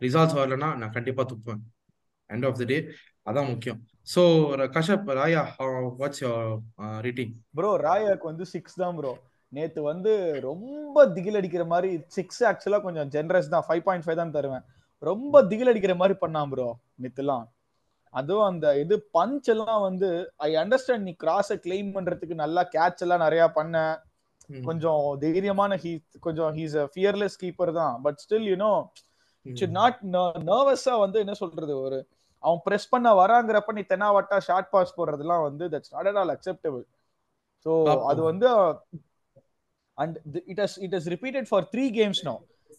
ரிசல்ட்ஸ் 0.01 0.37
வரலன்னா 0.37 0.77
நான் 0.77 0.91
கண்டிப்பா 0.91 1.27
துப்புவேன். 1.33 1.63
எண்ட் 2.29 2.47
ஆஃப் 2.47 2.59
த 2.59 2.65
டே 2.65 2.89
அதான் 3.31 3.49
முக்கியம். 3.49 3.87
So 4.09 4.23
கஷப் 4.77 5.09
Raya 5.19 5.43
what's 6.01 6.23
your 6.25 6.49
rating 7.07 7.33
bro 7.59 7.71
ராயாக்கு 7.87 8.27
வந்து 8.31 8.45
சிக்ஸ் 8.55 8.81
தான் 8.83 8.97
ப்ரோ 8.99 9.13
நேத்து 9.53 9.81
வந்து 9.91 10.13
ரொம்ப 10.49 11.05
திகில் 11.17 11.39
அடிக்கிற 11.41 11.65
மாதிரி 11.73 11.91
சிக்ஸ் 12.17 12.41
ஆக்சுவலா 12.51 12.79
கொஞ்சம் 12.85 13.09
ஜென்ரஸ் 13.15 13.51
தான். 13.55 13.65
ஃபைவ் 13.67 13.83
பாயிண்ட் 13.87 14.05
ஃபைவ் 14.05 14.21
தான் 14.21 14.33
தருவேன். 14.37 14.65
ரொம்ப 15.03 15.43
திகில் 15.51 15.71
அடிக்கிற 15.73 15.95
மாதிரி 16.01 16.15
பண்ணான் 16.23 16.51
ப்ரோ 16.53 16.69
நேத்துலாம். 17.03 17.45
அதுவும் 18.15 18.49
அந்த 18.53 18.67
இது 18.83 18.95
பஞ்ச் 19.17 19.49
எல்லாம் 19.55 19.83
வந்து 19.89 20.09
ஐ 20.47 20.49
அண்டர்ஸ்டாண்ட் 20.63 21.07
நீ 21.09 21.13
கிராஸை 21.25 21.57
கிளைம் 21.67 21.91
பண்றதுக்கு 21.97 22.35
நல்லா 22.45 22.63
கேட்ச் 22.75 23.03
எல்லாம் 23.07 23.25
நிறைய 23.27 23.45
பண்ண. 23.59 23.77
கொஞ்சம் 24.69 25.03
தைரியமான 25.25 25.77
ஹீ 25.83 25.93
கொஞ்சம் 26.27 26.51
ஹீஸ் 26.59 26.77
அ 26.83 26.87
ஃபியர்லெஸ் 26.95 27.37
கீப்பர் 27.43 27.73
தான். 27.81 27.95
But 28.07 28.19
still 28.25 28.49
you know 28.53 28.73
should 29.47 29.73
not 29.79 30.01
நர்வஸா 30.49 30.97
வந்து 31.05 31.19
என்ன 31.25 31.35
சொல்றது 31.43 31.75
ஒரு 31.85 31.97
அவன் 32.45 32.63
பிரஸ் 32.67 32.91
பண்ண 32.93 33.09
வராங்கிறப்ப 33.23 33.75
நீ 33.79 33.83
தென்னாவட்டா 33.93 34.39
ஷார்ட் 34.49 34.71
பாஸ் 34.75 34.97
போடுறதுலாம் 34.99 35.45
வந்து 35.49 35.65
that's 35.75 35.93
not 35.97 36.09
at 36.11 36.21
all 36.23 36.33
acceptable 36.37 36.85
so. 37.67 37.73
அது 38.11 38.21
வந்து 38.31 38.49
and 39.99 40.17
it 40.53 40.63
has 40.65 40.79
it 40.87 40.97
has 40.99 41.11
repeated 41.15 41.49
for 41.51 41.67
three 41.75 41.85
games 41.99 42.23
no 42.31 42.35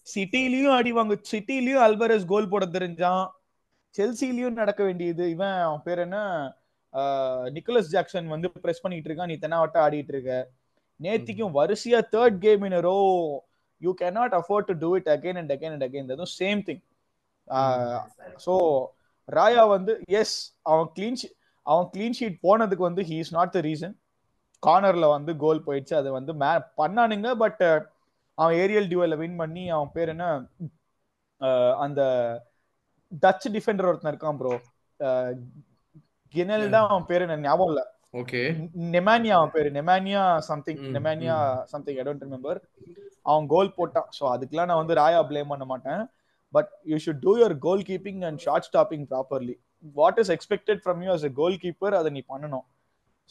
சிட்டிலையும் 0.07 0.75
அடி 0.79 0.91
வாங்க 0.97 1.15
சிட்டிலையும் 1.31 1.83
அல்பரஸ் 1.87 2.25
கோல் 2.31 2.51
போட 2.53 2.65
தெரிஞ்சான். 2.77 3.23
செல்சிலையும் 3.95 4.59
நடக்க 4.61 4.81
வேண்டியது. 4.87 5.23
இவன் 5.35 5.57
அவன் 5.67 5.83
பேர் 5.85 6.01
என்ன? 6.05 6.19
நிக்கோலஸ் 7.55 7.91
ஜாக்சன் 7.93 8.27
வந்து 8.33 8.47
பிரஸ் 8.63 8.83
பண்ணிட்டு 8.83 9.09
இருக்கான். 9.09 9.31
நீ 9.31 9.37
தென்னாவட்டா 9.43 9.81
ஆடிட்டு 9.85 10.13
இருக்க. 10.15 10.33
நேத்திக்கும் 10.99 11.53
வரிசையா 11.59 11.99
third 12.15 12.37
game 12.45 12.63
in 12.69 12.77
row 12.87 12.97
you 13.81 13.91
cannot 14.01 14.35
afford 14.39 14.67
to 14.71 14.75
do 14.83 14.89
it 14.99 15.09
again 15.15 15.39
and 15.41 15.53
again 15.55 15.73
and 15.75 15.85
again 15.87 16.11
அதுவும் 16.15 16.33
சேம் 16.39 16.59
திங் 16.67 16.81
ஸோ 18.45 18.53
ராயா 19.29 19.63
வந்து 19.75 19.93
எஸ் 20.21 20.37
அவன் 20.71 20.89
கிளீன் 20.95 21.19
அவன் 21.65 21.89
கிளீன் 21.93 22.17
ஷீட் 22.19 22.37
போனதுக்கு 22.45 22.83
வந்து 22.89 23.03
he 23.09 23.17
is 23.23 23.35
not 23.37 23.53
the 23.55 23.59
reason 23.67 23.95
கார்னர்ல 24.63 25.05
வந்து 25.15 25.31
கோல் 25.43 25.65
போயிடுச்சு. 25.65 25.95
அது 26.01 26.09
வந்து 26.17 26.31
மே 26.41 26.49
பண்ணானுங்க 26.79 27.29
பட் 27.43 27.63
அவன் 28.37 28.55
ஏரியல் 28.63 28.89
டியூவல்ல 28.91 29.15
வின் 29.21 29.39
பண்ணி 29.41 29.63
அவன் 29.77 29.93
பேர் 29.95 30.11
என்ன? 30.13 30.25
அந்த 31.85 32.01
டச் 33.23 33.47
டிஃபெண்டர் 33.55 33.87
ஒருத்தன் 33.89 34.11
இருக்கான் 34.13 34.39
ப்ரோ 34.41 34.53
கினல் 36.33 36.67
தான் 36.75 36.87
அவன் 36.91 37.09
பேரு 37.09 37.25
எனக்கு 37.27 37.47
ஞாபகம் 37.47 37.71
இல்ல. 37.71 37.81
ஓகே 38.21 38.41
நெமானியா 38.95 39.35
அவன் 39.39 39.53
பேரு. 39.55 39.69
Nemanja 39.77 40.21
something 40.47 40.81
Nemanja 40.95 41.35
something 41.71 41.99
I 42.01 42.03
don't 42.07 42.25
remember 42.25 42.59
அவன் 43.29 43.45
கோல் 43.53 43.75
போட்டான். 43.77 44.09
ஸோ 44.17 44.23
அதுக்கெல்லாம் 44.33 44.69
நான் 44.71 44.81
வந்து 44.81 44.99
ராயா 45.01 45.21
ப்ளேம் 45.29 45.51
பண்ண 45.53 45.65
மாட்டேன். 45.71 46.01
But 46.55 46.71
you 46.91 46.97
should 47.05 47.21
do 47.25 47.33
your 47.41 47.55
goal 47.67 47.83
keeping 47.89 48.21
and 48.27 48.41
short 48.45 48.67
stopping 48.69 49.05
properly 49.13 49.55
what 49.99 50.19
is 50.23 50.31
expected 50.35 50.81
from 50.83 51.01
you 51.05 51.11
as 51.15 51.25
a 51.29 51.31
goal 51.41 51.57
keeper 51.63 51.97
அதை 51.99 52.11
நீ 52.17 52.23
பண்ணணும். 52.33 52.65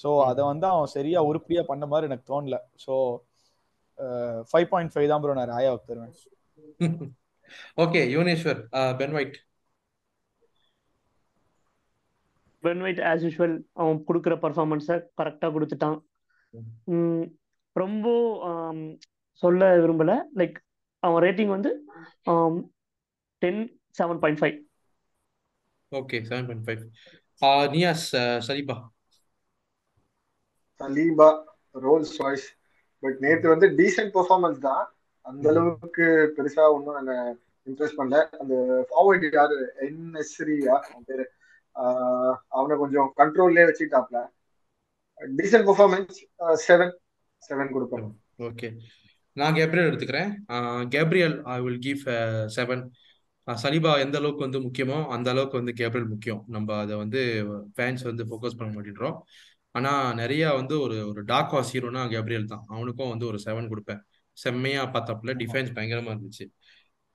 ஸோ 0.02 0.08
அதை 0.30 0.42
வந்து 0.50 0.66
அவன் 0.72 0.92
சரியா 0.96 1.20
உருப்படியா 1.30 1.62
பண்ண 1.70 1.86
மாதிரி 1.92 2.08
எனக்கு 2.10 2.30
தோணல. 2.32 2.58
ஸோ 2.84 2.94
ஃபைவ் 4.50 4.68
பாயிண்ட் 4.72 4.92
ஃபைவ் 4.92 5.08
தான் 5.12 5.22
ப்ரோ 5.22 5.34
நான் 5.38 5.52
ராயாவுக்கு 5.54 5.90
தருவேன். 5.90 6.14
Okay 7.84 8.00
Yuvaneswar 8.14 8.60
Ben 9.00 9.14
White 9.18 9.36
Ben 12.64 12.82
White 12.84 13.00
as 13.10 13.22
usual 13.26 13.54
அவன் 13.80 14.00
கொடுக்குற 14.08 14.34
பர்ஃபார்மன்ஸை 14.44 14.96
கரெக்டாக 15.20 15.50
கொடுத்துட்டான். 15.54 15.98
ரொம்ப 17.76 18.06
சொல்ல 19.42 19.68
விரும்பல. 19.84 20.12
லைக் 20.40 20.56
அவன் 21.02 21.22
ரேட்டிங் 21.26 21.52
வந்து 21.56 21.70
ten 23.42 23.60
seven 23.98 24.20
point 24.24 24.40
five 24.42 24.56
okay 25.92 26.18
seven 26.30 26.48
point 26.48 26.66
five 26.68 26.82
Niyas 27.76 28.08
Saliba 28.48 28.76
Saliba 30.80 31.30
Rolls 31.86 32.16
Royce 32.22 32.48
but 33.02 33.18
நேத்து 33.24 33.46
வந்து 33.52 33.66
டீசென்ட் 33.78 34.12
பெர்ஃபார்மன்ஸ் 34.16 34.58
தான். 34.66 34.84
அந்த 35.26 35.46
அளவுக்கு 35.52 36.04
பெருசா 36.36 36.64
ஒன்றும் 36.74 36.98
என்ன 37.00 37.12
இம்ப்ரெஸ் 37.66 37.96
பண்ணல. 37.98 38.18
அந்த 38.40 38.54
ஃபார்வர்டு 38.88 39.28
யாரு? 39.36 39.56
என்எஸ்ரியா 39.86 40.74
அவன் 40.86 41.06
பேரு. 41.10 41.24
அவனை 42.58 42.74
கொஞ்சம் 42.82 43.08
கண்ட்ரோல்லே 43.20 43.66
வச்சுக்கிட்டாப்ல. 43.68 44.20
டீசென்ட் 45.38 45.66
பெர்ஃபார்மன்ஸ் 45.68 46.18
செவன் 46.66 46.92
செவன் 47.48 47.72
கொடுப்பேன் 47.74 48.08
ஓகே 48.48 48.68
நான் 49.36 49.56
கேப்ரியல் 49.58 49.88
எடுத்துக்கிறேன். 49.90 50.30
Gabriel 50.94 51.36
I 51.54 51.58
will 51.66 51.82
give 51.86 52.02
seven 52.58 52.82
Saliba 53.48 53.92
எந்த 53.98 54.16
அளவுக்கு 54.18 54.46
வந்து 54.46 54.60
முக்கியமோ 54.60 54.98
அந்த 55.08 55.30
அளவுக்கு 55.30 55.56
வந்து 55.60 55.72
கேப்ரியல் 55.72 56.08
முக்கியம். 56.08 56.44
நம்ம 56.48 56.76
அதை 56.78 56.96
வந்து 56.96 57.20
ஃபேன்ஸ் 57.76 58.02
வந்து 58.02 58.24
ஃபோக்கஸ் 58.24 58.58
பண்ண 58.58 58.70
மாட்டேன்றோம். 58.76 59.16
ஆனால் 59.74 60.16
நிறையா 60.16 60.48
வந்து 60.54 60.74
ஒரு 60.80 60.96
ஒரு 61.08 61.24
டாக் 61.24 61.52
வாஸ் 61.52 61.72
ஹீரோனா 61.74 62.02
கேப்ரியல் 62.08 62.46
தான். 62.46 62.64
அவனுக்கும் 62.68 63.08
வந்து 63.08 63.26
ஒரு 63.26 63.38
செவன் 63.44 63.70
கொடுப்பேன். 63.72 64.02
செம்மையா 64.36 64.82
பார்த்தாப்புல 64.94 65.34
டிஃபென்ஸ் 65.34 65.74
பயங்கரமா 65.74 66.12
இருந்துச்சு. 66.14 66.46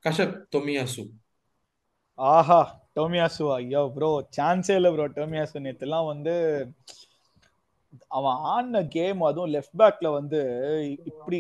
கஷப் 0.06 0.36
தொமியாசு 0.56 1.04
ஆஹா 2.20 2.60
டோமியாசு 2.94 3.44
ஐயோ 3.54 3.82
ப்ரோ 3.96 4.10
சான்ஸே 4.38 4.76
இல்லை 4.76 4.92
ப்ரோ 4.92 5.06
டோமியாசு 5.18 5.66
நேற்றுலாம் 5.66 6.08
வந்து 6.08 6.34
அவன் 8.08 8.38
ஆடின 8.44 8.82
கேம் 8.88 9.22
அதுவும் 9.22 9.54
லெஃப்ட் 9.56 9.78
பேக்ல 9.78 10.08
வந்து 10.12 10.40
இப்படி 11.06 11.40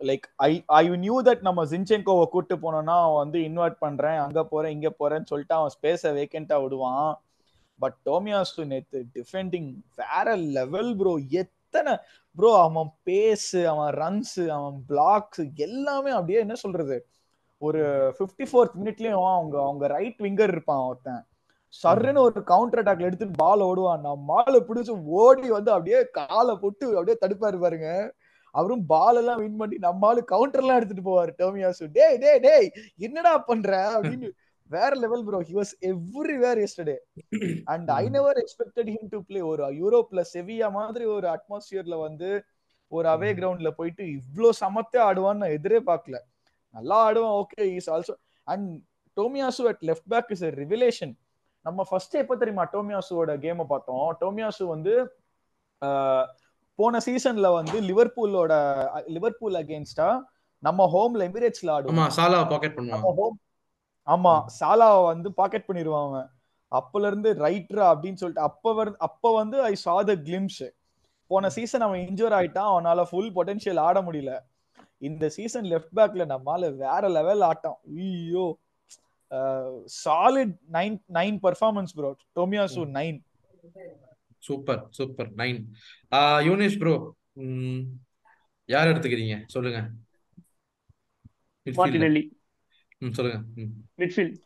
like 0.00 0.26
I 0.36 0.64
I 0.66 0.88
knew 0.88 1.22
that 1.22 1.40
நம்ம 1.40 1.64
ஜின்செங்கோவை 1.64 2.26
கூட்டு 2.28 2.56
போனோம்னா 2.56 2.96
அவன் 3.04 3.22
வந்து 3.22 3.38
இன்வைட் 3.38 3.76
பண்றேன் 3.78 4.18
அங்க 4.18 4.44
போறேன் 4.44 4.74
இங்க 4.76 4.90
போறேன்னு 5.00 5.30
சொல்லிட்டு 5.30 5.54
அவன் 5.54 5.74
ஸ்பேஸை 5.76 6.12
வேக்கண்டா 6.18 6.62
விடுவான். 6.62 7.20
பட் 7.80 7.96
டோமியாசு 8.04 8.64
நேத்து 8.66 9.00
டிஃபெண்டிங் 9.16 9.68
வேற 9.96 10.36
லெவல் 10.36 10.96
ப்ரோ 10.96 11.12
எத்தனை 11.42 11.92
ப்ரோ 12.36 12.50
அவன் 12.62 12.90
பேஸ் 13.08 13.66
அவன் 13.66 13.92
ரன்ஸ் 13.94 14.38
அவன் 14.56 14.76
பிளாக்ஸ் 14.88 15.44
எல்லாமே 15.54 16.10
அப்படியே 16.10 16.38
என்ன 16.38 16.54
சொல்றது? 16.54 16.98
ஒரு 17.58 17.80
ஃபிஃப்டி 18.16 18.46
ஃபோர்த் 18.50 18.78
மினிட்லயும் 18.80 19.28
அவங்க 19.36 19.56
அவங்க 19.62 19.86
ரைட் 19.86 20.20
விங்கர் 20.26 20.52
இருப்பான் 20.54 20.84
ஒருத்தன். 20.88 21.22
சர்ன்னு 21.82 22.20
ஒரு 22.26 22.42
கவுண்டர் 22.42 22.80
அட்டாக்ல 22.82 23.08
எடுத்துட்டு 23.08 23.40
பால் 23.44 23.60
ஓடுவான். 23.60 24.00
நான் 24.00 24.22
மாலை 24.24 24.60
பிடிச்சி 24.68 24.94
ஓடி 25.20 25.48
வந்து 25.48 25.70
அப்படியே 25.72 25.98
காலை 26.10 26.54
போட்டு 26.56 26.86
அப்படியே 26.98 27.16
தடுப்பாரு 27.24 27.58
பாருங்க. 27.58 27.88
அவரும் 28.58 28.84
பால் 28.92 29.18
எல்லாம் 29.20 29.40
வின் 29.42 29.58
பண்ணி 29.60 29.76
நம்ம 29.84 30.06
ஆளு 30.08 30.20
கவுண்டர் 30.32 30.62
எல்லாம் 30.62 30.78
எடுத்துட்டு 30.78 31.08
போவாரு 31.08 31.32
டோமியாசு. 31.40 31.84
டேய் 31.96 32.18
டேய் 32.24 32.40
டேய் 32.46 32.68
என்னடா 33.06 33.32
பண்ற? 33.48 33.70
அப்படின்னு 33.94 34.28
வேற 34.70 34.90
level 35.02 35.24
bro 35.26 35.38
he 35.48 35.54
was 35.58 35.72
everywhere 35.90 36.58
yesterday 36.64 36.96
and 37.72 37.88
I 37.94 38.04
never 38.16 38.38
expected 38.42 38.90
him 38.94 39.10
to 39.12 39.20
play 39.28 39.40
ஒரு 39.50 39.68
யூரோப்ல 39.80 40.22
செவியா 40.32 40.68
மாதிரி 40.72 41.04
ஒரு 41.16 41.28
அட்மாஸ்பியர்ல 41.34 41.98
வந்து 42.06 42.30
ஒரு 42.92 43.06
அவே 43.08 43.30
கிரவுண்ட்ல 43.38 43.70
போயிட்டு 43.70 44.02
இவ்ளோ 44.18 44.50
சமத்தே 44.60 44.98
ஆடுவான்னு 45.06 45.42
நான் 45.42 45.56
எதிரே 45.56 45.80
பார்க்கல. 45.88 46.18
நல்லா 46.74 46.98
ஆடுவான் 47.06 47.36
okay 47.40 47.64
is 47.78 47.90
also 47.90 48.14
and 48.46 48.68
Tomiyasu 49.16 49.62
at 49.70 49.82
left 49.88 50.08
back 50.08 50.30
is 50.30 50.44
revelation 50.60 51.14
நம்ம 51.66 51.84
ஃபர்ஸ்ட் 51.88 52.14
எப்ப 52.14 52.34
தெரியுமா 52.36 52.64
டோமியாசுவோட 52.74 53.32
கேமை 53.44 53.64
பார்த்தோம்? 53.66 54.08
டோமியாசு 54.20 54.64
வந்து 54.66 54.94
போன 56.78 57.00
சீசன்ல 57.00 57.48
வந்து 57.54 57.76
லிவர்பூலோட 57.88 58.52
லிவர்பூல் 59.08 59.58
அகேன்ஸ்டா 59.62 60.08
நம்ம 60.62 60.86
ஹோம்ல 60.86 61.22
எமிரேட்ஸ்ல 61.28 61.70
ஆமா 61.70 61.78
ஆடுவோம் 61.78 62.16
சாலா 62.16 62.40
பாக்கெட் 62.44 62.76
பண்ணுவான் 62.78 63.36
ஆமா 64.08 64.34
சாலாவை 64.58 65.00
வந்து 65.06 65.28
பாக்கெட் 65.32 65.68
பண்ணிடுவான் 65.68 66.06
அவன் 66.08 66.28
அப்பல 66.72 67.06
இருந்து 67.06 67.30
ரைட்ரா 67.42 67.84
அப்படின்னு 67.92 68.20
சொல்லிட்டு 68.22 68.46
அப்ப 68.48 68.74
அப்ப 69.00 69.32
வந்து 69.34 69.56
ஐ 69.62 69.74
சா 69.82 69.94
த 70.02 70.14
கிளிம்ஸ் 70.26 70.62
போன 71.30 71.48
சீசன் 71.48 71.84
அவன் 71.86 72.02
இன்ஜூர் 72.06 72.36
ஆயிட்டான் 72.36 72.70
அவனால 72.72 73.00
ஃபுல் 73.08 73.32
பொட்டன்ஷியல் 73.36 73.80
ஆட 73.80 73.98
முடியல. 74.00 74.32
இந்த 75.02 75.24
சீசன் 75.28 75.66
லெஃப்ட் 75.66 75.94
பேக்ல 75.96 76.24
நம்மால 76.26 76.70
வேற 76.76 77.08
லெவல் 77.08 77.42
ஆட்டம் 77.42 77.78
ஐயோ. 77.98 78.46
Solid 79.98 80.54
nine 80.70 80.96
nine 81.14 81.38
performance 81.42 81.92
bro 81.96 82.10
Tomiyasu 82.36 82.84
nine 82.94 83.18
super 84.48 84.82
super 84.98 85.30
nine 85.40 85.60
Younis 86.48 86.78
bro 86.82 86.94
யார் 88.68 88.90
எடுத்துக்கிறீங்க? 88.92 89.36
சொல்லுங்க. 89.46 89.80
மார்டினெல்லி 91.66 92.22
ம் 93.04 93.14
சொல்லுங்க. 93.18 93.38
மிட்ஃபீல்ட் 94.00 94.36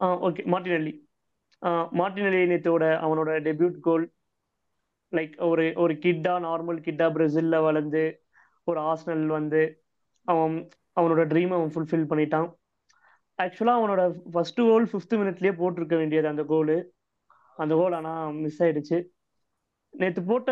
ஆ 0.00 0.06
ஓகே 0.28 0.42
மார்டினெல்லி 0.52 0.94
மார்டினெல்லி 1.98 2.42
நேத்தோட 2.52 2.84
அவனோட 3.04 3.30
டெபியூட் 3.46 3.76
கோல் 3.80 4.04
லைக் 5.12 5.34
ஒரு 5.48 5.64
ஒரு 5.76 5.94
கிட்டா 6.04 6.34
நார்மல் 6.46 6.78
கிட்டா 6.86 7.06
பிரேசில்ல 7.16 7.56
வளர்ந்து 7.62 8.02
ஒரு 8.66 8.80
ஆர்சனல் 8.80 9.26
வந்து 9.28 9.62
அவன் 10.28 10.54
அவனோட 11.00 11.22
ட்ரீம் 11.26 11.52
அவன் 11.56 11.72
ஃபுல்ஃபில் 11.74 12.08
பண்ணிட்டான். 12.10 12.48
ஆக்சுவலாக 13.38 13.80
அவனோட 13.80 14.02
ஃபர்ஸ்ட் 14.32 14.60
கோல் 14.60 14.86
ஃபிஃப்த் 14.90 15.14
மினிட்லயே 15.20 15.52
போட்டிருக்க 15.60 15.94
வேண்டியது 15.96 16.28
அந்த 16.28 16.42
கோல் 16.44 16.74
அந்த 17.56 17.74
கோல் 17.74 17.96
ஆனால் 17.98 18.32
மிஸ் 18.44 18.62
ஆயிடுச்சு. 18.62 18.98
நேற்று 19.94 20.22
போட்ட 20.30 20.50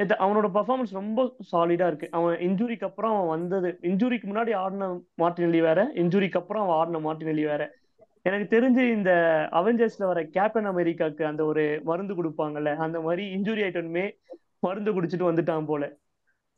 நேற்று 0.00 0.16
அவனோட 0.24 0.46
பர்ஃபார்மன்ஸ் 0.56 0.92
ரொம்ப 0.98 1.20
சாலிடா 1.52 1.86
இருக்கு. 1.90 2.08
அவன் 2.10 2.34
இன்ஜுரிக்கு 2.48 2.86
அப்புறம் 2.88 3.12
அவன் 3.16 3.32
வந்தது. 3.34 3.70
இன்ஜுரிக்கு 3.82 4.26
முன்னாடி 4.30 4.52
ஆடின 4.62 4.88
மார்டினெல்லி 5.22 5.60
வேற. 5.68 5.80
இன்ஜுரிக்கு 5.94 6.40
அப்புறம் 6.42 6.64
அவன் 6.64 6.76
ஆடின 6.80 7.00
மார்டினெல்லி 7.06 7.44
வேற. 7.52 7.64
எனக்கு 8.22 8.46
தெரிஞ்சு 8.56 8.82
இந்த 8.96 9.10
அவெஞ்சர்ஸ்ல 9.52 10.04
வர 10.10 10.20
கேப்டன் 10.36 10.68
அமெரிக்காக்கு 10.70 11.22
அந்த 11.22 11.42
ஒரு 11.44 11.64
மருந்து 11.84 12.14
கொடுப்பாங்கல்ல 12.14 12.70
அந்த 12.86 13.00
மாதிரி 13.00 13.24
இன்ஜுரி 13.36 13.62
ஆயிட்டனுமே 13.66 14.06
மருந்து 14.66 14.92
குடிச்சிட்டு 14.92 15.28
வந்துட்டான் 15.30 15.68
போல. 15.70 15.84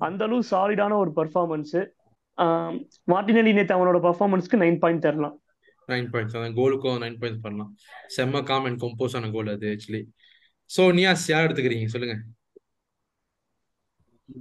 அந்த 0.00 0.22
அளவு 0.24 0.42
சாலிடான 0.50 0.96
ஒரு 0.96 1.12
பர்ஃபார்மன்ஸ் 1.16 1.76
மார்டினலி 3.12 3.52
நேத்து 3.52 3.76
அவனோட 3.76 3.98
பர்ஃபார்மன்ஸ்க்கு 4.06 4.60
நைன் 4.64 4.78
பாயிண்ட் 4.78 5.04
தரலாம். 5.06 5.36
நைன் 5.88 6.08
பாயிண்ட்ஸ் 6.12 6.36
அதான் 6.38 6.56
கோலுக்கும் 6.60 7.00
நைன் 7.04 7.18
பாயிண்ட்ஸ் 7.20 7.44
பண்ணலாம். 7.44 7.70
செம்ம 8.16 8.42
காம் 8.50 8.66
அண்ட் 8.68 8.80
கம்போஸ் 8.82 9.16
ஆன 9.18 9.30
கோல் 9.36 9.52
அது 9.54 9.68
ஆக்சுவலி 9.74 10.02
ஸோ 10.70 10.82
நியாஸ் 10.98 11.24
யார் 11.32 11.46
எடுத்துக்கிறீங்க? 11.46 11.88
சொல்லுங்க. 11.94 12.16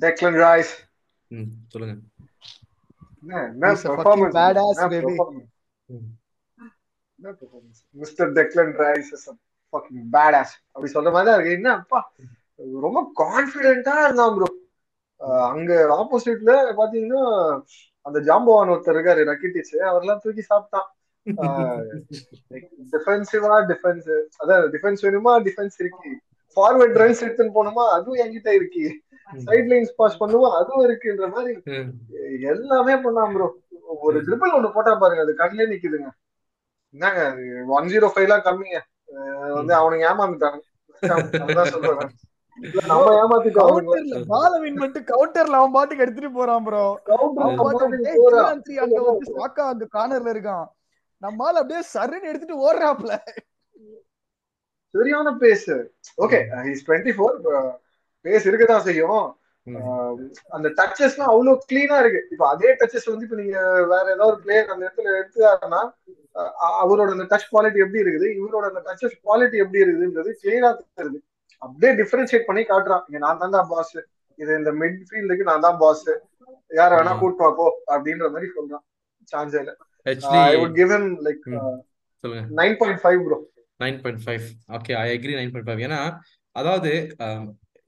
டெக்லன் 0.04 0.40
ரைஸ் 0.46 0.74
ம் 1.32 1.52
சொல்லுங்க. 1.74 1.96
Mister 8.02 8.32
Declan 8.40 8.74
Rice 8.84 9.12
is 9.18 9.28
fucking 9.74 10.04
badass 10.16 10.52
அப்படி 10.74 10.90
சொல்ற 10.94 11.10
மாதிரி 11.14 11.28
தான் 11.28 11.38
இருக்கு. 11.38 11.56
என்ன 11.60 11.70
அப்பா? 11.80 12.00
ரொம்ப 12.86 13.00
கான்பிடென்ட்டா 13.22 13.96
இருந்தான் 14.06 14.36
ப்ரோ 14.36 14.48
அங்க 15.52 15.72
ஆப்போசிட்ல 15.98 16.52
பாத்தீங்கன்னா 16.80 17.24
அந்த 18.06 18.18
ஜாம்பவான் 18.28 18.72
ஒருத்தர் 18.74 18.96
இருக்காரு 18.98 19.22
ரக்கிட்டிச் 19.32 19.74
அவரெல்லாம் 19.90 20.22
தூக்கி 20.24 20.44
சாப்பிட்டான். 20.52 20.88
டிஃபென்சிவா 22.94 23.56
டிஃபென்ஸ் 23.72 24.10
அதான் 24.42 24.70
டிஃபென்ஸ் 24.76 25.04
வேணுமா 25.08 25.34
டிஃபென்ஸ் 25.48 25.78
இருக்கு. 25.84 26.12
ஃபார்வர்ட் 26.58 27.00
ரன்ஸ் 27.02 27.24
எடுத்துன்னு 27.26 27.56
போகணுமா 27.58 27.86
அதுவும் 27.96 28.22
என்கிட்ட 28.24 28.52
இருக்கு. 28.60 28.84
சைட் 29.48 29.70
லைன்ஸ் 29.72 29.98
பாஸ் 30.00 30.20
பண்ணுமா 30.22 30.50
அதுவும் 30.60 30.84
இருக்குன்ற 30.88 31.26
மாதிரி. 31.36 31.54
எல்லாமே 32.54 32.96
பண்ணான் 33.06 33.34
ப்ரோ 33.36 33.48
ஒரு 34.06 34.18
ட்ரிபிள் 34.28 34.56
ஒண்ணு 34.58 34.76
போட்டா 34.76 34.94
பாருங்க 35.02 35.26
அது 35.26 35.34
கண்ணிலே 35.42 35.68
நிக்குதுங்க. 35.74 36.10
என்னங்க 36.96 37.22
ஒன் 37.78 37.92
ஜீரோ 37.94 38.08
ஃபைவ் 38.14 38.28
எல்லாம் 38.28 38.46
கம்மிங்க. 38.48 38.80
வந்து 39.58 39.74
அவனுங்க 39.80 40.08
ஏமாந்துட்டாங்க. 40.12 40.60
சொல்றேன் 41.74 42.16
நம்ம 42.90 43.10
ஏமாத்திட்டோம் 43.22 44.30
பால 44.32 44.52
வின் 44.62 44.80
பண்ணிட்டு 44.80 45.02
கவுண்டர்ல 45.12 45.60
அவன் 45.60 45.76
பாட்டுக்கு 45.76 46.04
எடுத்துட்டு 46.06 46.32
போறான் 46.38 46.64
ப்ரோ 46.68 46.86
three 48.66 48.80
அங்க 48.86 49.00
வந்து 49.10 49.28
சாக்கா 49.38 49.66
அங்க 49.74 49.88
கார்னர்ல 49.96 50.34
இருக்கான். 50.36 50.66
நம்மால 51.22 51.62
அப்படியே 51.62 51.82
சருன்னு 51.94 52.30
எடுத்துட்டு 52.32 52.64
ஓடுறாப்ல 52.66 53.14
சரியான 54.96 55.32
pace 55.42 55.70
okay 56.18 56.40
is 56.74 56.86
twenty 56.88 57.14
four 57.18 57.36
pace 58.26 58.48
இருக்கதான் 58.50 58.86
செய்யும். 58.88 59.26
ஆஹ் 59.68 60.14
அந்த 60.56 60.68
டச்சஸ்லாம் 60.78 61.32
அவ்வளவு 61.32 61.64
கிளீனா 61.70 61.98
இருக்கு. 62.04 62.22
இப்ப 62.34 62.44
அதே 62.50 62.70
டச்சஸ் 62.80 63.10
வந்து 63.12 63.26
இப்ப 63.28 63.38
நீங்க 63.42 63.58
வேற 63.92 64.06
ஏதாவது 64.14 64.32
ஒரு 64.32 64.40
பிளேயர் 64.44 64.72
அந்த 64.74 64.84
இடத்துல 64.86 65.16
எடுத்துக்காருன்னா 65.20 65.82
அவரோட 66.84 67.10
அந்த 67.16 67.26
டச் 67.32 67.50
குவாலிட்டி 67.52 67.84
எப்படி 67.86 68.04
இருக்குது? 68.04 68.28
இவரோட 68.40 68.66
அந்த 68.72 68.82
டச்சஸ் 68.88 69.18
குவாலிட்டி 69.26 69.58
எப்படி 69.64 69.84
இருக்குதுன்றது 69.84 70.32
கிளீனா 70.44 70.70
தெரியுது. 71.00 71.20
அப்படியே 71.62 71.92
டிஃபரன்ஷியேட் 72.02 72.48
பண்ணி 72.50 72.64
காட்டுறான். 72.72 73.04
இங்க 73.10 73.20
நான் 73.26 73.42
தான்டா 73.44 73.62
பாஸ் 73.74 73.94
இது 74.40 74.52
இந்த 74.62 74.72
மிட் 74.82 75.00
ஃபீல்டுக்கு 75.10 75.50
நான் 75.52 75.66
தான் 75.68 75.80
பாஸ் 75.84 76.06
யார 76.72 76.90
வேணா 76.98 77.14
ஆமா. 77.14 77.20
கூட்டு 77.20 77.44
வா 77.44 77.50
போ 77.60 77.66
அப்படின்ற 77.94 78.28
மாதிரி 78.34 78.50
சொல்றான். 78.58 78.84
சான்ஸ் 79.32 79.56
இல்ல. 79.62 79.72
Actually 80.08 80.58
would 80.62 80.78
give 80.80 80.92
him 80.96 81.10
like 81.28 81.46
ம். 81.52 81.78
சொல்லுங்க. 82.24 82.44
Nine 82.60 82.78
point 82.80 83.02
five 83.04 83.22
bro 83.26 83.38
nine 83.80 83.98
point 84.04 84.22
five 84.26 84.46
okay 84.78 84.94
I 85.02 85.08
agree 85.16 85.34
nine 85.40 85.52
point 85.54 85.70
five 85.70 85.84
ஏன்னா 85.88 86.00
அதாவது 86.56 86.92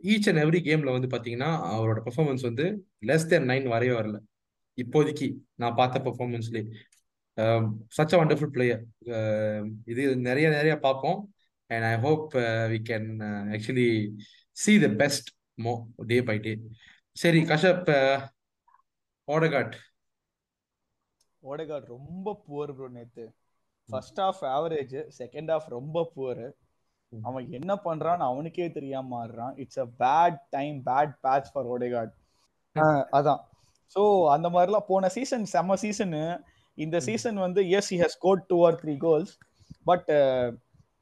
ஈச் 0.03 0.27
அண்ட் 0.29 0.41
எவ்ரி 0.43 0.59
கேம்ல 0.67 0.91
வந்து 0.95 1.09
பாத்தீங்கன்னா 1.13 1.51
அவரோட 1.71 1.99
பெர்ஃபார்மன்ஸ் 2.05 2.43
வந்து 2.49 2.65
லெஸ் 3.09 3.29
தென் 3.31 3.47
நைன் 3.51 3.65
வரவே 3.73 3.93
வரல. 3.99 4.17
இப்போதைக்கு 4.77 5.27
நான் 5.61 5.77
பார்த்த 5.79 6.01
பெர்ஃபார்மன்ஸ்லேயே 6.05 6.65
சச் 7.97 8.13
அ 8.15 8.19
வண்டர்ஃபுல் 8.21 8.53
பிளேயர் 8.55 8.81
இது 9.91 10.03
நிறைய 10.27 10.47
நிறைய 10.55 10.73
பார்ப்போம். 10.85 11.19
And 11.69 11.85
I 11.89 11.95
hope 12.05 12.27
we 12.73 12.79
can 12.89 13.09
actually 13.55 13.89
see 14.57 14.73
the 14.83 14.89
best 15.01 15.29
மோ 15.57 15.73
டே 16.11 16.17
பை 16.29 16.37
டே 16.45 16.53
சரி 17.17 17.41
கஷப் 17.51 17.89
ஓடகாட். 19.27 19.75
ஓடகார்ட் 21.43 21.93
ரொம்ப 21.95 22.33
புவர் 22.45 22.73
ப்ரோ 22.77 22.87
நேத்து. 22.95 23.25
First 23.89 24.19
half 24.23 24.41
average 24.55 24.95
second 25.19 25.51
half 25.53 25.67
ரொம்ப 25.77 26.03
புவர். 26.15 26.45
அவன் 27.11 27.45
என்ன 27.57 27.71
பண்றான்னு 27.85 28.25
அவனுக்கே 28.31 28.67
தெரியாம 28.77 29.15
ஆடுறான். 29.21 29.53
It's 29.61 29.81
a 29.85 29.87
bad 30.03 30.37
time 30.55 30.75
bad 30.89 31.13
patch 31.25 31.49
for 31.53 31.69
Odegaard 31.75 32.13
அதான். 33.17 33.41
ஸோ 33.95 34.01
அந்த 34.35 34.47
மாதிரிலாம் 34.55 34.89
போன 34.91 35.09
சீசன் 35.17 35.45
செம்ம 35.53 35.77
சீசனு 35.85 36.23
இந்த. 36.77 36.97
சீசன் 37.07 37.39
வந்து 37.45 37.61
yes 37.77 37.89
he 37.93 37.97
has 38.03 38.15
score 38.17 38.45
two 38.51 38.57
or 38.67 38.77
three 38.81 38.93
goals 39.05 39.33
but 39.85 40.09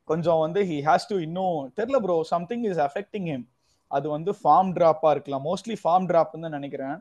கொஞ்சம் 0.07 0.41
வந்து 0.45 0.59
ஹி 0.69 0.77
ஹேஸ் 0.87 1.09
டு 1.11 1.15
இன்னும் 1.27 1.57
தெரியல 1.79 1.97
bro 2.05 2.15
something 2.33 2.63
is 2.71 2.81
affecting 2.87 3.27
him 3.31 3.45
அது 3.91 4.07
வந்து 4.13 4.31
ஃபார்ம் 4.39 4.71
டிராப்பா 4.77 5.09
இருக்கலாம். 5.15 5.43
மோஸ்ட்லி 5.49 5.75
ஃபார்ம் 5.83 6.07
டிராப்னு 6.11 6.45
தான் 6.45 6.57
நினைக்கிறேன். 6.59 6.97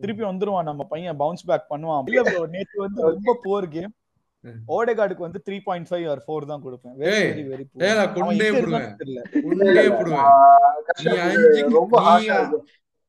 திருப்பி 0.00 0.22
வந்துருவான் 0.28 0.68
நம்ம 0.70 0.82
பையன் 0.92 1.20
பவுன்ஸ் 1.22 1.46
பேக் 1.50 1.70
பண்ணுவான். 1.72 2.08
இல்ல 2.10 2.22
ப்ரோ 2.30 2.42
நேத்து 2.54 2.78
வந்து 2.86 3.00
ரொம்ப 3.10 3.34
புவர் 3.44 3.68
கேம். 3.76 3.92
ஓடேகார்டுக்கு 4.76 5.26
வந்து 5.26 5.40
three 5.46 5.56
point 5.66 5.88
five 5.90 6.04
or 6.10 6.20
four 6.24 6.48
தான் 6.50 6.64
கொடுப்பேன். 6.64 6.96
வெரி 7.02 7.44
வெரி 7.52 7.64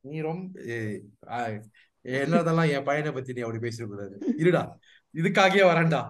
நீ 0.04 0.18
ரொம்ப 0.28 0.46
என்னதெல்லாம் 2.04 2.70
என் 2.74 2.86
பையனை 2.88 3.10
பத்தி 3.14 3.34
நீ 3.36 3.40
அப்படி 3.44 3.60
பேசிடக்கூடாது 3.64 4.16
இருடா 4.42 4.62
இதுக்காகவே 5.14 5.64
வரேன்டா. 5.70 6.00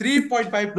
த்ரீ 0.00 0.12
பாயிண்ட் 0.30 0.50
ஃபைவ். 0.52 0.70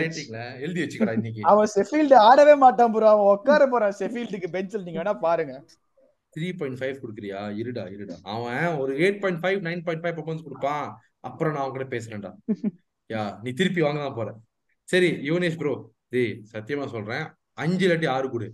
ரேட்டிங்ல 0.00 0.40
எழுதி 0.64 0.80
வச்சுக்கடா 0.82 1.12
இன்னைக்கு. 1.18 1.42
அவன் 1.50 1.70
செஃபீல்டு 1.76 2.16
ஆடவே 2.28 2.54
மாட்டான் 2.64 2.92
ப்ரோ 2.94 3.08
அவன் 3.12 3.30
உட்கார 3.36 3.66
போறான் 3.74 3.94
செஃபீல்டுக்கு 4.00 4.48
பெஞ்சில் 4.56 4.84
நீங்க 4.86 4.98
வேணா 5.02 5.14
பாருங்க. 5.26 5.54
த்ரீ 6.34 6.48
பாயிண்ட் 6.58 6.78
ஃபைவ் 6.80 7.00
கொடுக்குறியா? 7.02 7.40
இருடா 7.60 7.84
இருடா. 7.94 8.16
அவன் 8.34 8.76
ஒரு 8.82 8.92
eight 9.04 9.20
point 9.22 9.40
five 9.42 9.58
nine 9.68 9.82
point 9.86 10.02
five 10.04 10.16
performance 10.18 10.46
கொடுப்பான். 10.46 10.86
அப்புறம் 11.28 11.52
நான் 11.54 11.64
அவங்ககிட்ட 11.64 11.88
பேசுறேன்டா. 11.94 12.30
யா 13.14 13.22
நீ 13.44 13.52
திருப்பி 13.60 13.80
வாங்க 13.86 14.00
தான் 14.04 14.18
போற. 14.18 14.30
சரி 14.92 15.10
யுவனேஷ் 15.28 15.60
ப்ரோ 15.62 15.74
டேய் 16.14 16.32
சத்தியமா 16.52 16.86
சொல்றேன். 16.94 17.24
அஞ்சு 17.62 17.84
இல்லாட்டி 17.86 18.08
ஆறு 18.14 18.26
கொடு. 18.34 18.48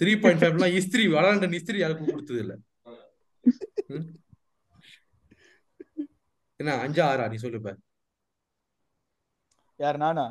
த்ரீ 0.00 0.12
பாயிண்ட் 0.22 0.42
ஃபைவ்லாம் 0.42 0.76
இஸ்திரி 0.80 1.04
வளர்ந்த 1.16 1.48
இஸ்திரி 1.60 1.78
யாருக்கும் 1.82 2.12
கொடுத்தது 2.14 2.40
இல்ல? 2.44 2.54
என்ன 6.60 6.72
அஞ்சா 6.84 7.04
ஆறா? 7.12 7.24
நீ 7.32 7.36
சொல்லு 7.42 7.58
இப்ப. 7.60 7.72
யார் 9.80 9.98
நானா. 10.04 10.24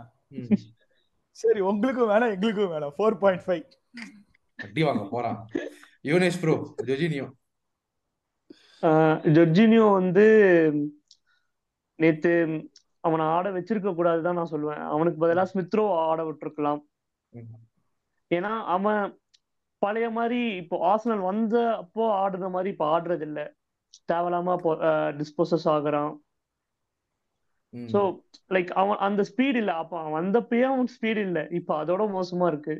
சரி 1.41 1.61
உங்களுக்கும் 1.69 2.09
வேணாம் 2.11 2.33
எங்களுக்கும் 2.35 2.73
வேணாம். 2.73 2.95
ஃபோர் 2.97 3.21
பாயிண்ட் 3.23 3.45
ஃபைவ் 3.45 3.65
அடி 4.59 4.81
வாங்க 4.87 5.03
போறான் 5.13 5.37
யுவனேஷ் 6.05 6.41
ப்ரோ 6.41 6.55
ஜொஜினியோ 6.89 7.27
ஜொர்ஜினியோ 9.35 9.85
வந்து 9.99 10.25
நேத்து 11.99 12.31
அவனை 13.07 13.23
ஆட 13.35 13.47
வச்சிருக்க 13.55 13.89
கூடாதுதான் 13.95 14.37
நான் 14.39 14.51
சொல்லுவேன். 14.51 14.83
அவனுக்கு 14.93 15.19
பதிலா 15.23 15.43
ஸ்மித்ரோ 15.51 15.83
ஆட 16.09 16.19
விட்டுருக்கலாம். 16.27 16.81
ஏன்னா 18.31 18.51
அவன் 18.75 19.03
பழைய 19.81 20.07
மாதிரி 20.17 20.39
இப்போ 20.61 20.75
ஆர்சனல் 20.91 21.23
வந்த 21.29 21.55
அப்போ 21.81 22.05
ஆடுற 22.23 22.47
மாதிரி 22.55 22.69
இப்போ 22.73 22.87
ஆடுறது 22.95 23.25
இல்ல 23.29 23.39
தேவையில்லாம 24.11 24.55
டிஸ்போசஸ் 25.19 25.67
ஆகுறான். 25.75 26.11
ஸோ 27.93 27.99
லைக் 28.55 28.71
அவன் 28.81 29.01
அந்த 29.07 29.21
ஸ்பீட் 29.31 29.59
இல்ல. 29.61 29.71
அப்போ 29.81 29.95
அவன் 30.01 30.17
வந்தப்பயே 30.19 30.65
அவன் 30.71 30.91
ஸ்பீட் 30.95 31.21
இல்ல. 31.27 31.39
இப்போ 31.59 31.73
அதோட 31.81 32.05
மோசமா 32.17 32.47
இருக்கு. 32.53 32.75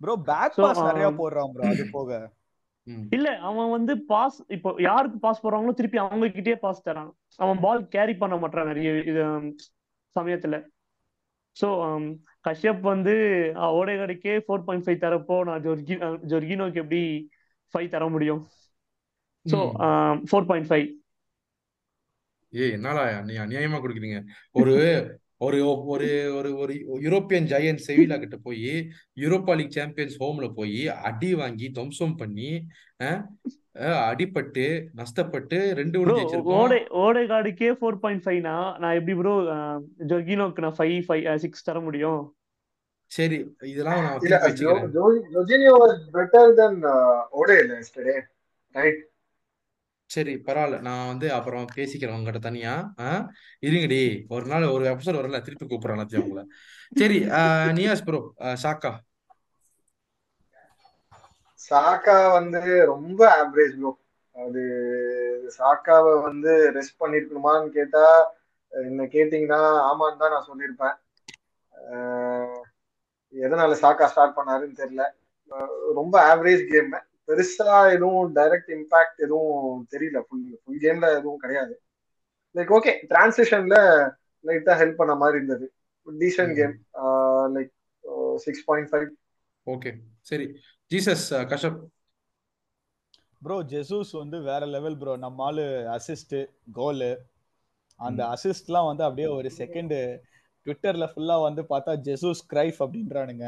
ப்ரோ 0.00 0.14
பேக் 0.30 0.56
So, 0.56 0.62
பாஸ் 0.64 0.86
நிறைய 0.88 1.06
um, 1.10 1.18
போடுறான் 1.20 1.52
ப்ரோ 1.54 1.66
அது 1.72 1.84
போக. 1.96 2.10
இல்ல 3.16 3.28
அவன் 3.48 3.70
வந்து 3.74 3.92
பாஸ் 4.10 4.36
இப்போ 4.56 4.70
யாருக்கு 4.86 5.18
பாஸ் 5.24 5.42
போடுறாங்களோ 5.44 5.72
திருப்பி 5.78 5.98
அவங்க 6.02 6.26
கிட்டயே 6.36 6.56
பாஸ் 6.64 6.84
தரான். 6.88 7.10
அவன் 7.38 7.60
பால் 7.64 7.80
கேரி 7.94 8.14
பண்ண 8.20 8.34
மாட்டான் 8.42 8.68
நிறைய 8.70 8.90
இது 9.10 9.22
சமயத்துல. 10.16 10.56
ஸோ 11.56 11.68
கஷ்யப் 12.44 12.82
வந்து 12.92 13.14
ஓடேகாடுக்கே 13.78 14.34
ஃபோர் 14.44 14.64
பாயிண்ட் 14.66 14.84
ஃபைவ் 14.86 15.02
தரப்போ 15.04 15.36
நான் 15.48 15.64
ஜொர்கி 15.66 15.94
ஜொர்கினோக்கு 16.32 16.82
எப்படி 16.84 17.02
ஃபைவ் 17.74 17.88
தர 17.94 18.04
முடியும்? 18.14 18.42
ஸோ. 19.46 19.58
ஃபோர் 20.28 20.48
பாயிண்ட் 20.50 20.68
ஃபைவ் 20.70 20.86
ஏய் 22.52 22.74
என்னடா 22.76 23.04
நீ 23.28 23.34
அநியாயமா 23.44 23.78
கொடுக்குறீங்க. 23.84 24.18
ஒரு 24.54 24.74
ஒரு 25.40 25.58
ஒரு 25.86 26.08
ஒரு 26.32 26.50
ஒரு 26.58 26.74
யூரோப்பியன் 27.00 27.48
ஜெயண்ட் 27.50 27.82
செவிலா 27.86 28.16
கிட்ட 28.18 28.36
போய் 28.42 28.70
யூரோப்பா 29.16 29.54
லீக் 29.56 29.74
சாம்பியன்ஸ் 29.76 30.16
ஹோம்ல 30.22 30.46
போய் 30.54 30.80
அடி 31.02 31.30
வாங்கி 31.34 31.66
துவம்சம் 31.70 32.16
பண்ணி 32.16 32.50
அடிபட்டு 34.10 34.64
நஷ்டப்பட்டு 34.96 35.58
ரெண்டு 35.72 35.96
ஒன்று 36.00 36.14
ஜெயிச்சிருக்கோம். 36.18 36.62
ஓடே 36.62 36.78
ஓடேகாடுக்கே 37.02 37.70
ஃபோர் 37.80 37.98
பாயிண்ட் 37.98 38.24
ஃபைவ்னா 38.24 38.54
நான் 38.78 38.96
எப்படி 38.98 39.16
ப்ரோ 39.18 39.34
ஜொர்கினோக்கு 40.12 40.64
நான் 40.66 40.78
ஃபைவ் 40.78 40.96
ஃபைவ் 41.08 41.28
சிக்ஸ் 41.36 41.66
தர 41.68 41.80
முடியும்? 41.80 42.22
சரி 43.12 43.36
இதெல்லாம் 43.72 44.00
நான் 44.04 44.22
பெட்டர் 46.14 46.56
தென் 46.60 46.80
ஓடே 47.40 47.58
ரைட் 48.74 49.02
சரி 50.10 50.32
பரவாயில்ல. 50.46 50.78
நான் 50.80 51.06
வந்து 51.06 51.26
அப்புறம் 51.32 51.64
பேசிக்கிறேன் 51.74 52.16
உங்ககிட்ட 52.16 52.38
தனியா. 52.38 52.72
ஆ 53.00 53.08
இருங்கடி. 53.66 54.00
ஒரு 54.28 54.46
நாள் 54.46 54.64
ஒரு 54.66 54.84
எபிசோட் 54.92 55.20
வரல 55.20 55.40
திருப்பி 55.42 55.66
கூப்பிடுறேன் 55.66 55.96
எல்லாத்தையும் 55.96 56.26
உங்களை. 56.26 56.44
சரி 56.92 57.18
ஆஹ் 57.38 57.72
நியாஸ் 57.78 58.04
ப்ரோ 58.04 58.20
சாக்கா. 58.64 58.92
சாக்கா 61.60 62.32
வந்து 62.32 62.60
ரொம்ப 62.86 63.20
ஆவரேஜ் 63.36 63.76
ப்ரோ 63.78 63.92
அது 64.34 64.62
சாக்காவை 65.58 66.22
வந்து 66.22 66.52
ரெஸ்ட் 66.76 67.00
பண்ணிருக்கணுமான்னு 67.00 67.68
கேட்டா 67.68 68.04
என்ன 68.72 69.04
கேட்டீங்கன்னா 69.04 69.60
ஆமான்னு 69.88 70.20
தான் 70.22 70.34
நான் 70.34 70.48
சொல்லியிருப்பேன். 70.50 70.96
எதனால 73.34 73.76
சாக்கா 73.82 74.06
ஸ்டார்ட் 74.06 74.36
பண்ணாருன்னு 74.36 74.80
தெரியல. 74.82 75.04
ரொம்ப 75.94 76.14
ஆவரேஜ் 76.30 76.64
கேம் 76.70 76.94
பெருசா 77.28 77.76
எதுவும் 77.94 78.28
டைரக்ட் 78.36 78.70
இம்பாக்ட் 78.76 79.18
எதுவும் 79.26 79.80
தெரியல. 79.94 80.18
ஃபுல் 80.26 80.44
ஃபுல் 80.62 80.82
கேம்ல 80.84 81.06
எதுவும் 81.18 81.42
கிடையாது. 81.44 81.74
லைக் 82.54 82.72
ஓகே 82.78 82.92
டிரான்சிஷன்ல 83.12 83.78
லைட்டா 84.44 84.74
ஹெல்ப் 84.80 85.00
பண்ண 85.00 85.14
மாதிரி 85.22 85.38
இருந்தது. 85.40 85.66
Decent 86.06 86.54
game 86.60 86.74
like 87.56 87.72
six 88.44 88.64
point 88.68 88.90
five 88.92 89.08
okay 89.66 89.90
சரி. 90.30 90.46
ஜீசஸ் 90.90 91.26
கஷப். 91.52 91.78
ப்ரோ 93.42 93.56
ஜெசூஸ் 93.72 94.12
வந்து 94.20 94.36
வேற 94.50 94.62
லெவல் 94.74 94.96
ப்ரோ 95.00 95.14
நம்ம 95.24 95.44
ஆளு 95.44 95.64
அசிஸ்ட் 95.96 96.36
கோலு 96.78 97.10
அந்த. 98.00 98.20
அசிஸ்ட்லாம் 98.34 98.88
வந்து 98.90 99.04
அப்படியே 99.06 99.28
ஒரு 99.38 99.48
செகண்ட் 99.58 99.94
ட்விட்டர்ல 100.66 101.06
ஃபுல்லா 101.10 101.36
வந்து 101.42 101.62
பார்த்தா 101.72 101.92
ஜெசூஸ் 102.06 102.40
கிரைஃப் 102.52 102.78
அப்படின்றானுங்க. 102.84 103.46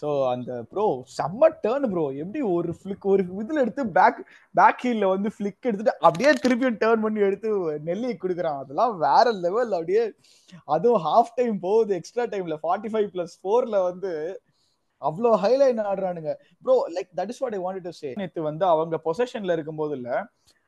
ஸோ 0.00 0.08
அந்த 0.30 0.52
ப்ரோ 0.70 0.84
செம்ம 1.16 1.48
டேர்ன் 1.64 1.86
ப்ரோ 1.92 2.04
எப்படி 2.22 2.40
ஒரு 2.54 2.72
ஃபிளிக் 2.78 3.06
ஒரு 3.12 3.22
இதுல 3.42 3.62
எடுத்து 3.64 3.82
பேக் 3.98 4.18
பேக் 4.54 4.82
ஹீல்ல 4.84 5.08
வந்து 5.12 5.28
ஃபிளிக் 5.34 5.68
எடுத்துட்டு 5.68 5.94
அப்படியே 6.00 6.30
திருப்பியும் 6.44 6.78
டேர்ன் 6.82 7.04
பண்ணி 7.04 7.20
எடுத்து 7.20 7.50
நெல்லி 7.88 8.10
கொடுக்குறான். 8.14 8.58
அதெல்லாம் 8.62 8.94
வேற 8.98 9.26
லெவல் 9.44 9.72
அப்படியே. 9.78 10.04
அதுவும் 10.68 11.04
ஹாஃப் 11.08 11.34
டைம் 11.36 11.58
போகுது 11.60 11.94
எக்ஸ்ட்ரா 12.00 12.26
டைம்ல 12.32 12.56
ஃபார்ட்டி 12.64 12.90
ஃபைவ் 12.94 13.08
பிளஸ் 13.14 13.36
ஃபோர்ல 13.42 13.78
வந்து 13.90 14.12
அவ்வளோ 15.02 15.30
Highline 15.44 15.80
ஆடுறானுங்க. 15.90 16.32
Bro 16.64 16.74
like 16.96 17.10
that 17.18 17.30
is 17.34 17.42
what 17.42 17.54
I 17.54 17.60
want 17.60 17.86
to 17.86 17.92
say 17.92 18.10
நேத்து 18.16 18.42
வந்து 18.42 18.64
அவங்க 18.66 18.98
பொசிஷன்ல 19.04 19.52
இருக்கும்போது 19.52 19.94
இல்ல 19.96 20.10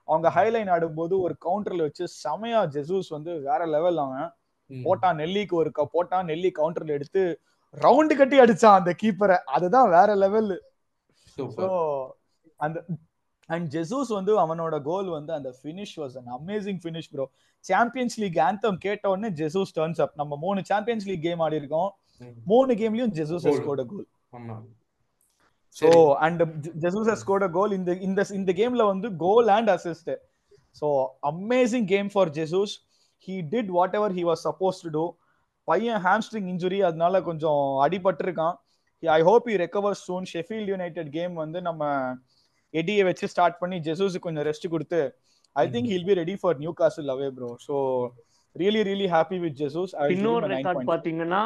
அவங்க 0.09 0.29
ஹைலைன் 0.29 0.71
ஆடும்போது 0.71 1.15
ஒரு 1.21 1.35
கவுண்டர்ல 1.41 1.83
வச்சு 1.83 2.07
செமையா 2.23 2.61
ஜெசூஸ் 2.75 3.09
வந்து 3.09 3.35
வேற 3.43 3.61
லெவல் 3.67 4.01
அவன். 4.03 4.27
போட்டான். 4.71 5.19
நெல்லிக்கு 5.23 5.55
ஒரு 5.55 5.71
போட்டான். 5.95 6.25
நெல்லி 6.25 6.51
கவுண்டர்ல 6.55 6.97
எடுத்து 6.99 7.23
ரவுண்டு 7.75 8.15
கட்டி 8.17 8.37
அடிச்சான் 8.41 8.79
அந்த 8.81 8.93
கீப்பரை 9.03 9.37
அதுதான் 9.57 9.89
வேற 9.91 10.11
லெவல் 10.17 10.51
அந்த 12.61 12.79
அண்ட் 13.49 13.67
ஜெசூஸ் 13.75 14.11
வந்து 14.19 14.33
அவனோட 14.43 14.75
கோல் 14.83 15.09
வந்து 15.17 15.33
அந்த 15.39 15.51
finish 15.59 15.95
was 16.03 16.15
an 16.21 16.31
amazing 16.37 16.79
finish 16.85 17.09
bro 17.15 17.25
Champions 17.65 18.17
League 18.23 18.39
anthem 18.47 18.79
கேட்ட 18.85 19.05
உடனே 19.13 19.31
ஜெசூஸ் 19.41 19.73
டர்ன்ஸ் 19.79 20.01
அப் 20.05 20.15
நம்ம 20.21 20.37
மூணு 20.45 20.63
சாம்பியன்ஸ் 20.71 21.07
லீக் 21.11 21.25
கேம் 21.27 21.43
ஆடி 21.47 21.61
இருக்கோம். 21.61 21.91
மூணு 22.47 22.73
கேம்லயும் 22.81 23.13
ஜெசூஸ். 23.19 23.45
ஸ்கோர்ட் 23.59 23.85
கோல் 23.91 24.07
சரி. 25.77 25.91
அண்ட் 26.25 26.43
ஜெசூஸ் 26.83 27.11
ஸ்கோர்ட் 27.23 27.47
கோல் 27.57 27.73
இந்த 27.79 27.93
இந்த 28.07 28.21
இந்த 28.39 28.51
கேம்ல 28.61 28.85
வந்து 28.93 29.09
goal 29.25 29.49
and 29.57 29.71
assist 29.77 30.11
so 30.83 30.89
amazing 31.33 31.87
game 31.95 32.11
for 32.15 32.31
Jesus 32.39 32.75
he 33.29 33.37
did 33.55 33.71
whatever 34.01 34.15
he 34.19 34.25
was 34.31 34.45
suppose 34.49 34.79
to 34.85 34.91
do 34.99 35.05
பையன் 35.69 36.03
ஹாம்ஸ்ட்ரிங் 36.07 36.49
இன்ஜுரி 36.53 36.81
அதனால 36.89 37.21
கொஞ்சம் 37.29 37.63
அடிபட்டிருக்கான். 37.85 38.57
I 39.03 39.21
hope 39.29 39.47
you 39.51 39.57
recover 39.63 39.97
soon 40.05 40.27
Sheffield 40.33 40.71
United 40.73 41.11
game 41.17 41.35
வந்து 41.43 41.59
நம்ம 41.69 41.83
எடியை 42.75 43.03
வச்சு 43.09 43.27
ஸ்டார்ட் 43.33 43.59
பண்ணி 43.63 43.77
ஜெசூஸுக்கு 43.87 44.27
கொஞ்சம் 44.27 44.47
ரெஸ்ட் 44.49 44.73
கொடுத்து 44.75 45.01
I 45.57 45.65
think 45.75 45.91
he'll 45.93 46.07
be 46.09 46.15
ready 46.21 46.37
for 46.41 46.57
Newcastle 46.81 47.13
away 47.15 47.29
bro 47.37 47.51
so 47.67 47.75
really 48.57 48.81
really 48.89 49.07
happy 49.15 49.39
with 49.45 49.57
Jesus 49.61 49.93
இன்னொரு 50.15 50.49
ரெக்கார்ட் 50.55 50.91
பாத்தீங்கன்னா 50.93 51.43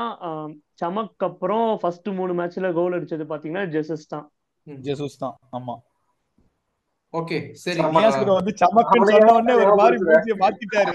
சமக்கு 0.83 1.27
அப்புறம் 1.29 1.69
ஃபர்ஸ்ட் 1.83 2.09
மூணு 2.19 2.33
மேட்ச்ல 2.41 2.71
கோல் 2.79 2.97
அடிச்சது 2.99 3.27
பாத்தீங்கன்னா 3.33 3.65
ஜெசஸ் 3.75 4.07
தான். 4.15 4.27
ஜெசூஸ் 4.67 5.17
தான். 5.23 5.37
ஆமா. 5.57 5.75
ஓகே 7.15 7.37
சரி. 7.63 7.79
வந்து 8.39 8.53
சமக்குன்னு 8.63 9.11
சொன்ன 9.13 9.35
உடனே 9.37 9.55
ஒரு 9.63 9.75
மாதிரி 9.81 10.35
மாத்திட்டாரு? 10.43 10.93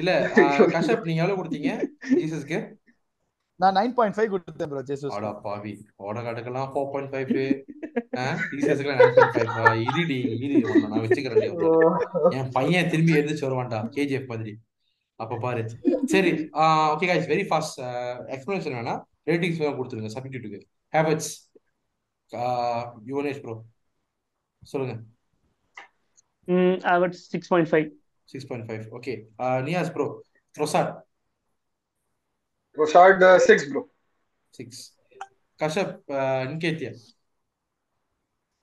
இல்ல 0.00 0.10
கஷப் 0.74 1.06
நீங்க 1.08 1.22
எவ்வளவு 1.22 1.38
கொடுத்தீங்க 1.40 1.70
ஜீசஸ்க்கு? 2.20 2.58
நான் 3.60 3.76
நைன் 3.78 3.94
பாயிண்ட் 3.96 4.16
ஃபைவ் 4.16 4.30
கொடுத்தேன் 4.32 4.70
ப்ரோ 4.70 4.82
ஜெசூஸ் 4.90 5.14
ஆடா 5.16 5.30
பாவி 5.46 5.72
ஜீசஸ்க்குலாம் 8.52 9.00
நைன் 9.00 9.14
பாயிண்ட் 9.16 9.52
ஃபைவ் 9.56 9.82
இருடி 9.88 10.18
இரு 10.44 10.56
உன்னை 10.70 10.86
நான் 10.92 11.04
வச்சுக்கிறேன் 11.04 11.44
என் 12.38 12.50
பையன் 12.56 12.90
திரும்பி 12.92 13.16
எழுந்திரிச்சு 13.18 13.46
வருவான்டா 13.48 13.80
கேஜிஎஃப் 13.96 14.30
மாதிரி. 14.32 14.54
அப்ப 15.20 15.38
பாரு. 15.44 15.62
சரி 16.12 16.30
okay 16.92 17.08
guys 17.10 17.24
very 17.32 17.44
fast 17.50 17.78
explanation 18.34 18.76
வேணா. 18.78 18.94
ரேட்டிங்ஸ் 19.30 19.60
வேணா 19.62 19.76
கொடுத்துருங்க 19.78 20.10
சப்ஸ்டிடியூட்டுக்கு 20.14 20.60
ஹேபிட்ஸ் 20.92 21.32
யுவனேஷ் 23.10 23.42
ப்ரோ 23.44 23.54
சொல்லுங்க. 24.72 24.94
Six 27.32 27.50
point 27.52 27.70
five 27.72 27.88
six 28.30 28.48
point 28.48 28.66
five 28.68 28.82
okay 28.98 29.14
Niyas 29.66 29.92
bro 29.94 30.06
Trossard 30.54 30.92
Trossard 32.78 33.24
six 33.46 33.66
bro 33.70 33.82
six 34.54 34.82
கஷப் 35.60 35.94
இன்கேத்தியா 36.46 36.92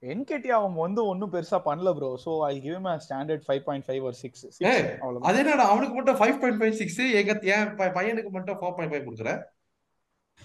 என்கேடி 0.03 0.49
அவன் 0.55 0.75
வந்து 0.77 1.01
ஒன்னும் 1.11 1.31
பெருசா 1.31 1.57
பண்ணல 1.63 1.89
bro 1.95 2.09
so 2.23 2.31
I 2.47 2.53
give 2.57 2.75
him 2.75 2.87
a 2.87 2.95
standard 3.05 3.45
five 3.45 3.61
point 3.63 3.85
five 3.87 4.01
ஒரு 4.03 4.17
சிக்ஸ் 4.19 4.43
ஏய், 4.63 4.83
அவ்வளவுதான். 4.95 5.25
அது 5.29 5.37
என்னடா 5.41 5.63
அவனுக்கு 5.71 5.95
மட்டும் 5.95 6.17
ஃபைவ் 6.19 6.35
பாயிண்ட் 6.41 6.59
ஃபைவ் 6.59 6.75
சிக்ஸ் 6.81 6.99
எங்க 7.19 7.31
என் 7.53 7.71
ப- 7.75 7.93
பையனுக்கு 7.95 8.31
மட்டும் 8.31 8.57
ஃபோர் 8.59 8.75
பாயிண்ட் 8.75 8.93
ஃபைவ் 8.93 9.05
கொடுக்குற? 9.07 9.31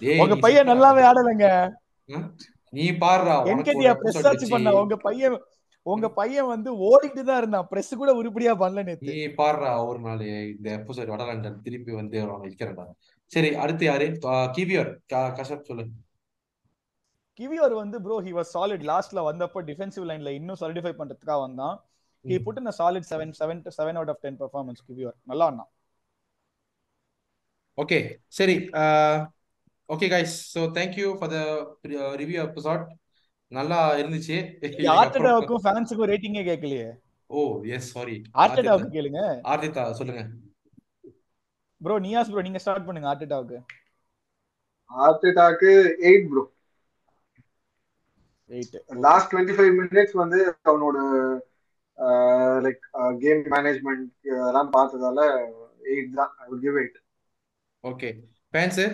ஏய், 0.01 0.21
உங்க 0.23 0.35
பையன் 0.37 0.69
நல்லாவே. 0.71 1.03
ஆடலைங்க? 1.09 1.47
நீ 2.73 2.85
பாருடா 3.01 3.35
என்கேடியா 3.51 3.91
பிரஸ் 3.99 4.19
பண்ண 4.53 4.73
உங்க 4.79 4.97
பையன் 4.99 5.37
உங்க 5.85 6.07
பையன் 6.19 6.51
வந்து 6.51 6.69
ஓடிட்டு 6.87 7.21
தான் 7.29 7.39
இருந்தான். 7.41 7.67
பிரஸ் 7.71 7.91
கூட 8.01 8.11
உருப்படியா 8.19 8.51
பண்ணல 8.61 8.83
நேத்து. 8.87 9.09
நீ 9.09 9.23
பாருடா 9.39 9.71
ஒரு 9.89 9.99
நாள். 10.05 10.21
இந்த 10.53 10.67
எபிசோட் 10.79 11.11
வடலண்டன் 11.13 11.59
திருப்பி 11.65 11.91
வந்து 11.99 12.17
அவனை 12.21 12.37
வைக்கிறேன்டா 12.45 12.85
சரி 13.31 13.49
அடுத்து 13.63 13.83
யாரு? 13.89 14.07
கிவியர். 14.57 14.91
கஷப் 15.39 15.67
சொல்லு. 15.69 15.85
கிவியோர் 17.39 17.75
வந்து 17.81 17.97
ப்ரோ 18.05 18.15
ஹி 18.25 18.31
வாஸ் 18.37 18.51
சாலிட் 18.55 18.83
லாஸ்ட்ல 18.89 19.21
வந்தப்போ 19.27 19.59
டிஃபென்சிவ் 19.69 20.07
லைன்ல 20.09 20.31
இன்னும் 20.39 20.59
சாலிடிஃபை 20.61 20.93
பண்றதுக்காக 20.99 21.39
வந்தான். 21.45 21.75
He. 22.25 22.35
Put 22.47 22.59
in 22.61 22.75
solid 22.79 23.07
seven 23.11 23.33
seven 23.39 23.61
seven 23.77 23.97
out 23.99 24.11
of 24.13 24.21
ten 24.25 24.37
performance 24.41 24.83
Kiwior. 24.87 25.17
நல்லா 25.31 25.45
ஆடினான். 25.49 25.71
ஓகே 27.77 27.97
சரி 28.39 28.55
okay 29.89 30.07
guys 30.13 30.35
so 30.53 30.61
thank you 30.77 31.07
for 31.19 31.31
the 31.33 31.39
review 32.21 32.39
episode 32.49 32.83
நல்லா 33.57 33.79
இருந்துச்சு. 34.01 34.37
ஆர்டடாவுக்கும் 34.99 35.63
ஃபேன்ஸுக்கும் 35.65 36.09
ரேட்டிங்கே 36.11 36.43
கேட்கலையே. 36.49 36.87
ஓ 37.29 37.41
எஸ் 37.75 37.91
சாரி 37.95 38.15
ஆர்டடாவுக்கு 38.43 38.95
கேளுங்க. 38.97 39.21
ஆர்த்திதா 39.51 39.83
சொல்லுங்க. 39.99 40.23
ப்ரோ 41.81 41.95
நியாஸ் 42.05 42.31
ப்ரோ 42.33 42.43
நீங்க 42.47 42.59
ஸ்டார்ட் 42.63 42.85
பண்ணுங்க 42.87 43.07
ஆர்டடாவுக்கு 43.11 43.57
ஆர்டிடாக்கு 44.91 45.71
eight 46.09 46.27
bro 46.31 46.43
eight 48.51 48.75
last 49.05 49.29
twenty 49.31 49.55
five 49.57 49.73
minutes 49.79 50.15
வந்து 50.21 50.39
அவனோட 50.69 50.97
லைக் 52.65 52.83
கேம் 53.23 53.41
மேனேஜ்மெண்ட் 53.55 54.05
அதெல்லாம் 54.37 54.71
பார்த்ததால 54.77 55.19
எயிட் 55.93 56.13
தான். 56.19 56.31
I 56.41 56.45
will 56.49 56.63
give 56.65 56.77
eight 56.81 56.97
okay 57.83 58.09
fans 58.53 58.85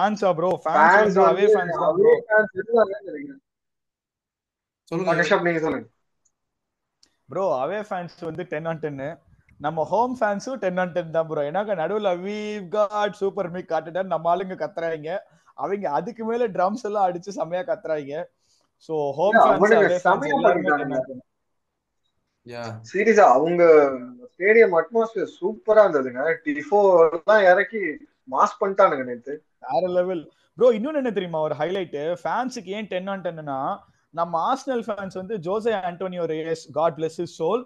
ஃபேன்ஸா 0.00 0.30
bro 0.38 0.50
fans 0.64 1.18
away 1.28 1.46
fans 1.54 1.78
தான் 1.78 1.96
ப்ரோ 1.98 2.12
சொல்லுங்க. 4.92 5.12
கஷப் 5.18 5.44
நீங்க 5.46 5.60
சொல்லுங்க. 5.64 5.86
ப்ரோ 7.28 7.44
அவே 7.58 7.80
ஃபேன்ஸ் 7.88 8.16
வந்து 8.28 8.44
டென் 8.52 8.68
ஆன் 8.70 8.80
டென்னு 8.84 9.08
நம்ம 9.60 9.84
ஹோம் 9.90 10.14
ஃபேன்ஸும் 10.18 10.60
டென் 10.62 10.80
ஆன் 10.82 10.94
டென் 10.94 11.14
தான் 11.16 11.26
ப்ரோ 11.30 11.42
ஏன்னாக்க 11.48 11.74
நடுவுல 11.80 12.10
வீவ் 12.22 12.64
காட் 12.74 13.18
சூப்பர் 13.20 13.50
மீ 13.54 13.60
காட்டுட்டார் 13.64 14.12
நம்ம 14.14 14.30
ஆளுங்க 14.32 14.56
கத்துறாங்க. 14.62 15.10
அவங்க 15.58 15.86
அதுக்கு 15.98 16.22
மேல 16.24 16.44
ட்ரம்ஸ் 16.56 16.84
எல்லாம் 16.88 17.06
அடிச்சு 17.08 17.38
செம்மையா 17.38 17.62
கத்துறாங்க. 17.70 18.12
சோ 18.88 18.94
ஹோம் 19.18 19.38
செமையா. 19.42 19.98
10 20.06 20.30
10. 20.86 21.18
சீரியஸா 22.90 23.24
அவங்க 23.36 23.62
ஸ்டேடியம் 24.30 24.76
அட்மாஸ்பியர் 24.78 25.34
சூப்பரா 25.38 25.82
இருந்ததுங்க. 25.84 26.22
டிஃபோ 26.46 26.80
எல்லாம் 27.08 27.44
இறக்கி 27.50 27.82
மாஸ் 28.28 28.58
பண்ணிட்டானுங்க 28.60 29.04
நேத்து. 29.10 29.34
வேற 29.68 29.82
லெவல். 29.98 30.22
ப்ரோ 30.58 30.68
இன்னொன்னு 30.78 31.00
என்ன 31.02 31.12
தெரியுமா? 31.18 31.40
ஒரு 31.48 31.54
ஹைலைட் 31.62 31.96
ஃபேன்ஸுக்கு 32.22 32.72
ஏன் 32.78 32.88
டென் 32.92 33.10
ஆன் 33.14 33.24
டென்னா 33.26 33.58
நம்ம 34.14 34.34
ஆர்சனல் 34.50 34.84
ஃபேன்ஸ் 34.86 35.16
வந்து 35.20 35.34
Jose 35.46 35.72
Antonio 35.88 36.24
Reyes 36.32 36.64
God 36.78 36.96
bless 36.98 37.18
his 37.24 37.34
soul 37.40 37.62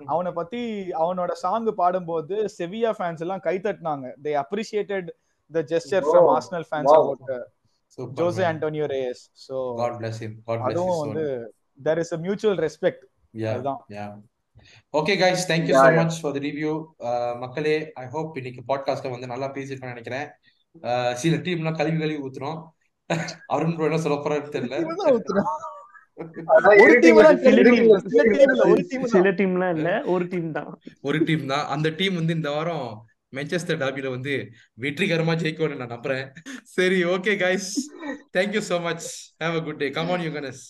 அவனை 0.00 0.30
பத்தி 0.38 0.60
அவனோட 1.02 1.32
சாங் 1.42 1.70
பாடும்போது 1.80 2.36
செவியா 2.58 2.90
ஃபேன்ஸ் 2.98 3.22
எல்லாம் 3.24 3.42
கை 3.46 3.54
தட்டினாங்க. 3.64 4.06
They 4.24 4.32
appreciated 4.44 5.08
the 5.52 5.62
gesture 5.72 6.04
from 6.08 6.28
Arsenal 6.36 6.66
fans. 6.70 6.92
About 6.98 8.16
Jose 8.20 8.44
Antonio 8.50 8.86
Reyes 8.94 9.22
so 9.46 9.56
God 9.82 9.96
bless 10.00 10.20
him 10.24 10.36
God 10.48 10.60
bless 10.60 10.70
அதுவும் 10.70 11.00
வந்து 11.04 11.24
there 11.86 12.00
is 12.04 12.14
a 12.16 12.20
mutual 12.26 12.60
respect 12.66 13.04
அதுதான். 13.52 13.80
Yeah 13.96 14.06
okay 14.94 15.14
guys 15.20 15.48
thank you 15.50 15.74
so. 15.76 15.86
Much 15.98 16.18
for 16.20 16.34
the 16.36 16.42
review 16.46 16.72
மக்களே 17.40 17.74
I 17.96 18.06
hope 18.08 18.38
இன்னைக்கு 18.40 18.62
பாட்காஸ்ட்ல 18.68 19.12
வந்து 19.14 19.32
நல்லா 19.32 19.48
பேசியிருப்பேன்னு 19.56 19.96
நினைக்கிறேன். 19.96 20.28
Uh, 20.84 21.10
சில 21.14 21.34
டீம்லாம் 21.44 21.78
கழுவி 21.78 21.98
கழுவி 21.98 22.18
ஊத்துறோம். 22.24 22.58
அருண் 23.54 23.74
ப்ரோ 23.76 23.86
என்ன 23.86 24.00
சொல்ல 24.04 24.16
போறாரு 24.18 24.50
தெரியல. 24.54 24.76
சில 29.12 29.30
டீம்லாம் 29.38 29.72
இல்ல 29.76 29.90
ஒரு 30.06 30.24
டீம் 30.32 30.50
தான். 30.52 30.70
ஒரு 31.02 31.18
டீம் 31.28 31.46
தான். 31.46 31.64
அந்த 31.74 31.90
டீம் 32.00 32.18
வந்து 32.20 32.36
இந்த 32.38 32.50
வாரம் 32.50 32.86
மென்செஸ்டர் 33.32 33.80
டர்பில 33.80 34.10
வந்து 34.12 34.34
வெற்றிகரமா 34.78 35.34
ஜெயிக்கும்னு 35.42 35.80
நான் 35.80 35.94
நம்புறேன். 35.94 36.26
சரி 36.76 36.98
okay 37.14 37.34
guys 37.42 37.70
thank you 38.36 38.62
so 38.70 38.78
much 38.86 39.06
have 39.42 39.58
a 39.60 39.64
good 39.66 39.82
day 39.84 39.90
come 39.98 40.12
on 40.16 40.24
you 40.26 40.32
gunners 40.32 40.62